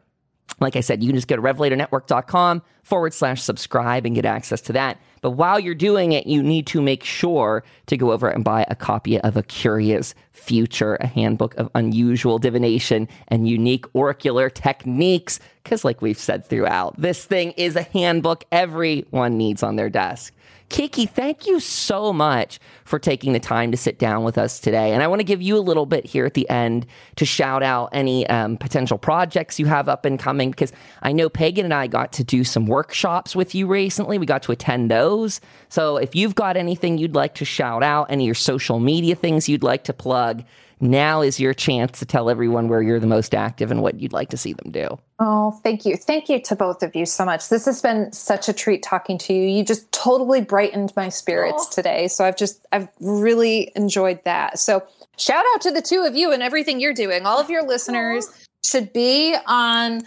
like 0.59 0.75
I 0.75 0.81
said, 0.81 1.01
you 1.01 1.09
can 1.09 1.15
just 1.15 1.27
go 1.27 1.35
to 1.35 1.41
revelatornetwork.com 1.41 2.61
forward 2.83 3.13
slash 3.13 3.41
subscribe 3.41 4.05
and 4.05 4.15
get 4.15 4.25
access 4.25 4.61
to 4.61 4.73
that. 4.73 4.99
But 5.23 5.31
while 5.31 5.57
you're 5.57 5.73
doing 5.73 6.11
it, 6.11 6.27
you 6.27 6.43
need 6.43 6.67
to 6.67 6.81
make 6.81 7.01
sure 7.05 7.63
to 7.87 7.95
go 7.95 8.11
over 8.11 8.27
and 8.27 8.43
buy 8.43 8.65
a 8.69 8.75
copy 8.75 9.21
of 9.21 9.37
A 9.37 9.43
Curious 9.43 10.13
Future, 10.33 10.95
a 10.95 11.07
handbook 11.07 11.55
of 11.55 11.71
unusual 11.75 12.39
divination 12.39 13.07
and 13.29 13.47
unique 13.47 13.85
oracular 13.95 14.49
techniques. 14.49 15.39
Because, 15.63 15.85
like 15.85 16.01
we've 16.01 16.19
said 16.19 16.45
throughout, 16.45 16.99
this 16.99 17.23
thing 17.23 17.53
is 17.53 17.77
a 17.77 17.83
handbook 17.83 18.43
everyone 18.51 19.37
needs 19.37 19.63
on 19.63 19.77
their 19.77 19.89
desk. 19.89 20.33
Kiki, 20.73 21.05
thank 21.05 21.45
you 21.45 21.59
so 21.59 22.11
much 22.11 22.59
for 22.83 22.97
taking 22.97 23.33
the 23.33 23.39
time 23.39 23.69
to 23.69 23.77
sit 23.77 23.99
down 23.99 24.23
with 24.23 24.39
us 24.39 24.59
today. 24.59 24.91
And 24.91 25.03
I 25.03 25.07
want 25.07 25.19
to 25.19 25.23
give 25.23 25.39
you 25.39 25.55
a 25.55 25.59
little 25.61 25.85
bit 25.85 26.03
here 26.03 26.25
at 26.25 26.33
the 26.33 26.49
end 26.49 26.87
to 27.17 27.25
shout 27.25 27.61
out 27.61 27.89
any 27.93 28.25
um, 28.25 28.57
potential 28.57 28.97
projects 28.97 29.59
you 29.59 29.67
have 29.67 29.87
up 29.87 30.03
and 30.03 30.17
coming, 30.17 30.49
because 30.49 30.73
I 31.03 31.11
know 31.11 31.29
Pagan 31.29 31.65
and 31.65 31.75
I 31.75 31.85
got 31.85 32.11
to 32.13 32.23
do 32.23 32.43
some 32.43 32.65
workshops 32.65 33.35
with 33.35 33.53
you 33.53 33.67
recently. 33.67 34.17
We 34.17 34.25
got 34.25 34.41
to 34.43 34.51
attend 34.51 34.89
those. 34.89 35.41
So 35.69 35.97
if 35.97 36.15
you've 36.15 36.33
got 36.33 36.57
anything 36.57 36.97
you'd 36.97 37.13
like 37.13 37.35
to 37.35 37.45
shout 37.45 37.83
out, 37.83 38.09
any 38.09 38.23
of 38.23 38.25
your 38.25 38.33
social 38.33 38.79
media 38.79 39.13
things 39.13 39.47
you'd 39.47 39.61
like 39.61 39.83
to 39.83 39.93
plug, 39.93 40.43
now 40.83 41.21
is 41.21 41.39
your 41.39 41.53
chance 41.53 41.99
to 41.99 42.05
tell 42.05 42.29
everyone 42.29 42.67
where 42.67 42.81
you're 42.81 42.99
the 42.99 43.07
most 43.07 43.33
active 43.33 43.71
and 43.71 43.81
what 43.81 43.99
you'd 43.99 44.13
like 44.13 44.29
to 44.29 44.37
see 44.37 44.53
them 44.53 44.71
do. 44.71 44.99
Oh, 45.19 45.51
thank 45.63 45.85
you. 45.85 45.95
Thank 45.95 46.29
you 46.29 46.41
to 46.41 46.55
both 46.55 46.83
of 46.83 46.95
you 46.95 47.05
so 47.05 47.25
much. 47.25 47.49
This 47.49 47.65
has 47.65 47.81
been 47.81 48.11
such 48.11 48.49
a 48.49 48.53
treat 48.53 48.83
talking 48.83 49.17
to 49.19 49.33
you. 49.33 49.47
You 49.47 49.63
just 49.63 49.91
totally 49.91 50.41
brightened 50.41 50.91
my 50.95 51.09
spirits 51.09 51.67
oh. 51.69 51.73
today. 51.73 52.07
So 52.07 52.25
I've 52.25 52.37
just, 52.37 52.65
I've 52.71 52.89
really 52.99 53.71
enjoyed 53.75 54.23
that. 54.25 54.59
So 54.59 54.83
shout 55.17 55.45
out 55.53 55.61
to 55.61 55.71
the 55.71 55.81
two 55.81 56.01
of 56.01 56.15
you 56.15 56.31
and 56.31 56.43
everything 56.43 56.79
you're 56.79 56.93
doing. 56.93 57.25
All 57.25 57.39
of 57.39 57.49
your 57.49 57.65
listeners 57.65 58.27
should 58.65 58.91
be 58.91 59.35
on 59.47 60.01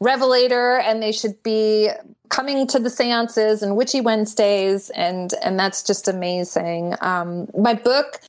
Revelator 0.00 0.78
and 0.78 1.02
they 1.02 1.12
should 1.12 1.42
be 1.42 1.90
coming 2.28 2.66
to 2.68 2.78
the 2.78 2.90
seances 2.90 3.62
and 3.62 3.76
witchy 3.76 4.00
Wednesdays. 4.00 4.90
And, 4.90 5.34
and 5.42 5.58
that's 5.58 5.82
just 5.82 6.08
amazing. 6.08 6.94
Um, 7.00 7.48
my 7.58 7.74
book, 7.74 8.20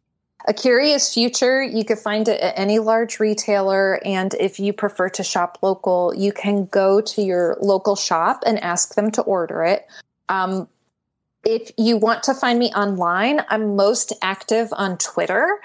a 0.45 0.53
Curious 0.53 1.13
Future, 1.13 1.61
you 1.61 1.85
can 1.85 1.97
find 1.97 2.27
it 2.27 2.41
at 2.41 2.57
any 2.57 2.79
large 2.79 3.19
retailer. 3.19 3.99
And 4.05 4.33
if 4.35 4.59
you 4.59 4.73
prefer 4.73 5.09
to 5.09 5.23
shop 5.23 5.59
local, 5.61 6.13
you 6.15 6.31
can 6.31 6.65
go 6.65 7.01
to 7.01 7.21
your 7.21 7.57
local 7.61 7.95
shop 7.95 8.43
and 8.45 8.59
ask 8.63 8.95
them 8.95 9.11
to 9.11 9.21
order 9.21 9.63
it. 9.63 9.87
Um, 10.29 10.67
if 11.43 11.71
you 11.77 11.97
want 11.97 12.23
to 12.23 12.33
find 12.33 12.57
me 12.59 12.71
online, 12.71 13.41
I'm 13.49 13.75
most 13.75 14.13
active 14.21 14.69
on 14.73 14.97
Twitter, 14.99 15.59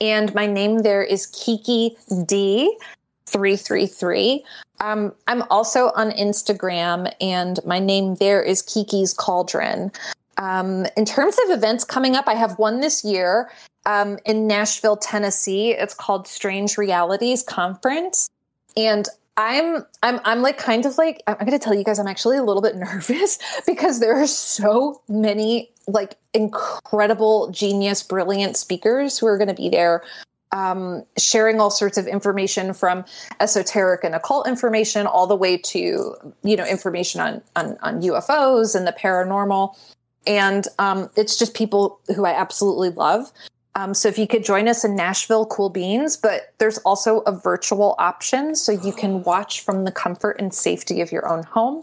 and 0.00 0.34
my 0.34 0.46
name 0.46 0.78
there 0.78 1.02
is 1.02 1.26
Kiki 1.26 1.98
D333. 2.10 4.42
Um, 4.80 5.12
I'm 5.26 5.42
also 5.50 5.90
on 5.94 6.12
Instagram, 6.12 7.12
and 7.20 7.60
my 7.66 7.78
name 7.78 8.14
there 8.14 8.42
is 8.42 8.62
Kiki's 8.62 9.12
Cauldron. 9.12 9.92
Um, 10.38 10.86
in 10.96 11.04
terms 11.04 11.36
of 11.44 11.50
events 11.50 11.84
coming 11.84 12.14
up, 12.14 12.28
I 12.28 12.34
have 12.34 12.58
one 12.58 12.80
this 12.80 13.04
year, 13.04 13.50
um, 13.86 14.18
in 14.24 14.46
Nashville, 14.46 14.96
Tennessee. 14.96 15.72
It's 15.72 15.94
called 15.94 16.28
Strange 16.28 16.78
Realities 16.78 17.42
Conference, 17.42 18.30
and 18.76 19.08
I'm 19.36 19.86
I'm 20.02 20.20
I'm 20.24 20.42
like 20.42 20.58
kind 20.58 20.84
of 20.84 20.98
like 20.98 21.22
I'm 21.26 21.38
going 21.38 21.52
to 21.52 21.58
tell 21.58 21.74
you 21.74 21.84
guys 21.84 21.98
I'm 21.98 22.06
actually 22.06 22.36
a 22.36 22.42
little 22.42 22.62
bit 22.62 22.76
nervous 22.76 23.38
because 23.66 24.00
there 24.00 24.14
are 24.20 24.26
so 24.26 25.00
many 25.08 25.70
like 25.86 26.16
incredible, 26.34 27.50
genius, 27.50 28.02
brilliant 28.02 28.56
speakers 28.56 29.18
who 29.18 29.26
are 29.26 29.38
going 29.38 29.48
to 29.48 29.54
be 29.54 29.68
there. 29.68 30.02
Um, 30.50 31.04
sharing 31.18 31.60
all 31.60 31.70
sorts 31.70 31.98
of 31.98 32.06
information 32.06 32.72
from 32.72 33.04
esoteric 33.38 34.02
and 34.02 34.14
occult 34.14 34.48
information 34.48 35.06
all 35.06 35.26
the 35.26 35.36
way 35.36 35.58
to 35.58 36.14
you 36.42 36.56
know 36.56 36.64
information 36.64 37.20
on 37.20 37.42
on, 37.54 37.76
on 37.82 38.00
UFOs 38.00 38.74
and 38.74 38.86
the 38.86 38.92
paranormal 38.92 39.76
and 40.28 40.68
um, 40.78 41.10
it's 41.16 41.36
just 41.38 41.54
people 41.54 42.00
who 42.14 42.24
I 42.24 42.32
absolutely 42.32 42.90
love. 42.90 43.32
Um, 43.74 43.94
so 43.94 44.08
if 44.08 44.18
you 44.18 44.26
could 44.26 44.44
join 44.44 44.68
us 44.68 44.84
in 44.84 44.94
Nashville, 44.94 45.46
cool 45.46 45.70
beans. 45.70 46.16
But 46.16 46.52
there's 46.58 46.78
also 46.78 47.20
a 47.20 47.32
virtual 47.32 47.94
option, 47.98 48.54
so 48.54 48.72
you 48.72 48.92
can 48.92 49.22
watch 49.22 49.62
from 49.62 49.84
the 49.84 49.92
comfort 49.92 50.36
and 50.38 50.52
safety 50.52 51.00
of 51.00 51.10
your 51.10 51.28
own 51.28 51.44
home. 51.44 51.82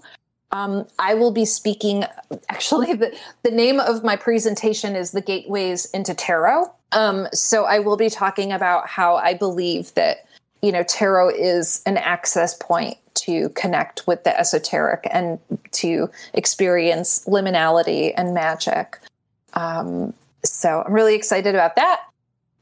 Um, 0.51 0.85
I 0.99 1.15
will 1.15 1.31
be 1.31 1.45
speaking. 1.45 2.05
Actually, 2.49 2.93
the, 2.93 3.17
the 3.43 3.51
name 3.51 3.79
of 3.79 4.03
my 4.03 4.15
presentation 4.15 4.95
is 4.95 5.11
the 5.11 5.21
Gateways 5.21 5.85
into 5.87 6.13
Tarot. 6.13 6.71
Um, 6.91 7.27
so 7.33 7.65
I 7.65 7.79
will 7.79 7.97
be 7.97 8.09
talking 8.09 8.51
about 8.51 8.87
how 8.87 9.15
I 9.15 9.33
believe 9.33 9.93
that 9.95 10.25
you 10.61 10.71
know 10.71 10.83
tarot 10.83 11.29
is 11.29 11.81
an 11.85 11.97
access 11.97 12.55
point 12.55 12.97
to 13.25 13.49
connect 13.49 14.05
with 14.07 14.23
the 14.23 14.39
esoteric 14.39 15.07
and 15.11 15.39
to 15.71 16.09
experience 16.33 17.25
liminality 17.25 18.13
and 18.15 18.33
magic. 18.33 18.99
Um, 19.53 20.13
so 20.43 20.83
I'm 20.85 20.93
really 20.93 21.15
excited 21.15 21.55
about 21.55 21.75
that. 21.75 22.01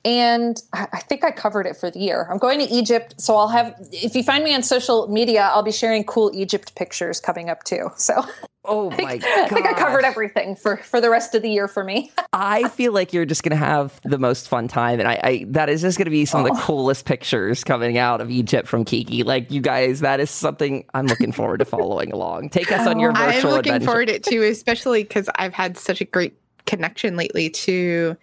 And 0.05 0.61
I 0.73 0.99
think 0.99 1.23
I 1.23 1.31
covered 1.31 1.65
it 1.65 1.77
for 1.77 1.89
the 1.89 1.99
year. 1.99 2.27
I'm 2.29 2.37
going 2.37 2.59
to 2.59 2.65
Egypt, 2.65 3.15
so 3.17 3.37
I'll 3.37 3.47
have. 3.47 3.73
If 3.93 4.15
you 4.15 4.23
find 4.23 4.43
me 4.43 4.53
on 4.53 4.61
social 4.61 5.07
media, 5.07 5.43
I'll 5.43 5.63
be 5.63 5.71
sharing 5.71 6.03
cool 6.03 6.29
Egypt 6.33 6.75
pictures 6.75 7.21
coming 7.21 7.49
up 7.49 7.63
too. 7.63 7.89
So, 7.95 8.21
oh 8.65 8.89
my 8.89 9.15
god, 9.17 9.39
I 9.39 9.47
think 9.47 9.65
I 9.65 9.71
covered 9.71 10.03
everything 10.03 10.57
for 10.57 10.75
for 10.75 10.99
the 10.99 11.09
rest 11.09 11.35
of 11.35 11.41
the 11.41 11.49
year 11.49 11.69
for 11.69 11.85
me. 11.85 12.11
I 12.33 12.67
feel 12.67 12.91
like 12.91 13.13
you're 13.13 13.23
just 13.23 13.43
going 13.43 13.51
to 13.51 13.65
have 13.65 13.97
the 14.03 14.17
most 14.17 14.49
fun 14.49 14.67
time, 14.67 14.99
and 14.99 15.07
I, 15.07 15.19
I 15.23 15.45
that 15.51 15.69
is 15.69 15.81
just 15.81 15.97
going 15.97 16.05
to 16.05 16.11
be 16.11 16.25
some 16.25 16.41
oh. 16.41 16.47
of 16.47 16.55
the 16.57 16.61
oh. 16.61 16.65
coolest 16.65 17.05
pictures 17.05 17.63
coming 17.63 17.97
out 17.97 18.19
of 18.19 18.29
Egypt 18.29 18.67
from 18.67 18.83
Kiki. 18.83 19.23
Like 19.23 19.51
you 19.51 19.61
guys, 19.61 20.01
that 20.01 20.19
is 20.19 20.29
something 20.29 20.83
I'm 20.93 21.05
looking 21.05 21.31
forward 21.31 21.59
to 21.59 21.65
following 21.65 22.11
along. 22.11 22.49
Take 22.49 22.73
us 22.73 22.85
on 22.85 22.97
oh, 22.97 22.99
your 22.99 23.13
virtual. 23.13 23.51
I'm 23.51 23.55
looking 23.55 23.73
adventure. 23.73 23.85
forward 23.85 24.07
to 24.09 24.15
it 24.15 24.23
too, 24.23 24.43
especially 24.43 25.03
because 25.03 25.29
I've 25.35 25.53
had 25.53 25.77
such 25.77 26.01
a 26.01 26.05
great 26.05 26.37
connection 26.65 27.15
lately 27.15 27.49
to 27.49 28.17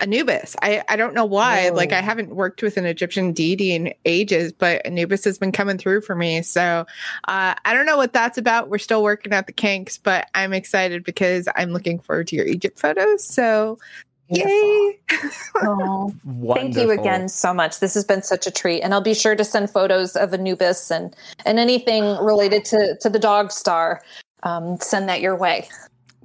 Anubis. 0.00 0.56
I, 0.62 0.82
I 0.88 0.96
don't 0.96 1.14
know 1.14 1.24
why. 1.24 1.70
Like 1.70 1.92
I 1.92 2.00
haven't 2.00 2.34
worked 2.34 2.62
with 2.62 2.76
an 2.76 2.86
Egyptian 2.86 3.32
deity 3.32 3.72
in 3.72 3.92
ages, 4.04 4.52
but 4.52 4.84
Anubis 4.84 5.24
has 5.24 5.38
been 5.38 5.52
coming 5.52 5.78
through 5.78 6.02
for 6.02 6.14
me. 6.14 6.42
So 6.42 6.86
uh, 7.28 7.54
I 7.64 7.72
don't 7.72 7.86
know 7.86 7.96
what 7.96 8.12
that's 8.12 8.38
about. 8.38 8.68
We're 8.68 8.78
still 8.78 9.02
working 9.02 9.32
out 9.32 9.46
the 9.46 9.52
kinks, 9.52 9.98
but 9.98 10.28
I'm 10.34 10.52
excited 10.52 11.04
because 11.04 11.48
I'm 11.56 11.70
looking 11.70 11.98
forward 11.98 12.28
to 12.28 12.36
your 12.36 12.46
Egypt 12.46 12.78
photos. 12.78 13.26
So 13.26 13.78
Yay! 14.28 14.98
oh, 15.54 16.12
thank 16.54 16.76
you 16.76 16.90
again 16.90 17.28
so 17.28 17.54
much. 17.54 17.78
This 17.78 17.94
has 17.94 18.04
been 18.04 18.22
such 18.22 18.46
a 18.46 18.50
treat, 18.50 18.82
and 18.82 18.92
I'll 18.92 19.00
be 19.00 19.14
sure 19.14 19.36
to 19.36 19.44
send 19.44 19.70
photos 19.70 20.16
of 20.16 20.34
Anubis 20.34 20.90
and 20.90 21.14
and 21.44 21.60
anything 21.60 22.02
related 22.16 22.64
to 22.66 22.96
to 23.00 23.08
the 23.08 23.20
dog 23.20 23.52
star. 23.52 24.02
Um, 24.42 24.78
send 24.80 25.08
that 25.08 25.20
your 25.20 25.36
way. 25.36 25.68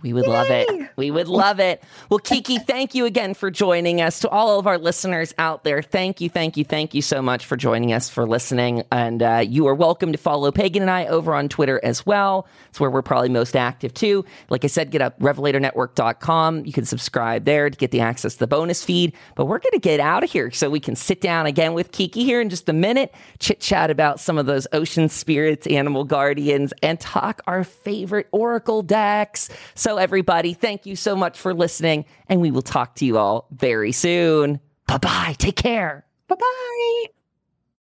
We 0.01 0.13
would 0.13 0.25
Yay! 0.25 0.31
love 0.31 0.47
it. 0.49 0.89
We 0.95 1.11
would 1.11 1.27
love 1.27 1.59
it. 1.59 1.83
Well, 2.09 2.19
Kiki, 2.23 2.57
thank 2.57 2.95
you 2.95 3.05
again 3.05 3.33
for 3.33 3.51
joining 3.51 4.01
us. 4.01 4.19
To 4.21 4.29
all 4.29 4.59
of 4.59 4.67
our 4.67 4.77
listeners 4.77 5.33
out 5.37 5.63
there, 5.63 5.81
thank 5.81 6.21
you, 6.21 6.29
thank 6.29 6.57
you, 6.57 6.63
thank 6.65 6.93
you 6.93 7.01
so 7.01 7.21
much 7.21 7.45
for 7.45 7.55
joining 7.57 7.93
us, 7.93 8.09
for 8.09 8.27
listening. 8.27 8.83
And 8.91 9.21
uh, 9.23 9.43
you 9.47 9.67
are 9.67 9.75
welcome 9.75 10.11
to 10.11 10.17
follow 10.17 10.51
Pagan 10.51 10.81
and 10.81 10.91
I 10.91 11.05
over 11.05 11.33
on 11.33 11.49
Twitter 11.49 11.79
as 11.83 12.05
well. 12.05 12.47
It's 12.69 12.79
where 12.79 12.89
we're 12.89 13.01
probably 13.01 13.29
most 13.29 13.55
active 13.55 13.93
too. 13.93 14.25
Like 14.49 14.63
I 14.63 14.67
said, 14.67 14.91
get 14.91 15.01
up 15.01 15.19
revelatornetwork.com. 15.19 16.65
You 16.65 16.73
can 16.73 16.85
subscribe 16.85 17.45
there 17.45 17.69
to 17.69 17.77
get 17.77 17.91
the 17.91 18.01
access 18.01 18.33
to 18.33 18.39
the 18.39 18.47
bonus 18.47 18.83
feed. 18.83 19.13
But 19.35 19.45
we're 19.45 19.59
going 19.59 19.73
to 19.73 19.79
get 19.79 19.99
out 19.99 20.23
of 20.23 20.31
here 20.31 20.51
so 20.51 20.69
we 20.69 20.79
can 20.79 20.95
sit 20.95 21.21
down 21.21 21.45
again 21.45 21.73
with 21.73 21.91
Kiki 21.91 22.23
here 22.23 22.41
in 22.41 22.49
just 22.49 22.69
a 22.69 22.73
minute, 22.73 23.13
chit 23.39 23.59
chat 23.59 23.89
about 23.89 24.19
some 24.19 24.37
of 24.37 24.45
those 24.45 24.67
ocean 24.73 25.09
spirits, 25.09 25.67
animal 25.67 26.03
guardians, 26.03 26.73
and 26.81 26.99
talk 26.99 27.41
our 27.47 27.63
favorite 27.63 28.27
oracle 28.31 28.81
decks. 28.81 29.49
So 29.75 29.90
so, 29.91 29.97
everybody, 29.97 30.53
thank 30.53 30.85
you 30.85 30.95
so 30.95 31.17
much 31.17 31.37
for 31.37 31.53
listening, 31.53 32.05
and 32.29 32.39
we 32.39 32.49
will 32.49 32.61
talk 32.61 32.95
to 32.95 33.05
you 33.05 33.17
all 33.17 33.47
very 33.51 33.91
soon. 33.91 34.61
Bye 34.87 34.99
bye. 34.99 35.35
Take 35.37 35.57
care. 35.57 36.05
Bye 36.29 36.35
bye. 36.35 37.20